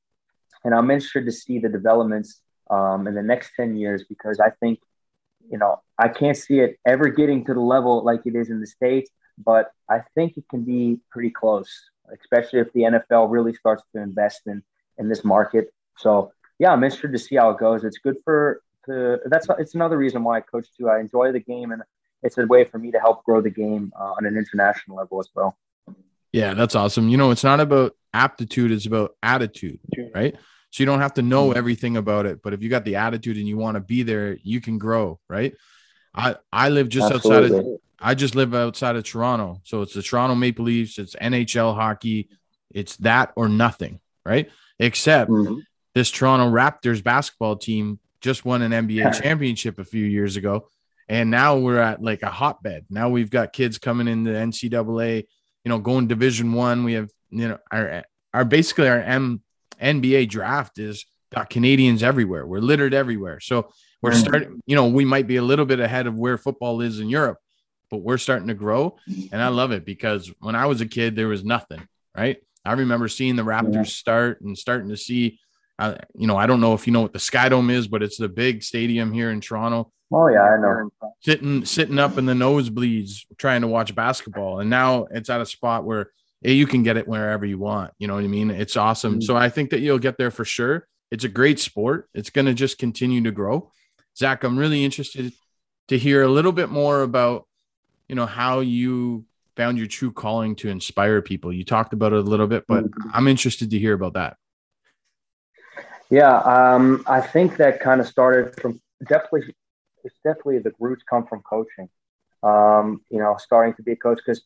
and 0.63 0.73
I'm 0.73 0.89
interested 0.89 1.25
to 1.25 1.31
see 1.31 1.59
the 1.59 1.69
developments 1.69 2.41
um, 2.69 3.07
in 3.07 3.13
the 3.13 3.21
next 3.21 3.51
10 3.57 3.75
years 3.75 4.05
because 4.07 4.39
I 4.39 4.51
think, 4.51 4.79
you 5.51 5.57
know, 5.57 5.81
I 5.97 6.07
can't 6.07 6.37
see 6.37 6.59
it 6.59 6.79
ever 6.85 7.09
getting 7.09 7.45
to 7.45 7.53
the 7.53 7.59
level 7.59 8.03
like 8.03 8.21
it 8.25 8.35
is 8.35 8.49
in 8.49 8.61
the 8.61 8.67
States 8.67 9.09
but 9.37 9.71
I 9.89 10.01
think 10.15 10.37
it 10.37 10.45
can 10.49 10.63
be 10.63 10.99
pretty 11.11 11.29
close, 11.29 11.71
especially 12.21 12.59
if 12.59 12.71
the 12.73 12.81
NFL 12.81 13.31
really 13.31 13.53
starts 13.53 13.83
to 13.95 14.01
invest 14.01 14.41
in 14.45 14.63
in 14.97 15.09
this 15.09 15.23
market. 15.23 15.73
So 15.97 16.31
yeah, 16.59 16.71
I'm 16.71 16.83
interested 16.83 17.11
to 17.11 17.19
see 17.19 17.35
how 17.35 17.51
it 17.51 17.59
goes. 17.59 17.83
It's 17.83 17.97
good 17.97 18.17
for 18.23 18.61
the, 18.87 19.19
that's 19.25 19.47
it's 19.59 19.75
another 19.75 19.97
reason 19.97 20.23
why 20.23 20.37
I 20.37 20.41
coach 20.41 20.67
too. 20.77 20.89
I 20.89 20.99
enjoy 20.99 21.31
the 21.31 21.39
game, 21.39 21.71
and 21.71 21.81
it's 22.21 22.37
a 22.37 22.45
way 22.45 22.63
for 22.65 22.77
me 22.77 22.91
to 22.91 22.99
help 22.99 23.23
grow 23.23 23.41
the 23.41 23.49
game 23.49 23.91
uh, 23.99 24.13
on 24.17 24.25
an 24.25 24.37
international 24.37 24.97
level 24.97 25.19
as 25.19 25.29
well. 25.35 25.57
Yeah, 26.31 26.53
that's 26.53 26.75
awesome. 26.75 27.09
You 27.09 27.17
know, 27.17 27.31
it's 27.31 27.43
not 27.43 27.59
about 27.59 27.95
aptitude; 28.13 28.71
it's 28.71 28.85
about 28.85 29.15
attitude, 29.21 29.79
right? 30.13 30.35
So 30.71 30.81
you 30.81 30.85
don't 30.85 31.01
have 31.01 31.13
to 31.15 31.21
know 31.21 31.49
mm-hmm. 31.49 31.57
everything 31.57 31.97
about 31.97 32.25
it, 32.25 32.41
but 32.41 32.53
if 32.53 32.63
you 32.63 32.69
got 32.69 32.83
the 32.83 32.95
attitude 32.95 33.37
and 33.37 33.47
you 33.47 33.57
want 33.57 33.75
to 33.75 33.81
be 33.81 34.03
there, 34.03 34.37
you 34.41 34.59
can 34.59 34.77
grow, 34.77 35.19
right? 35.29 35.53
I 36.15 36.35
I 36.51 36.69
live 36.69 36.89
just 36.89 37.11
Absolutely. 37.11 37.57
outside 37.57 37.71
of 37.73 37.79
I 37.99 38.15
just 38.15 38.35
live 38.35 38.53
outside 38.53 38.95
of 38.97 39.03
Toronto. 39.05 39.61
So 39.63 39.81
it's 39.81 39.93
the 39.93 40.01
Toronto 40.01 40.35
Maple 40.35 40.65
Leafs, 40.65 40.99
it's 40.99 41.15
NHL 41.15 41.73
hockey, 41.73 42.29
it's 42.69 42.97
that 42.97 43.31
or 43.35 43.47
nothing, 43.47 44.01
right? 44.25 44.49
Except 44.79 45.29
mm-hmm. 45.29 45.59
this 45.93 46.11
Toronto 46.11 46.49
Raptors 46.49 47.03
basketball 47.03 47.55
team 47.55 47.99
just 48.21 48.45
won 48.45 48.61
an 48.61 48.71
NBA 48.71 49.21
championship 49.21 49.79
a 49.79 49.85
few 49.85 50.05
years 50.05 50.35
ago. 50.37 50.69
And 51.09 51.29
now 51.29 51.57
we're 51.57 51.79
at 51.79 52.01
like 52.01 52.23
a 52.23 52.29
hotbed. 52.29 52.85
Now 52.89 53.09
we've 53.09 53.29
got 53.29 53.53
kids 53.53 53.77
coming 53.77 54.07
in 54.07 54.23
the 54.23 54.31
NCAA, 54.31 55.25
you 55.63 55.69
know, 55.69 55.79
going 55.79 56.07
division 56.07 56.53
one. 56.53 56.83
We 56.85 56.93
have, 56.93 57.09
you 57.29 57.49
know, 57.49 57.59
our 57.71 58.03
our 58.33 58.45
basically 58.45 58.87
our 58.87 58.99
M 58.99 59.41
NBA 59.81 60.29
draft 60.29 60.79
is 60.79 61.05
got 61.33 61.49
Canadians 61.49 62.03
everywhere. 62.03 62.45
We're 62.45 62.59
littered 62.59 62.93
everywhere. 62.93 63.39
So 63.39 63.69
we're 64.01 64.11
mm-hmm. 64.11 64.19
starting, 64.19 64.61
you 64.65 64.75
know, 64.75 64.87
we 64.87 65.05
might 65.05 65.27
be 65.27 65.37
a 65.37 65.41
little 65.41 65.65
bit 65.65 65.79
ahead 65.79 66.07
of 66.07 66.15
where 66.15 66.37
football 66.37 66.81
is 66.81 66.99
in 66.99 67.09
Europe, 67.09 67.39
but 67.89 67.97
we're 67.97 68.17
starting 68.17 68.47
to 68.47 68.53
grow. 68.53 68.97
And 69.31 69.41
I 69.41 69.49
love 69.49 69.71
it 69.71 69.85
because 69.85 70.31
when 70.39 70.55
I 70.55 70.67
was 70.67 70.81
a 70.81 70.85
kid, 70.85 71.15
there 71.15 71.27
was 71.27 71.43
nothing, 71.43 71.87
right? 72.15 72.37
I 72.65 72.73
remember 72.73 73.07
seeing 73.07 73.35
the 73.35 73.43
Raptors 73.43 73.73
yeah. 73.73 73.83
start 73.83 74.41
and 74.41 74.57
starting 74.57 74.89
to 74.89 74.97
see, 74.97 75.39
uh, 75.79 75.95
you 76.15 76.27
know, 76.27 76.37
I 76.37 76.47
don't 76.47 76.61
know 76.61 76.73
if 76.73 76.87
you 76.87 76.93
know 76.93 77.01
what 77.01 77.13
the 77.13 77.19
Skydome 77.19 77.71
is, 77.71 77.87
but 77.87 78.03
it's 78.03 78.17
the 78.17 78.29
big 78.29 78.63
stadium 78.63 79.11
here 79.11 79.31
in 79.31 79.41
Toronto. 79.41 79.91
Oh 80.11 80.27
yeah, 80.27 80.43
I 80.43 80.57
know. 80.57 80.89
Sitting 81.21 81.65
sitting 81.65 81.97
up 81.97 82.17
in 82.17 82.25
the 82.25 82.33
nosebleeds 82.33 83.25
trying 83.37 83.61
to 83.61 83.67
watch 83.67 83.95
basketball, 83.95 84.59
and 84.59 84.69
now 84.69 85.07
it's 85.11 85.29
at 85.29 85.41
a 85.41 85.45
spot 85.45 85.85
where 85.85 86.11
hey, 86.43 86.53
you 86.53 86.67
can 86.67 86.83
get 86.83 86.97
it 86.97 87.07
wherever 87.07 87.45
you 87.45 87.57
want. 87.57 87.93
You 87.97 88.07
know 88.07 88.15
what 88.15 88.23
I 88.23 88.27
mean? 88.27 88.51
It's 88.51 88.77
awesome. 88.77 89.13
Mm-hmm. 89.13 89.21
So 89.21 89.35
I 89.35 89.49
think 89.49 89.71
that 89.71 89.79
you'll 89.79 89.99
get 89.99 90.17
there 90.17 90.31
for 90.31 90.45
sure. 90.45 90.87
It's 91.09 91.23
a 91.23 91.29
great 91.29 91.59
sport. 91.59 92.09
It's 92.13 92.29
going 92.29 92.45
to 92.45 92.53
just 92.53 92.77
continue 92.77 93.23
to 93.23 93.31
grow. 93.31 93.71
Zach, 94.17 94.43
I'm 94.43 94.59
really 94.59 94.83
interested 94.83 95.33
to 95.87 95.97
hear 95.97 96.21
a 96.21 96.27
little 96.27 96.51
bit 96.51 96.69
more 96.69 97.01
about 97.01 97.47
you 98.07 98.15
know 98.15 98.25
how 98.25 98.59
you 98.59 99.25
found 99.55 99.77
your 99.77 99.87
true 99.87 100.11
calling 100.11 100.55
to 100.57 100.69
inspire 100.69 101.21
people. 101.21 101.53
You 101.53 101.63
talked 101.63 101.93
about 101.93 102.13
it 102.13 102.19
a 102.19 102.21
little 102.21 102.47
bit 102.47 102.65
but 102.67 102.85
mm-hmm. 102.85 103.09
i'm 103.13 103.27
interested 103.27 103.71
to 103.71 103.79
hear 103.79 103.93
about 103.93 104.13
that. 104.13 104.37
Yeah 106.09 106.37
um, 106.37 107.03
i 107.07 107.21
think 107.21 107.57
that 107.57 107.79
kind 107.79 108.01
of 108.01 108.07
started 108.07 108.59
from 108.59 108.81
definitely 109.07 109.55
it's 110.03 110.15
definitely 110.23 110.59
the 110.59 110.73
roots 110.79 111.03
come 111.09 111.25
from 111.25 111.41
coaching. 111.41 111.89
Um, 112.41 113.01
you 113.09 113.19
know 113.19 113.37
starting 113.37 113.73
to 113.75 113.83
be 113.83 113.93
a 113.93 113.95
coach 113.95 114.17
because 114.17 114.41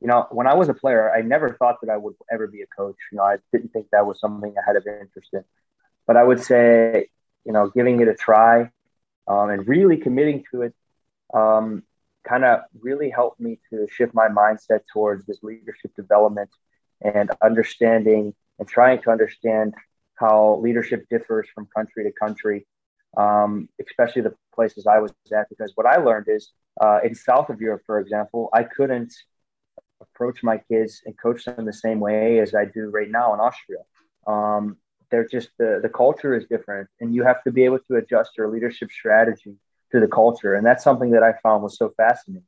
you 0.00 0.06
know 0.06 0.26
when 0.30 0.46
i 0.46 0.54
was 0.54 0.68
a 0.68 0.74
player 0.74 1.12
i 1.12 1.22
never 1.22 1.54
thought 1.54 1.80
that 1.80 1.90
i 1.90 1.96
would 1.96 2.14
ever 2.30 2.46
be 2.46 2.62
a 2.62 2.66
coach. 2.66 2.96
You 3.10 3.18
know 3.18 3.24
i 3.24 3.36
didn't 3.52 3.72
think 3.72 3.88
that 3.90 4.06
was 4.06 4.20
something 4.20 4.54
i 4.56 4.62
had 4.66 4.76
of 4.76 4.86
interest 4.86 5.30
in. 5.32 5.44
But 6.06 6.16
i 6.16 6.22
would 6.22 6.42
say 6.42 7.08
you 7.44 7.52
know 7.52 7.70
giving 7.70 8.00
it 8.00 8.08
a 8.08 8.14
try 8.14 8.70
um, 9.28 9.50
and 9.50 9.66
really 9.66 9.96
committing 9.96 10.44
to 10.50 10.62
it 10.62 10.74
um, 11.32 11.82
kind 12.28 12.44
of 12.44 12.60
really 12.80 13.10
helped 13.10 13.40
me 13.40 13.58
to 13.70 13.86
shift 13.90 14.14
my 14.14 14.28
mindset 14.28 14.80
towards 14.92 15.24
this 15.26 15.38
leadership 15.42 15.94
development 15.96 16.50
and 17.02 17.30
understanding 17.42 18.34
and 18.58 18.68
trying 18.68 19.00
to 19.02 19.10
understand 19.10 19.74
how 20.14 20.58
leadership 20.62 21.06
differs 21.10 21.46
from 21.54 21.68
country 21.74 22.04
to 22.04 22.12
country, 22.12 22.66
um, 23.16 23.68
especially 23.86 24.22
the 24.22 24.34
places 24.54 24.86
I 24.86 24.98
was 24.98 25.12
at. 25.32 25.48
Because 25.48 25.72
what 25.74 25.86
I 25.86 25.96
learned 25.96 26.26
is 26.28 26.52
uh, 26.80 27.00
in 27.04 27.14
south 27.14 27.50
of 27.50 27.60
Europe, 27.60 27.82
for 27.86 28.00
example, 28.00 28.48
I 28.52 28.62
couldn't 28.62 29.12
approach 30.00 30.42
my 30.42 30.58
kids 30.58 31.02
and 31.04 31.16
coach 31.18 31.44
them 31.44 31.64
the 31.64 31.72
same 31.72 32.00
way 32.00 32.40
as 32.40 32.54
I 32.54 32.64
do 32.64 32.88
right 32.90 33.10
now 33.10 33.34
in 33.34 33.40
Austria. 33.40 33.78
Um, 34.26 34.76
they're 35.10 35.28
just 35.28 35.50
the, 35.58 35.80
the 35.82 35.88
culture 35.88 36.34
is 36.34 36.46
different, 36.46 36.88
and 37.00 37.14
you 37.14 37.22
have 37.22 37.42
to 37.44 37.52
be 37.52 37.64
able 37.64 37.78
to 37.88 37.96
adjust 37.96 38.32
your 38.36 38.48
leadership 38.48 38.90
strategy 38.90 39.56
to 39.92 40.00
the 40.00 40.08
culture. 40.08 40.54
And 40.54 40.66
that's 40.66 40.84
something 40.84 41.12
that 41.12 41.22
I 41.22 41.34
found 41.42 41.62
was 41.62 41.76
so 41.76 41.92
fascinating. 41.96 42.46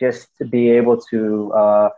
Just 0.00 0.28
to 0.38 0.44
be 0.44 0.70
able 0.70 0.98
to, 1.10 1.52
uh, 1.52 1.90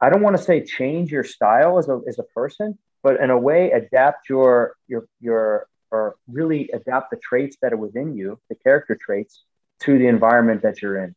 I 0.00 0.10
don't 0.10 0.22
want 0.22 0.36
to 0.36 0.42
say 0.42 0.64
change 0.64 1.10
your 1.10 1.24
style 1.24 1.78
as 1.78 1.88
a, 1.88 2.00
as 2.06 2.18
a 2.18 2.22
person, 2.22 2.78
but 3.02 3.20
in 3.20 3.30
a 3.30 3.38
way 3.38 3.70
adapt 3.70 4.28
your, 4.28 4.76
your, 4.88 5.06
your, 5.20 5.66
or 5.90 6.16
really 6.28 6.70
adapt 6.72 7.10
the 7.10 7.16
traits 7.16 7.56
that 7.62 7.72
are 7.72 7.76
within 7.76 8.16
you, 8.16 8.38
the 8.48 8.54
character 8.54 8.96
traits 9.00 9.44
to 9.80 9.98
the 9.98 10.06
environment 10.06 10.62
that 10.62 10.80
you're 10.80 10.98
in. 10.98 11.14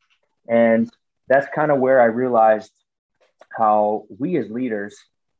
And 0.47 0.89
that's 1.27 1.47
kind 1.53 1.71
of 1.71 1.79
where 1.79 2.01
I 2.01 2.05
realized 2.05 2.71
how 3.57 4.05
we 4.19 4.37
as 4.37 4.49
leaders 4.49 4.97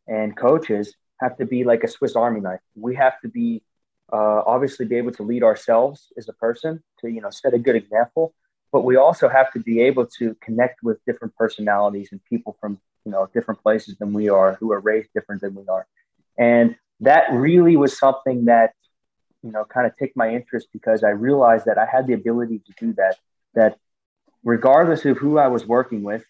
and 0.08 0.36
coaches 0.36 0.96
have 1.20 1.38
to 1.38 1.46
be 1.46 1.64
like 1.64 1.84
a 1.84 1.88
Swiss 1.88 2.16
Army 2.16 2.42
knife. 2.42 2.60
We 2.76 2.96
have 2.96 3.20
to 3.22 3.30
be 3.30 3.62
uh, 4.12 4.42
obviously 4.46 4.86
be 4.86 4.96
able 4.96 5.12
to 5.12 5.24
lead 5.24 5.44
ourselves 5.44 6.12
as 6.18 6.30
a 6.30 6.34
person 6.34 6.82
to 7.00 7.10
you 7.10 7.22
know 7.22 7.30
set 7.30 7.54
a 7.54 7.60
good 7.60 7.76
example 7.76 8.34
but 8.72 8.84
we 8.84 8.96
also 8.96 9.30
have 9.30 9.52
to 9.54 9.60
be 9.60 9.82
able 9.82 10.06
to 10.06 10.36
connect 10.42 10.84
with 10.84 11.04
different 11.06 11.36
personalities 11.36 12.10
and 12.12 12.24
people 12.26 12.58
from 12.60 12.80
you 13.06 13.12
know 13.12 13.28
different 13.34 13.62
places 13.62 13.98
than 13.98 14.14
we 14.14 14.30
are 14.30 14.56
who 14.56 14.72
are 14.72 14.80
raised 14.80 15.10
different 15.14 15.42
than 15.42 15.56
we 15.56 15.66
are. 15.68 15.88
And 16.38 16.76
that 17.00 17.32
really 17.32 17.78
was 17.78 17.98
something 17.98 18.46
that 18.46 18.74
you 19.44 19.52
know 19.52 19.64
kind 19.66 19.88
of 19.88 19.96
took 19.96 20.12
my 20.16 20.30
interest 20.34 20.68
because 20.74 21.04
i 21.04 21.10
realized 21.10 21.66
that 21.66 21.78
i 21.78 21.86
had 21.86 22.08
the 22.08 22.14
ability 22.14 22.60
to 22.66 22.74
do 22.80 22.94
that 22.94 23.16
that 23.54 23.78
regardless 24.44 25.06
of 25.06 25.18
who 25.18 25.38
i 25.38 25.48
was 25.48 25.64
working 25.66 26.02
with 26.02 26.26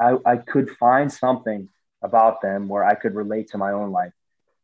i, 0.00 0.16
I 0.24 0.36
could 0.38 0.70
find 0.70 1.12
something 1.12 1.68
about 2.02 2.40
them 2.40 2.68
where 2.68 2.84
i 2.84 2.94
could 2.94 3.14
relate 3.14 3.50
to 3.50 3.58
my 3.58 3.72
own 3.72 3.92
life 3.92 4.14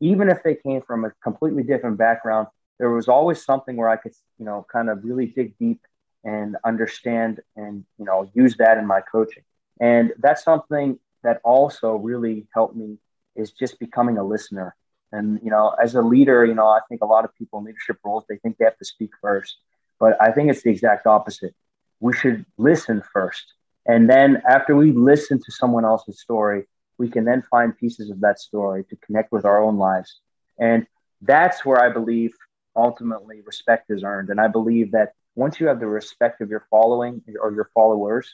even 0.02 0.28
if 0.28 0.42
they 0.42 0.56
came 0.56 0.82
from 0.82 1.04
a 1.04 1.12
completely 1.22 1.62
different 1.62 1.96
background, 1.96 2.48
there 2.80 2.90
was 2.90 3.06
always 3.06 3.44
something 3.44 3.76
where 3.76 3.88
I 3.88 3.96
could, 3.96 4.12
you 4.36 4.44
know, 4.44 4.66
kind 4.70 4.90
of 4.90 5.04
really 5.04 5.26
dig 5.26 5.56
deep 5.58 5.80
and 6.24 6.56
understand 6.64 7.40
and, 7.54 7.84
you 7.98 8.04
know, 8.04 8.28
use 8.34 8.56
that 8.56 8.78
in 8.78 8.86
my 8.86 9.00
coaching. 9.00 9.44
And 9.80 10.12
that's 10.18 10.42
something 10.42 10.98
that 11.22 11.40
also 11.44 11.94
really 11.94 12.48
helped 12.52 12.74
me 12.74 12.98
is 13.36 13.52
just 13.52 13.78
becoming 13.78 14.18
a 14.18 14.24
listener. 14.24 14.74
And, 15.12 15.38
you 15.40 15.50
know, 15.50 15.68
as 15.80 15.94
a 15.94 16.02
leader, 16.02 16.44
you 16.44 16.54
know, 16.54 16.66
I 16.66 16.80
think 16.88 17.02
a 17.02 17.06
lot 17.06 17.24
of 17.24 17.32
people 17.36 17.60
in 17.60 17.66
leadership 17.66 17.98
roles, 18.04 18.24
they 18.28 18.38
think 18.38 18.58
they 18.58 18.64
have 18.64 18.78
to 18.78 18.84
speak 18.84 19.10
first. 19.20 19.58
But 20.00 20.20
I 20.20 20.32
think 20.32 20.50
it's 20.50 20.62
the 20.62 20.70
exact 20.70 21.06
opposite. 21.06 21.54
We 22.00 22.12
should 22.12 22.44
listen 22.58 23.04
first. 23.12 23.52
And 23.86 24.10
then 24.10 24.42
after 24.48 24.74
we 24.74 24.90
listen 24.90 25.38
to 25.38 25.52
someone 25.52 25.84
else's 25.84 26.20
story, 26.20 26.64
we 27.02 27.10
can 27.10 27.24
then 27.24 27.42
find 27.50 27.76
pieces 27.76 28.10
of 28.10 28.20
that 28.20 28.38
story 28.38 28.84
to 28.84 28.94
connect 29.04 29.32
with 29.32 29.44
our 29.44 29.60
own 29.60 29.76
lives. 29.76 30.20
And 30.60 30.86
that's 31.20 31.64
where 31.64 31.82
I 31.82 31.88
believe 31.88 32.32
ultimately 32.76 33.40
respect 33.44 33.90
is 33.90 34.04
earned. 34.04 34.30
And 34.30 34.40
I 34.40 34.46
believe 34.46 34.92
that 34.92 35.14
once 35.34 35.58
you 35.58 35.66
have 35.66 35.80
the 35.80 35.88
respect 35.88 36.40
of 36.40 36.48
your 36.48 36.64
following 36.70 37.20
or 37.40 37.52
your 37.52 37.70
followers, 37.74 38.32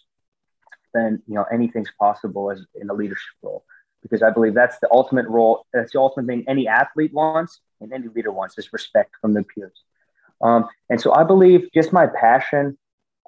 then 0.92 1.22
you 1.26 1.34
know 1.36 1.46
anything's 1.50 1.90
possible 1.98 2.50
as 2.50 2.60
in 2.78 2.90
a 2.90 2.92
leadership 2.92 3.36
role 3.42 3.64
because 4.02 4.22
I 4.22 4.28
believe 4.28 4.52
that's 4.52 4.78
the 4.80 4.88
ultimate 4.92 5.28
role. 5.28 5.64
That's 5.72 5.92
the 5.92 6.00
ultimate 6.00 6.26
thing 6.26 6.44
any 6.46 6.68
athlete 6.68 7.14
wants 7.14 7.60
and 7.80 7.90
any 7.94 8.08
leader 8.08 8.32
wants 8.32 8.58
is 8.58 8.70
respect 8.74 9.14
from 9.22 9.32
their 9.32 9.44
peers. 9.44 9.82
Um, 10.42 10.68
and 10.90 11.00
so 11.00 11.14
I 11.14 11.24
believe 11.24 11.70
just 11.72 11.90
my 11.90 12.06
passion 12.06 12.76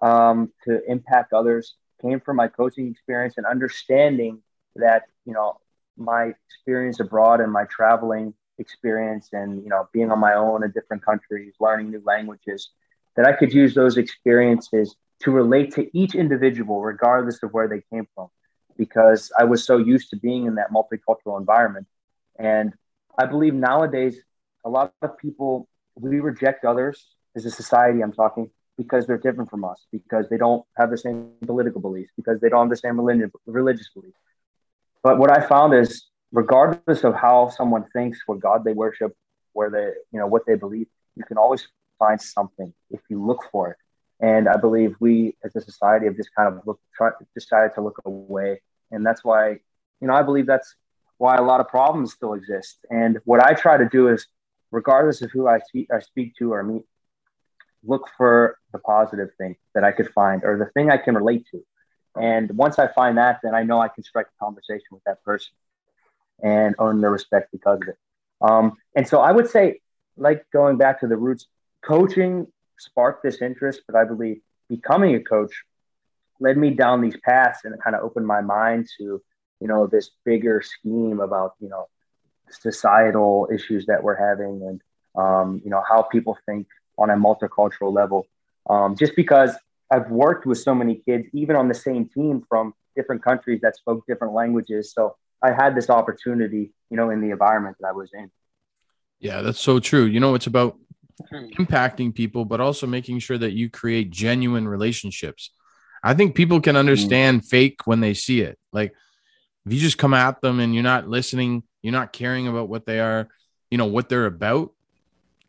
um, 0.03 0.53
to 0.65 0.81
impact 0.87 1.33
others 1.33 1.77
came 2.03 2.21
from 2.21 2.37
my 2.37 2.49
coaching 2.49 2.89
experience 2.89 3.35
and 3.39 3.47
understanding 3.47 4.43
that 4.77 5.05
you 5.25 5.33
know 5.33 5.59
my 5.97 6.33
experience 6.49 7.01
abroad 7.01 7.41
and 7.41 7.53
my 7.53 7.65
traveling 7.65 8.35
experience 8.59 9.29
and 9.33 9.63
you 9.63 9.69
know 9.69 9.89
being 9.93 10.11
on 10.11 10.19
my 10.19 10.35
own 10.35 10.65
in 10.65 10.71
different 10.71 11.05
countries, 11.05 11.55
learning 11.61 11.91
new 11.91 12.03
languages, 12.05 12.71
that 13.17 13.27
I 13.27 13.33
could 13.33 13.53
use 13.53 13.75
those 13.75 13.97
experiences 13.97 14.95
to 15.21 15.31
relate 15.31 15.75
to 15.75 15.91
each 15.97 16.15
individual 16.15 16.81
regardless 16.81 17.43
of 17.43 17.53
where 17.53 17.69
they 17.69 17.83
came 17.93 18.07
from 18.15 18.29
because 18.77 19.31
I 19.39 19.45
was 19.45 19.65
so 19.65 19.77
used 19.77 20.09
to 20.11 20.17
being 20.17 20.47
in 20.47 20.55
that 20.55 20.71
multicultural 20.73 21.39
environment. 21.39 21.87
And 22.39 22.73
I 23.19 23.27
believe 23.27 23.53
nowadays, 23.53 24.17
a 24.65 24.71
lot 24.71 24.95
of 25.03 25.19
people, 25.19 25.69
we 25.97 26.21
reject 26.21 26.65
others 26.65 27.05
as 27.37 27.45
a 27.45 27.51
society, 27.51 28.03
I'm 28.03 28.13
talking, 28.13 28.51
because 28.79 29.07
they're 29.07 29.19
different 29.19 29.51
from 29.51 29.65
us, 29.65 29.87
because 29.93 30.31
they 30.31 30.39
don't 30.39 30.65
have 30.79 30.91
the 30.91 30.97
same 30.97 31.33
political 31.45 31.83
beliefs, 31.83 32.11
because 32.17 32.41
they 32.41 32.49
don't 32.49 32.63
have 32.63 32.71
the 32.71 32.77
same 32.77 32.97
religion, 32.99 33.31
religious 33.45 33.91
beliefs. 33.91 34.17
But 35.03 35.19
what 35.19 35.31
I 35.31 35.47
found 35.47 35.75
is, 35.75 36.07
regardless 36.33 37.05
of 37.05 37.15
how 37.15 37.49
someone 37.49 37.85
thinks, 37.93 38.21
what 38.27 38.41
God 38.41 38.65
they 38.65 38.73
worship, 38.73 39.13
where 39.53 39.71
they, 39.71 39.93
you 40.13 40.21
know, 40.21 40.27
what 40.27 40.43
they 40.47 40.55
believe, 40.55 40.87
you 41.17 41.25
can 41.25 41.39
always 41.39 41.67
find 41.99 42.21
something 42.21 42.73
if 42.91 43.01
you 43.09 43.25
look 43.25 43.45
for 43.51 43.71
it. 43.71 43.77
And 44.21 44.49
I 44.49 44.57
believe 44.57 44.97
we 45.01 45.37
as 45.45 45.57
a 45.57 45.61
society 45.61 46.07
have 46.07 46.17
just 46.17 46.31
kind 46.37 46.53
of 46.55 46.67
looked, 46.67 46.83
try, 46.95 47.11
decided 47.35 47.75
to 47.75 47.81
look 47.81 48.01
away 48.05 48.61
and 48.91 49.05
that's 49.07 49.25
why, 49.25 49.51
you 50.01 50.09
know, 50.09 50.15
I 50.15 50.23
believe 50.23 50.47
that's 50.47 50.75
why 51.19 51.37
a 51.37 51.43
lot 51.43 51.61
of 51.61 51.69
problems 51.69 52.13
still 52.13 52.35
exist. 52.35 52.79
And 52.91 53.19
what 53.25 53.41
I 53.41 53.55
try 53.55 53.77
to 53.77 53.89
do 53.89 54.09
is, 54.09 54.27
regardless 54.71 55.23
of 55.23 55.31
who 55.31 55.47
I 55.47 55.59
speak, 55.61 55.89
I 55.93 56.01
speak 56.01 56.35
to 56.37 56.53
or 56.53 56.63
meet, 56.63 56.83
look 57.85 58.09
for 58.17 58.59
the 58.73 58.79
positive 58.79 59.31
thing 59.39 59.57
that 59.75 59.85
I 59.85 59.93
could 59.93 60.11
find 60.13 60.45
or 60.45 60.59
the 60.59 60.67
thing 60.67 60.91
I 60.91 60.97
can 60.97 61.15
relate 61.15 61.47
to. 61.53 61.65
And 62.17 62.51
once 62.57 62.79
I 62.79 62.89
find 62.89 63.19
that, 63.19 63.41
then 63.43 63.55
I 63.55 63.63
know 63.63 63.81
I 63.81 63.89
can 63.89 64.03
strike 64.03 64.27
a 64.27 64.45
conversation 64.45 64.89
with 64.91 65.05
that 65.05 65.23
person 65.23 65.53
and 66.43 66.75
earn 66.79 67.01
their 67.01 67.11
respect 67.11 67.53
because 67.53 67.81
of 67.83 67.89
it. 67.89 67.97
Um, 68.41 68.77
and 68.97 69.07
so 69.07 69.21
I 69.21 69.31
would 69.33 69.49
say, 69.49 69.81
like 70.17 70.45
going 70.53 70.77
back 70.77 71.01
to 71.01 71.07
the 71.07 71.17
roots, 71.17 71.47
coaching 71.83 72.47
sparked 72.79 73.23
this 73.23 73.41
interest, 73.41 73.83
but 73.87 73.95
I 73.95 74.05
believe 74.05 74.41
becoming 74.69 75.15
a 75.15 75.21
coach 75.21 75.53
led 76.41 76.57
me 76.57 76.71
down 76.71 77.01
these 77.01 77.17
paths 77.19 77.61
and 77.65 77.81
kind 77.83 77.95
of 77.95 78.03
opened 78.03 78.27
my 78.27 78.41
mind 78.41 78.89
to, 78.99 79.23
you 79.61 79.69
know, 79.69 79.87
this 79.87 80.11
bigger 80.25 80.63
scheme 80.63 81.21
about, 81.21 81.55
you 81.61 81.69
know, 81.69 81.89
societal 82.49 83.49
issues 83.53 83.87
that 83.87 84.03
we're 84.03 84.17
having 84.17 84.63
and, 84.63 84.81
um, 85.15 85.61
you 85.65 85.71
know, 85.71 85.83
how 85.87 86.03
people 86.03 86.37
think 86.47 86.67
on 86.99 87.11
a 87.11 87.15
multicultural 87.15 87.93
level. 87.93 88.27
Um, 88.69 88.97
just 88.97 89.15
because 89.17 89.55
I've 89.91 90.11
worked 90.11 90.47
with 90.47 90.59
so 90.59 90.75
many 90.75 90.97
kids, 90.97 91.27
even 91.33 91.57
on 91.57 91.69
the 91.69 91.75
same 91.75 92.09
team 92.09 92.45
from 92.49 92.75
different 92.97 93.23
countries 93.23 93.61
that 93.63 93.77
spoke 93.77 94.05
different 94.07 94.35
languages. 94.35 94.93
So 94.93 95.17
I 95.43 95.53
had 95.53 95.75
this 95.75 95.91
opportunity, 95.91 96.73
you 96.91 96.97
know, 96.97 97.11
in 97.11 97.21
the 97.21 97.31
environment 97.31 97.77
that 97.81 97.89
I 97.89 97.93
was 97.93 98.11
in. 98.13 98.31
Yeah, 99.19 99.43
that's 99.43 99.61
so 99.61 99.81
true. 99.81 100.05
You 100.05 100.21
know, 100.21 100.35
it's 100.35 100.47
about 100.47 100.79
impacting 101.33 102.15
people, 102.15 102.45
but 102.45 102.61
also 102.61 102.87
making 102.87 103.19
sure 103.19 103.39
that 103.39 103.53
you 103.53 103.69
create 103.69 104.11
genuine 104.11 104.67
relationships. 104.67 105.51
I 106.03 106.15
think 106.15 106.35
people 106.35 106.61
can 106.61 106.77
mm. 106.77 106.81
understand 106.81 107.43
mm. 107.43 107.45
fake 107.47 107.81
when 107.85 108.01
they 108.01 108.15
see 108.15 108.41
it. 108.41 108.59
Like 108.73 108.95
if 109.67 109.73
you 109.73 109.79
just 109.79 109.99
come 109.99 110.15
at 110.15 110.41
them 110.41 110.61
and 110.61 110.75
you're 110.75 110.83
not 110.83 111.09
listening, 111.09 111.63
you're 111.83 111.93
not 111.93 112.13
caring 112.13 112.49
about 112.49 112.69
what 112.69 112.87
they 112.87 113.01
are, 113.01 113.29
you 113.71 113.79
know, 113.79 113.87
what 113.87 114.09
they're 114.09 114.27
about. 114.27 114.73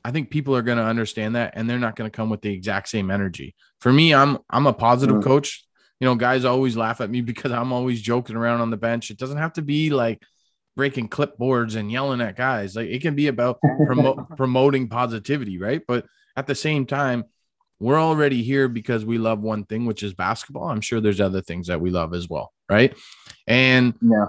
I 0.03 0.11
think 0.11 0.29
people 0.29 0.55
are 0.55 0.61
going 0.61 0.77
to 0.77 0.83
understand 0.83 1.35
that 1.35 1.53
and 1.55 1.69
they're 1.69 1.79
not 1.79 1.95
going 1.95 2.09
to 2.09 2.15
come 2.15 2.29
with 2.29 2.41
the 2.41 2.53
exact 2.53 2.89
same 2.89 3.11
energy. 3.11 3.55
For 3.79 3.91
me, 3.91 4.13
I'm 4.13 4.37
I'm 4.49 4.67
a 4.67 4.73
positive 4.73 5.17
mm. 5.17 5.23
coach. 5.23 5.65
You 5.99 6.05
know, 6.05 6.15
guys 6.15 6.45
always 6.45 6.75
laugh 6.75 7.01
at 7.01 7.09
me 7.09 7.21
because 7.31 7.51
I'm 7.51 7.71
always 7.71 8.01
joking 8.01 8.35
around 8.35 8.61
on 8.61 8.69
the 8.69 8.77
bench. 8.77 9.11
It 9.11 9.17
doesn't 9.17 9.37
have 9.37 9.53
to 9.53 9.61
be 9.61 9.89
like 9.89 10.21
breaking 10.75 11.09
clipboards 11.09 11.75
and 11.75 11.91
yelling 11.91 12.21
at 12.21 12.35
guys. 12.35 12.75
Like 12.75 12.87
it 12.87 13.01
can 13.01 13.15
be 13.15 13.27
about 13.27 13.59
promo- 13.61 14.27
promoting 14.37 14.87
positivity, 14.87 15.57
right? 15.57 15.81
But 15.87 16.05
at 16.35 16.47
the 16.47 16.55
same 16.55 16.85
time, 16.85 17.25
we're 17.79 17.99
already 17.99 18.43
here 18.43 18.67
because 18.67 19.03
we 19.03 19.17
love 19.17 19.41
one 19.41 19.65
thing, 19.65 19.85
which 19.85 20.03
is 20.03 20.13
basketball. 20.13 20.69
I'm 20.69 20.81
sure 20.81 21.01
there's 21.01 21.19
other 21.19 21.41
things 21.41 21.67
that 21.67 21.81
we 21.81 21.89
love 21.89 22.13
as 22.13 22.29
well, 22.29 22.53
right? 22.69 22.95
And 23.47 23.95
yeah. 24.01 24.27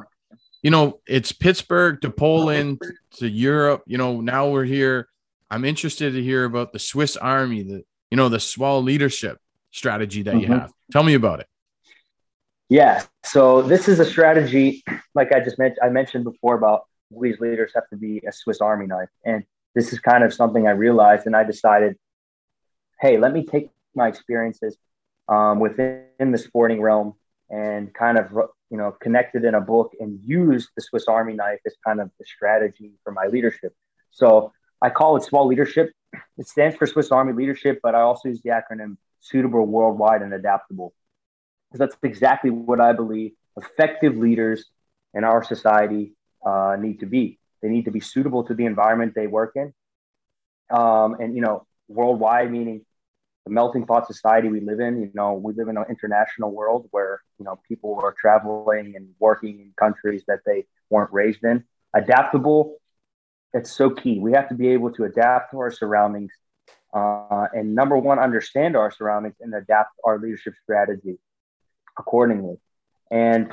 you 0.62 0.70
know, 0.70 1.00
it's 1.06 1.32
Pittsburgh 1.32 2.00
to 2.00 2.10
Poland 2.10 2.80
to 3.16 3.28
Europe. 3.28 3.82
You 3.86 3.98
know, 3.98 4.22
now 4.22 4.48
we're 4.48 4.64
here. 4.64 5.08
I'm 5.52 5.66
interested 5.66 6.14
to 6.14 6.22
hear 6.22 6.44
about 6.46 6.72
the 6.72 6.78
Swiss 6.78 7.14
Army, 7.14 7.62
the 7.62 7.84
you 8.10 8.16
know, 8.16 8.30
the 8.30 8.40
SWAL 8.40 8.82
leadership 8.82 9.38
strategy 9.70 10.22
that 10.22 10.34
mm-hmm. 10.34 10.40
you 10.40 10.58
have. 10.58 10.72
Tell 10.90 11.02
me 11.02 11.12
about 11.12 11.40
it. 11.40 11.46
Yeah. 12.70 13.02
So 13.22 13.60
this 13.60 13.86
is 13.86 14.00
a 14.00 14.04
strategy, 14.06 14.82
like 15.14 15.30
I 15.30 15.40
just 15.40 15.58
mentioned, 15.58 15.80
I 15.82 15.90
mentioned 15.90 16.24
before 16.24 16.56
about 16.56 16.84
these 17.20 17.38
leaders 17.38 17.72
have 17.74 17.86
to 17.90 17.98
be 17.98 18.22
a 18.26 18.32
Swiss 18.32 18.62
Army 18.62 18.86
knife, 18.86 19.10
and 19.26 19.44
this 19.74 19.92
is 19.92 19.98
kind 20.00 20.24
of 20.24 20.32
something 20.32 20.66
I 20.66 20.70
realized, 20.70 21.26
and 21.26 21.36
I 21.36 21.44
decided 21.44 21.96
hey, 23.00 23.18
let 23.18 23.34
me 23.34 23.44
take 23.44 23.68
my 23.94 24.08
experiences 24.08 24.78
um, 25.28 25.58
within 25.58 26.30
the 26.30 26.38
sporting 26.38 26.80
realm 26.80 27.14
and 27.50 27.92
kind 27.92 28.16
of 28.16 28.32
you 28.70 28.78
know 28.78 28.92
connected 29.02 29.44
in 29.44 29.54
a 29.54 29.60
book 29.60 29.92
and 30.00 30.18
use 30.24 30.70
the 30.76 30.82
Swiss 30.82 31.08
Army 31.08 31.34
knife 31.34 31.60
as 31.66 31.74
kind 31.86 32.00
of 32.00 32.10
the 32.18 32.24
strategy 32.24 32.92
for 33.04 33.12
my 33.12 33.26
leadership. 33.26 33.74
So 34.12 34.52
I 34.82 34.90
call 34.90 35.16
it 35.16 35.22
SWAL 35.22 35.46
leadership. 35.46 35.92
It 36.36 36.48
stands 36.48 36.76
for 36.76 36.86
Swiss 36.86 37.10
Army 37.10 37.32
leadership, 37.32 37.80
but 37.82 37.94
I 37.94 38.00
also 38.00 38.28
use 38.28 38.42
the 38.42 38.50
acronym 38.50 38.96
suitable, 39.20 39.64
worldwide, 39.64 40.22
and 40.22 40.34
adaptable. 40.34 40.92
Because 41.70 41.78
that's 41.78 41.96
exactly 42.02 42.50
what 42.50 42.80
I 42.80 42.92
believe 42.92 43.32
effective 43.56 44.16
leaders 44.16 44.64
in 45.14 45.24
our 45.24 45.44
society 45.44 46.14
uh, 46.44 46.76
need 46.78 47.00
to 47.00 47.06
be. 47.06 47.38
They 47.62 47.68
need 47.68 47.84
to 47.84 47.90
be 47.90 48.00
suitable 48.00 48.44
to 48.44 48.54
the 48.54 48.66
environment 48.66 49.12
they 49.14 49.26
work 49.26 49.52
in. 49.54 49.72
Um, 50.70 51.16
and, 51.20 51.34
you 51.34 51.42
know, 51.42 51.66
worldwide, 51.88 52.50
meaning 52.50 52.84
the 53.44 53.52
melting 53.52 53.86
pot 53.86 54.06
society 54.06 54.48
we 54.48 54.60
live 54.60 54.80
in. 54.80 55.00
You 55.00 55.10
know, 55.14 55.34
we 55.34 55.52
live 55.54 55.68
in 55.68 55.76
an 55.76 55.84
international 55.88 56.52
world 56.52 56.88
where 56.90 57.22
you 57.38 57.44
know 57.44 57.60
people 57.68 58.00
are 58.02 58.14
traveling 58.18 58.94
and 58.96 59.08
working 59.18 59.60
in 59.60 59.72
countries 59.76 60.22
that 60.28 60.40
they 60.46 60.66
weren't 60.90 61.12
raised 61.12 61.44
in. 61.44 61.64
Adaptable, 61.94 62.76
it's 63.54 63.72
so 63.72 63.90
key. 63.90 64.18
We 64.18 64.32
have 64.32 64.48
to 64.48 64.54
be 64.54 64.68
able 64.68 64.92
to 64.92 65.04
adapt 65.04 65.52
to 65.52 65.58
our 65.58 65.70
surroundings, 65.70 66.32
uh, 66.94 67.46
and 67.52 67.74
number 67.74 67.96
one, 67.96 68.18
understand 68.18 68.76
our 68.76 68.90
surroundings 68.90 69.36
and 69.40 69.54
adapt 69.54 69.90
our 70.04 70.18
leadership 70.18 70.54
strategy 70.62 71.18
accordingly. 71.98 72.56
And 73.10 73.52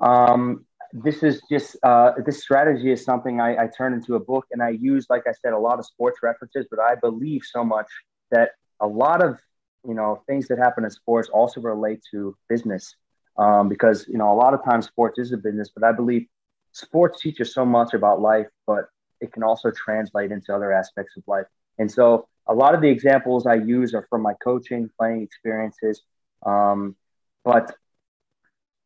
um, 0.00 0.64
this 0.92 1.22
is 1.22 1.42
just 1.50 1.76
uh, 1.82 2.12
this 2.24 2.40
strategy 2.42 2.90
is 2.90 3.04
something 3.04 3.40
I, 3.40 3.64
I 3.64 3.68
turned 3.76 3.94
into 3.94 4.14
a 4.14 4.20
book, 4.20 4.46
and 4.50 4.62
I 4.62 4.70
use, 4.70 5.06
like 5.10 5.24
I 5.26 5.32
said, 5.32 5.52
a 5.52 5.58
lot 5.58 5.78
of 5.78 5.86
sports 5.86 6.20
references, 6.22 6.66
but 6.70 6.80
I 6.80 6.94
believe 6.94 7.42
so 7.44 7.64
much 7.64 7.86
that 8.30 8.50
a 8.80 8.86
lot 8.86 9.22
of 9.22 9.38
you 9.86 9.94
know 9.94 10.22
things 10.26 10.48
that 10.48 10.58
happen 10.58 10.84
in 10.84 10.90
sports 10.90 11.28
also 11.28 11.60
relate 11.60 12.00
to 12.10 12.36
business 12.48 12.94
um, 13.36 13.68
because 13.68 14.06
you 14.08 14.18
know 14.18 14.32
a 14.32 14.34
lot 14.36 14.54
of 14.54 14.64
times 14.64 14.86
sports 14.86 15.18
is 15.18 15.32
a 15.32 15.36
business 15.36 15.70
but 15.74 15.84
i 15.84 15.92
believe 15.92 16.26
sports 16.72 17.20
teaches 17.20 17.52
so 17.52 17.64
much 17.64 17.94
about 17.94 18.20
life 18.20 18.46
but 18.66 18.86
it 19.20 19.32
can 19.32 19.42
also 19.42 19.70
translate 19.70 20.32
into 20.32 20.54
other 20.54 20.72
aspects 20.72 21.16
of 21.16 21.24
life. 21.26 21.46
And 21.78 21.90
so 21.90 22.28
a 22.48 22.54
lot 22.54 22.74
of 22.74 22.80
the 22.80 22.88
examples 22.88 23.46
i 23.46 23.54
use 23.54 23.94
are 23.94 24.06
from 24.08 24.22
my 24.22 24.34
coaching 24.42 24.90
playing 24.98 25.22
experiences 25.22 26.02
um, 26.44 26.96
but 27.44 27.74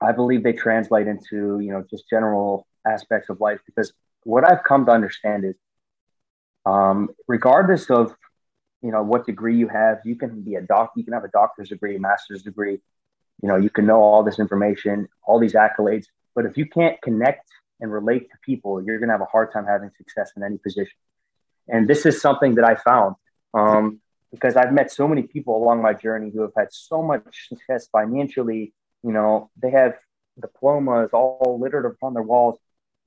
i 0.01 0.12
believe 0.12 0.43
they 0.43 0.53
translate 0.53 1.07
into 1.07 1.61
you 1.61 1.72
know 1.72 1.85
just 1.89 2.09
general 2.11 2.66
aspects 2.87 3.30
of 3.30 3.41
life 3.41 3.61
because 3.64 3.93
what 4.24 4.45
i've 4.45 4.64
come 4.64 4.85
to 4.85 4.93
understand 4.93 5.45
is 5.45 5.55
um, 6.66 7.09
regardless 7.26 7.91
of 7.91 8.14
you 8.83 8.91
know 8.91 9.03
what 9.03 9.24
degree 9.24 9.57
you 9.57 9.68
have 9.68 10.01
you 10.05 10.16
can 10.16 10.43
be 10.43 10.57
a 10.57 10.61
doc 10.61 10.93
you 10.97 11.05
can 11.05 11.12
have 11.12 11.24
a 11.24 11.28
doctor's 11.28 11.68
degree 11.68 11.97
a 11.97 12.01
master's 12.01 12.43
degree 12.43 12.80
you 13.43 13.49
know 13.49 13.57
you 13.57 13.70
can 13.70 13.87
know 13.87 14.01
all 14.01 14.22
this 14.22 14.39
information 14.39 15.09
all 15.24 15.39
these 15.39 15.55
accolades 15.55 16.07
but 16.35 16.47
if 16.47 16.57
you 16.57 16.66
can't 16.66 17.01
connect 17.03 17.49
and 17.83 17.93
relate 17.93 18.30
to 18.30 18.39
people, 18.43 18.83
you're 18.83 18.99
going 18.99 19.09
to 19.09 19.12
have 19.12 19.20
a 19.20 19.26
hard 19.26 19.53
time 19.53 19.66
having 19.66 19.91
success 19.99 20.30
in 20.37 20.43
any 20.43 20.57
position. 20.57 20.97
And 21.68 21.89
this 21.89 22.07
is 22.07 22.22
something 22.22 22.55
that 22.55 22.64
I 22.64 22.76
found 22.76 23.16
um, 23.53 24.01
because 24.30 24.57
I've 24.57 24.72
met 24.72 24.91
so 24.91 25.09
many 25.09 25.24
people 25.24 25.57
along 25.57 25.83
my 25.83 25.93
journey 25.93 26.30
who 26.33 26.43
have 26.43 26.53
had 26.57 26.68
so 26.70 27.03
much 27.03 27.49
success 27.49 27.89
financially. 27.91 28.72
You 29.03 29.12
know, 29.12 29.51
they 29.61 29.70
have 29.72 29.95
diplomas 30.41 31.11
all 31.12 31.59
littered 31.61 31.85
upon 31.85 32.14
their 32.14 32.22
walls, 32.22 32.57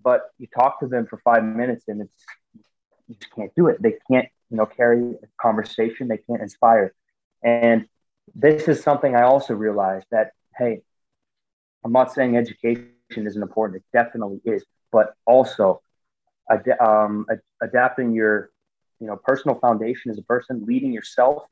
but 0.04 0.24
you 0.38 0.48
talk 0.48 0.82
to 0.82 0.88
them 0.88 1.08
for 1.08 1.20
five 1.24 1.44
minutes 1.44 1.86
and 1.88 2.02
it's 2.02 2.16
you 3.08 3.16
just 3.16 3.34
can't 3.34 3.54
do 3.56 3.68
it. 3.68 3.82
They 3.82 3.96
can't, 4.12 4.28
you 4.50 4.58
know, 4.58 4.66
carry 4.66 5.12
a 5.12 5.28
conversation. 5.42 6.10
They 6.10 6.18
can't 6.18 6.42
inspire. 6.42 6.94
And 7.44 7.88
this 8.34 8.68
is 8.68 8.84
something 8.84 9.16
I 9.16 9.22
also 9.22 9.54
realized 9.54 10.08
that 10.12 10.32
hey, 10.58 10.82
I'm 11.84 11.94
not 11.94 12.14
saying 12.14 12.36
education 12.36 12.95
isn't 13.10 13.42
important. 13.42 13.84
It 13.84 13.98
definitely 13.98 14.42
is, 14.46 14.66
but 14.92 15.14
also 15.26 15.82
ad- 16.50 16.80
um, 16.80 17.26
ad- 17.32 17.42
adapting 17.62 18.14
your, 18.14 18.50
you 19.00 19.08
know, 19.08 19.16
personal 19.16 19.60
foundation 19.60 20.12
as 20.12 20.18
a 20.18 20.24
person, 20.24 20.66
leading 20.66 20.92
yourself, 20.92 21.44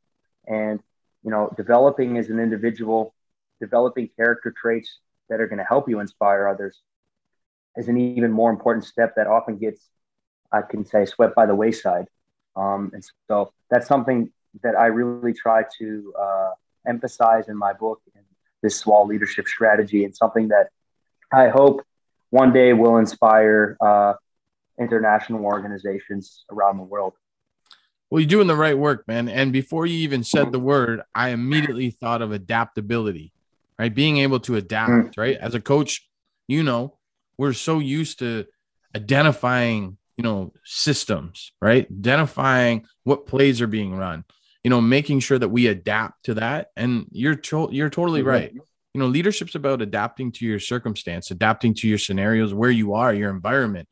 and 0.48 0.80
you 1.24 1.32
know, 1.32 1.54
developing 1.56 2.18
as 2.18 2.30
an 2.30 2.40
individual, 2.40 3.14
developing 3.62 4.10
character 4.18 4.54
traits 4.56 5.00
that 5.30 5.40
are 5.40 5.48
going 5.48 5.60
to 5.60 5.64
help 5.64 5.88
you 5.88 6.00
inspire 6.00 6.48
others 6.48 6.82
is 7.78 7.88
an 7.88 7.98
even 7.98 8.32
more 8.32 8.52
important 8.52 8.86
step 8.86 9.16
that 9.16 9.26
often 9.26 9.58
gets, 9.58 9.90
I 10.52 10.62
can 10.62 10.86
say, 10.86 11.06
swept 11.06 11.34
by 11.34 11.46
the 11.46 11.56
wayside. 11.56 12.08
Um, 12.56 12.92
and 12.94 13.04
so 13.28 13.54
that's 13.70 13.88
something 13.88 14.32
that 14.62 14.76
I 14.76 14.88
really 14.88 15.34
try 15.34 15.64
to 15.80 16.14
uh, 16.20 16.52
emphasize 16.86 17.48
in 17.48 17.58
my 17.58 17.74
book 17.74 18.02
and 18.16 18.26
this 18.62 18.78
SWAL 18.78 19.08
leadership 19.08 19.48
strategy, 19.48 20.06
and 20.06 20.16
something 20.16 20.50
that 20.50 20.70
I 21.34 21.50
hope 21.50 21.82
one 22.30 22.54
day 22.54 22.74
will 22.74 22.98
inspire 22.98 23.76
uh, 23.82 24.14
international 24.80 25.46
organizations 25.46 26.46
around 26.52 26.78
the 26.78 26.84
world. 26.84 27.14
Well, 28.10 28.20
you're 28.22 28.30
doing 28.30 28.48
the 28.48 28.56
right 28.56 28.78
work, 28.78 29.08
man. 29.08 29.28
And 29.28 29.52
before 29.52 29.88
you 29.88 29.98
even 30.00 30.24
said 30.24 30.52
the 30.52 30.60
word, 30.60 31.02
I 31.16 31.30
immediately 31.30 31.90
thought 31.90 32.22
of 32.22 32.32
adaptability, 32.32 33.34
right? 33.80 33.94
Being 33.94 34.18
able 34.18 34.40
to 34.42 34.56
adapt, 34.56 34.92
mm. 34.92 35.18
right? 35.18 35.36
As 35.36 35.56
a 35.56 35.62
coach, 35.62 36.08
you 36.48 36.62
know, 36.62 36.98
we're 37.40 37.54
so 37.54 37.80
used 37.80 38.20
to 38.20 38.46
identifying, 38.96 39.98
you 40.16 40.24
know, 40.24 40.54
systems, 40.64 41.52
right? 41.60 41.88
Identifying 41.90 42.86
what 43.04 43.26
plays 43.26 43.60
are 43.62 43.68
being 43.68 43.96
run, 43.96 44.26
you 44.64 44.70
know, 44.70 44.82
making 44.82 45.20
sure 45.22 45.40
that 45.40 45.50
we 45.50 45.66
adapt 45.66 46.26
to 46.26 46.36
that. 46.36 46.68
And 46.78 47.08
you're 47.12 47.36
to- 47.36 47.70
you're 47.72 47.90
totally 47.90 48.22
right 48.22 48.54
you 48.94 49.00
know 49.00 49.08
leadership's 49.08 49.56
about 49.56 49.82
adapting 49.82 50.32
to 50.32 50.46
your 50.46 50.60
circumstance 50.60 51.32
adapting 51.32 51.74
to 51.74 51.88
your 51.88 51.98
scenarios 51.98 52.54
where 52.54 52.72
you 52.72 52.94
are 52.94 53.14
your 53.14 53.30
environment. 53.30 53.88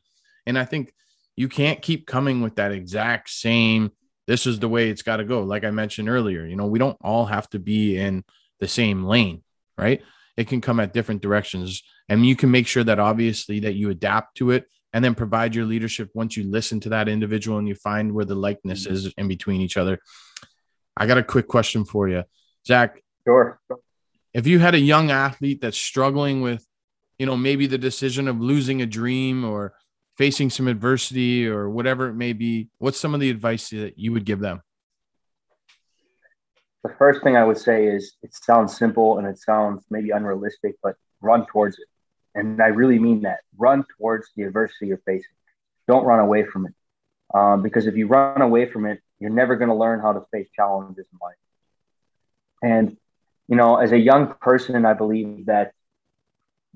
And 0.46 0.58
i 0.58 0.64
think 0.64 0.92
you 1.36 1.48
can't 1.48 1.80
keep 1.80 2.06
coming 2.06 2.42
with 2.42 2.56
that 2.56 2.72
exact 2.72 3.30
same 3.30 3.90
this 4.28 4.46
is 4.46 4.60
the 4.60 4.68
way 4.68 4.88
it's 4.88 5.02
got 5.02 5.16
to 5.16 5.24
go. 5.24 5.42
Like 5.42 5.64
i 5.64 5.70
mentioned 5.70 6.08
earlier 6.08 6.46
you 6.46 6.56
know 6.56 6.66
we 6.66 6.78
don't 6.78 6.98
all 7.00 7.26
have 7.26 7.48
to 7.50 7.58
be 7.58 7.96
in 7.96 8.24
the 8.60 8.68
same 8.68 9.04
lane 9.04 9.42
right? 9.78 10.02
It 10.36 10.48
can 10.48 10.60
come 10.60 10.80
at 10.80 10.92
different 10.92 11.22
directions 11.22 11.82
and 12.08 12.24
you 12.24 12.36
can 12.36 12.50
make 12.50 12.66
sure 12.66 12.84
that 12.84 12.98
obviously 12.98 13.60
that 13.60 13.74
you 13.74 13.90
adapt 13.90 14.36
to 14.38 14.50
it 14.50 14.66
and 14.92 15.04
then 15.04 15.14
provide 15.14 15.54
your 15.54 15.64
leadership 15.64 16.10
once 16.14 16.36
you 16.36 16.44
listen 16.44 16.80
to 16.80 16.90
that 16.90 17.08
individual 17.08 17.58
and 17.58 17.68
you 17.68 17.74
find 17.74 18.12
where 18.12 18.24
the 18.24 18.34
likeness 18.34 18.84
mm-hmm. 18.84 18.94
is 18.94 19.12
in 19.16 19.28
between 19.28 19.60
each 19.60 19.76
other. 19.76 19.98
I 20.96 21.06
got 21.06 21.18
a 21.18 21.22
quick 21.22 21.48
question 21.48 21.84
for 21.84 22.08
you 22.08 22.24
zach 22.66 23.00
sure 23.26 23.60
if 24.34 24.46
you 24.46 24.58
had 24.58 24.74
a 24.74 24.80
young 24.80 25.10
athlete 25.10 25.60
that's 25.60 25.76
struggling 25.76 26.40
with, 26.40 26.66
you 27.18 27.26
know, 27.26 27.36
maybe 27.36 27.66
the 27.66 27.78
decision 27.78 28.28
of 28.28 28.40
losing 28.40 28.82
a 28.82 28.86
dream 28.86 29.44
or 29.44 29.74
facing 30.16 30.50
some 30.50 30.68
adversity 30.68 31.46
or 31.46 31.68
whatever 31.68 32.08
it 32.08 32.14
may 32.14 32.32
be, 32.32 32.68
what's 32.78 32.98
some 32.98 33.14
of 33.14 33.20
the 33.20 33.30
advice 33.30 33.70
that 33.70 33.98
you 33.98 34.12
would 34.12 34.24
give 34.24 34.40
them? 34.40 34.62
The 36.82 36.94
first 36.98 37.22
thing 37.22 37.36
I 37.36 37.44
would 37.44 37.58
say 37.58 37.86
is 37.86 38.14
it 38.22 38.34
sounds 38.34 38.76
simple 38.76 39.18
and 39.18 39.26
it 39.26 39.38
sounds 39.38 39.84
maybe 39.90 40.10
unrealistic, 40.10 40.76
but 40.82 40.96
run 41.20 41.46
towards 41.46 41.78
it. 41.78 41.86
And 42.34 42.60
I 42.60 42.68
really 42.68 42.98
mean 42.98 43.22
that. 43.22 43.40
Run 43.56 43.84
towards 43.98 44.28
the 44.36 44.44
adversity 44.44 44.86
you're 44.86 45.02
facing. 45.04 45.30
Don't 45.86 46.04
run 46.04 46.18
away 46.18 46.44
from 46.44 46.66
it. 46.66 46.74
Um, 47.34 47.62
because 47.62 47.86
if 47.86 47.96
you 47.96 48.08
run 48.08 48.42
away 48.42 48.70
from 48.70 48.86
it, 48.86 49.00
you're 49.20 49.30
never 49.30 49.56
going 49.56 49.68
to 49.68 49.74
learn 49.74 50.00
how 50.00 50.12
to 50.12 50.24
face 50.32 50.48
challenges 50.54 51.06
in 51.12 51.18
life. 51.22 51.36
And 52.62 52.96
you 53.48 53.56
know, 53.56 53.76
as 53.76 53.92
a 53.92 53.98
young 53.98 54.34
person, 54.40 54.84
I 54.84 54.94
believe 54.94 55.46
that 55.46 55.72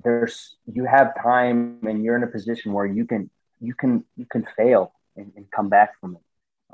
there's 0.02 0.56
you 0.66 0.84
have 0.84 1.14
time 1.22 1.78
and 1.82 2.04
you're 2.04 2.16
in 2.16 2.22
a 2.22 2.26
position 2.26 2.72
where 2.72 2.86
you 2.86 3.06
can 3.06 3.30
you 3.60 3.74
can 3.74 4.04
you 4.16 4.26
can 4.26 4.46
fail 4.56 4.92
and, 5.16 5.32
and 5.36 5.50
come 5.50 5.68
back 5.68 5.98
from 6.00 6.16
it. 6.16 6.22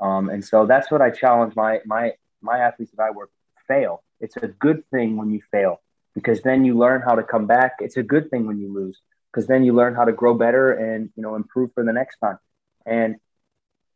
Um, 0.01 0.29
and 0.29 0.43
so 0.43 0.65
that's 0.65 0.91
what 0.91 1.01
I 1.01 1.09
challenge 1.09 1.55
my 1.55 1.79
my 1.85 2.13
my 2.41 2.59
athletes 2.59 2.91
that 2.95 3.03
I 3.03 3.11
work 3.11 3.31
fail. 3.67 4.03
It's 4.19 4.35
a 4.37 4.47
good 4.47 4.83
thing 4.91 5.15
when 5.17 5.31
you 5.31 5.41
fail 5.51 5.81
because 6.13 6.41
then 6.41 6.65
you 6.65 6.77
learn 6.77 7.01
how 7.01 7.15
to 7.15 7.23
come 7.23 7.47
back. 7.47 7.73
It's 7.79 7.97
a 7.97 8.03
good 8.03 8.29
thing 8.29 8.45
when 8.45 8.59
you 8.59 8.73
lose 8.73 8.99
because 9.31 9.47
then 9.47 9.63
you 9.63 9.73
learn 9.73 9.95
how 9.95 10.05
to 10.05 10.11
grow 10.11 10.33
better 10.33 10.73
and 10.73 11.09
you 11.15 11.23
know 11.23 11.35
improve 11.35 11.71
for 11.73 11.83
the 11.83 11.93
next 11.93 12.17
time. 12.17 12.39
And 12.85 13.17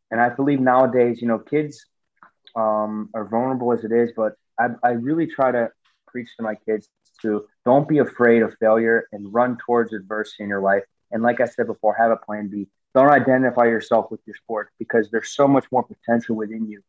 and 0.09 0.21
I 0.21 0.29
believe 0.29 0.59
nowadays, 0.59 1.21
you 1.21 1.27
know, 1.27 1.39
kids 1.39 1.85
um, 2.55 3.09
are 3.13 3.25
vulnerable 3.25 3.73
as 3.73 3.83
it 3.83 3.91
is, 3.91 4.11
but 4.15 4.35
I, 4.57 4.67
I 4.81 4.89
really 4.91 5.27
try 5.27 5.51
to 5.51 5.69
preach 6.07 6.29
to 6.37 6.43
my 6.43 6.55
kids 6.55 6.89
to 7.21 7.47
don't 7.65 7.87
be 7.87 7.99
afraid 7.99 8.41
of 8.41 8.55
failure 8.59 9.07
and 9.11 9.33
run 9.33 9.57
towards 9.57 9.93
adversity 9.93 10.43
in 10.43 10.49
your 10.49 10.61
life. 10.61 10.83
And 11.11 11.23
like 11.23 11.41
I 11.41 11.45
said 11.45 11.67
before, 11.67 11.95
have 11.95 12.11
a 12.11 12.17
plan 12.17 12.47
B. 12.49 12.67
Don't 12.93 13.09
identify 13.09 13.65
yourself 13.65 14.11
with 14.11 14.21
your 14.25 14.35
sport 14.35 14.69
because 14.79 15.09
there's 15.11 15.29
so 15.29 15.47
much 15.47 15.65
more 15.71 15.83
potential 15.83 16.35
within 16.35 16.67
you 16.67 16.81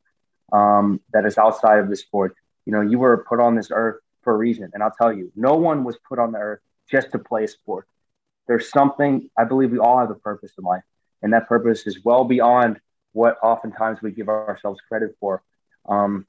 um, 0.56 1.00
that 1.12 1.24
is 1.24 1.38
outside 1.38 1.78
of 1.78 1.88
the 1.88 1.96
sport. 1.96 2.34
You 2.66 2.72
know, 2.72 2.80
you 2.80 2.98
were 2.98 3.24
put 3.28 3.40
on 3.40 3.54
this 3.54 3.68
earth 3.70 4.00
for 4.22 4.34
a 4.34 4.36
reason. 4.36 4.70
And 4.74 4.82
I'll 4.82 4.90
tell 4.90 5.12
you, 5.12 5.32
no 5.34 5.54
one 5.54 5.84
was 5.84 5.98
put 6.08 6.18
on 6.18 6.32
the 6.32 6.38
earth 6.38 6.60
just 6.90 7.12
to 7.12 7.18
play 7.18 7.44
a 7.44 7.48
sport. 7.48 7.86
There's 8.46 8.70
something, 8.70 9.28
I 9.36 9.44
believe 9.44 9.70
we 9.70 9.78
all 9.78 9.98
have 9.98 10.10
a 10.10 10.14
purpose 10.14 10.52
in 10.58 10.64
life. 10.64 10.82
And 11.22 11.32
that 11.32 11.48
purpose 11.48 11.86
is 11.86 12.04
well 12.04 12.24
beyond 12.24 12.80
what 13.12 13.38
oftentimes 13.42 14.00
we 14.00 14.12
give 14.12 14.28
ourselves 14.28 14.80
credit 14.88 15.16
for. 15.20 15.42
Um, 15.88 16.26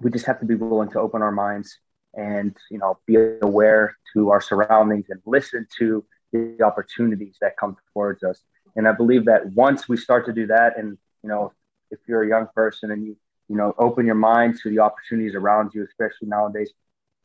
we 0.00 0.10
just 0.10 0.26
have 0.26 0.40
to 0.40 0.46
be 0.46 0.54
willing 0.54 0.90
to 0.90 1.00
open 1.00 1.22
our 1.22 1.32
minds 1.32 1.78
and 2.16 2.56
you 2.70 2.78
know 2.78 2.98
be 3.06 3.16
aware 3.42 3.96
to 4.12 4.30
our 4.30 4.40
surroundings 4.40 5.06
and 5.10 5.20
listen 5.26 5.66
to 5.78 6.04
the 6.32 6.62
opportunities 6.62 7.36
that 7.40 7.56
come 7.56 7.76
towards 7.92 8.22
us. 8.22 8.40
And 8.76 8.88
i 8.88 8.92
believe 8.92 9.24
that 9.26 9.46
once 9.52 9.88
we 9.88 9.96
start 9.96 10.26
to 10.26 10.32
do 10.32 10.46
that 10.48 10.78
and 10.78 10.98
you 11.22 11.28
know 11.28 11.52
if 11.90 12.00
you're 12.08 12.24
a 12.24 12.28
young 12.28 12.48
person 12.54 12.90
and 12.90 13.04
you 13.04 13.16
you 13.48 13.56
know 13.56 13.74
open 13.78 14.06
your 14.06 14.16
mind 14.16 14.58
to 14.62 14.70
the 14.70 14.80
opportunities 14.80 15.34
around 15.34 15.72
you 15.74 15.84
especially 15.84 16.28
nowadays 16.28 16.70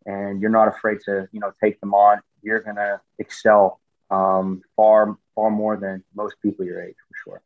and 0.05 0.41
you're 0.41 0.51
not 0.51 0.67
afraid 0.67 0.99
to 1.05 1.27
you 1.31 1.39
know 1.39 1.51
take 1.61 1.79
them 1.79 1.93
on 1.93 2.19
you're 2.41 2.59
to 2.59 3.01
excel 3.17 3.79
um, 4.11 4.61
far 4.75 5.17
far 5.35 5.51
more 5.51 5.77
than 5.77 6.03
most 6.15 6.35
people 6.41 6.65
your 6.65 6.81
age 6.81 6.95
for 7.07 7.15
sure. 7.23 7.41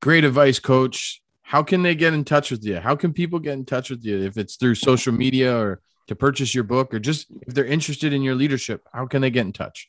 Great 0.00 0.24
advice 0.24 0.58
coach. 0.58 1.22
How 1.42 1.62
can 1.62 1.82
they 1.82 1.94
get 1.94 2.14
in 2.14 2.24
touch 2.24 2.50
with 2.50 2.64
you? 2.64 2.78
How 2.78 2.96
can 2.96 3.12
people 3.12 3.38
get 3.38 3.52
in 3.54 3.64
touch 3.64 3.90
with 3.90 4.04
you 4.04 4.22
if 4.22 4.36
it's 4.36 4.56
through 4.56 4.74
social 4.76 5.12
media 5.12 5.56
or 5.56 5.80
to 6.08 6.16
purchase 6.16 6.54
your 6.54 6.64
book 6.64 6.92
or 6.92 6.98
just 6.98 7.28
if 7.46 7.54
they're 7.54 7.64
interested 7.64 8.12
in 8.12 8.22
your 8.22 8.34
leadership, 8.34 8.88
how 8.92 9.06
can 9.06 9.22
they 9.22 9.30
get 9.30 9.46
in 9.46 9.52
touch? 9.52 9.88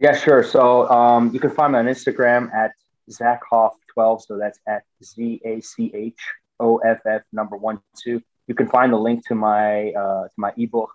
Yeah, 0.00 0.16
sure. 0.16 0.44
So 0.44 0.88
um, 0.90 1.32
you 1.34 1.40
can 1.40 1.50
find 1.50 1.72
me 1.72 1.78
on 1.80 1.86
Instagram 1.86 2.52
at 2.54 2.72
Zach 3.10 3.40
Hoff 3.50 3.74
12. 3.94 4.24
So 4.24 4.38
that's 4.38 4.60
at 4.66 4.82
Z 5.02 5.40
A 5.44 5.60
C 5.60 5.90
H 5.94 6.20
O 6.60 6.78
F 6.78 7.00
F 7.06 7.22
number 7.32 7.56
one, 7.56 7.80
two. 8.02 8.22
You 8.46 8.54
can 8.54 8.68
find 8.68 8.92
the 8.92 8.96
link 8.96 9.26
to 9.28 9.34
my, 9.34 9.90
uh, 9.90 10.24
to 10.24 10.34
my 10.36 10.52
ebook 10.56 10.90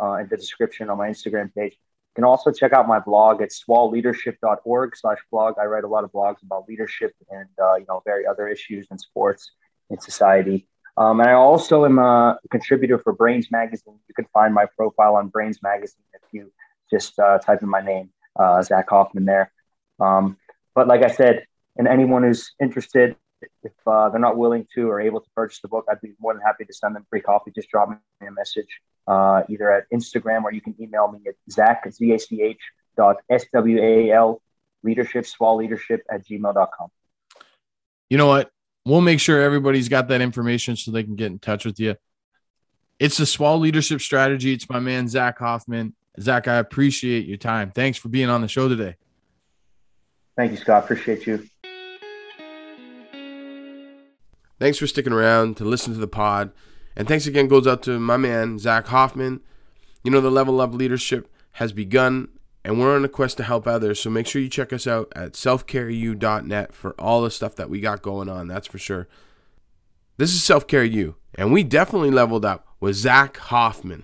uh, 0.00 0.14
in 0.14 0.28
the 0.28 0.36
description 0.36 0.90
on 0.90 0.98
my 0.98 1.08
Instagram 1.08 1.54
page. 1.54 1.72
You 1.72 2.22
can 2.22 2.24
also 2.24 2.50
check 2.50 2.72
out 2.72 2.88
my 2.88 2.98
blog 2.98 3.42
at 3.42 3.50
swalleadership.org 3.50 4.96
slash 4.96 5.18
blog. 5.30 5.54
I 5.60 5.66
write 5.66 5.84
a 5.84 5.88
lot 5.88 6.04
of 6.04 6.10
blogs 6.10 6.42
about 6.42 6.68
leadership 6.68 7.14
and, 7.30 7.48
uh, 7.62 7.76
you 7.76 7.86
know, 7.88 8.02
very 8.04 8.26
other 8.26 8.48
issues 8.48 8.88
in 8.90 8.98
sports 8.98 9.52
and 9.88 10.02
society. 10.02 10.66
Um, 10.98 11.20
and 11.20 11.30
I 11.30 11.34
also 11.34 11.84
am 11.84 12.00
a 12.00 12.40
contributor 12.50 12.98
for 12.98 13.14
Brainz 13.14 13.52
Magazine. 13.52 14.00
You 14.08 14.14
can 14.14 14.26
find 14.34 14.52
my 14.52 14.66
profile 14.76 15.14
on 15.14 15.30
Brainz 15.30 15.62
Magazine 15.62 16.02
if 16.12 16.22
you 16.32 16.50
just 16.90 17.16
uh, 17.20 17.38
type 17.38 17.62
in 17.62 17.68
my 17.68 17.80
name, 17.80 18.10
uh, 18.34 18.60
Zach 18.62 18.90
Hoffman, 18.90 19.24
there. 19.24 19.52
Um, 20.00 20.36
but 20.74 20.88
like 20.88 21.04
I 21.04 21.08
said, 21.08 21.46
and 21.76 21.86
anyone 21.86 22.24
who's 22.24 22.50
interested, 22.60 23.14
if 23.62 23.72
uh, 23.86 24.08
they're 24.08 24.18
not 24.18 24.36
willing 24.36 24.66
to 24.74 24.90
or 24.90 25.00
able 25.00 25.20
to 25.20 25.30
purchase 25.36 25.60
the 25.60 25.68
book, 25.68 25.86
I'd 25.88 26.00
be 26.00 26.14
more 26.18 26.34
than 26.34 26.42
happy 26.42 26.64
to 26.64 26.74
send 26.74 26.96
them 26.96 27.06
free 27.08 27.20
coffee. 27.20 27.52
Just 27.54 27.68
drop 27.68 27.90
me 27.90 28.26
a 28.26 28.32
message 28.32 28.80
uh, 29.06 29.42
either 29.48 29.72
at 29.72 29.84
Instagram 29.94 30.42
or 30.42 30.52
you 30.52 30.60
can 30.60 30.74
email 30.80 31.12
me 31.12 31.20
at 31.28 31.36
Zach, 31.48 31.84
Z-A-C-H 31.88 32.60
dot 32.96 33.18
S-W-A-L 33.30 34.42
leadership, 34.82 35.26
swall 35.26 35.56
leadership 35.58 36.04
at 36.10 36.26
gmail.com. 36.26 36.88
You 38.10 38.18
know 38.18 38.26
what? 38.26 38.50
We'll 38.88 39.02
make 39.02 39.20
sure 39.20 39.42
everybody's 39.42 39.90
got 39.90 40.08
that 40.08 40.22
information 40.22 40.74
so 40.74 40.90
they 40.90 41.02
can 41.02 41.14
get 41.14 41.26
in 41.26 41.38
touch 41.40 41.66
with 41.66 41.78
you. 41.78 41.96
It's 42.98 43.18
the 43.18 43.26
SWAL 43.26 43.58
leadership 43.58 44.00
strategy. 44.00 44.54
It's 44.54 44.66
my 44.70 44.80
man, 44.80 45.08
Zach 45.08 45.38
Hoffman. 45.38 45.94
Zach, 46.18 46.48
I 46.48 46.54
appreciate 46.54 47.26
your 47.26 47.36
time. 47.36 47.70
Thanks 47.70 47.98
for 47.98 48.08
being 48.08 48.30
on 48.30 48.40
the 48.40 48.48
show 48.48 48.66
today. 48.66 48.96
Thank 50.38 50.52
you, 50.52 50.56
Scott. 50.56 50.84
Appreciate 50.84 51.26
you. 51.26 51.46
Thanks 54.58 54.78
for 54.78 54.86
sticking 54.86 55.12
around 55.12 55.58
to 55.58 55.66
listen 55.66 55.92
to 55.92 56.00
the 56.00 56.08
pod. 56.08 56.52
And 56.96 57.06
thanks 57.06 57.26
again 57.26 57.46
goes 57.46 57.66
out 57.66 57.82
to 57.82 58.00
my 58.00 58.16
man, 58.16 58.58
Zach 58.58 58.86
Hoffman. 58.86 59.40
You 60.02 60.10
know, 60.10 60.22
the 60.22 60.30
level 60.30 60.62
up 60.62 60.72
leadership 60.72 61.30
has 61.52 61.74
begun, 61.74 62.28
and 62.68 62.78
we're 62.78 62.94
on 62.94 63.02
a 63.02 63.08
quest 63.08 63.38
to 63.38 63.44
help 63.44 63.66
others. 63.66 63.98
So 63.98 64.10
make 64.10 64.26
sure 64.26 64.42
you 64.42 64.50
check 64.50 64.74
us 64.74 64.86
out 64.86 65.10
at 65.16 65.32
selfcareu.net 65.32 66.74
for 66.74 66.90
all 66.98 67.22
the 67.22 67.30
stuff 67.30 67.56
that 67.56 67.70
we 67.70 67.80
got 67.80 68.02
going 68.02 68.28
on. 68.28 68.46
That's 68.46 68.66
for 68.66 68.78
sure. 68.78 69.08
This 70.18 70.34
is 70.34 70.44
Self 70.44 70.66
Care 70.66 70.84
U, 70.84 71.14
and 71.34 71.50
we 71.50 71.62
definitely 71.62 72.10
leveled 72.10 72.44
up 72.44 72.66
with 72.78 72.94
Zach 72.94 73.38
Hoffman. 73.38 74.02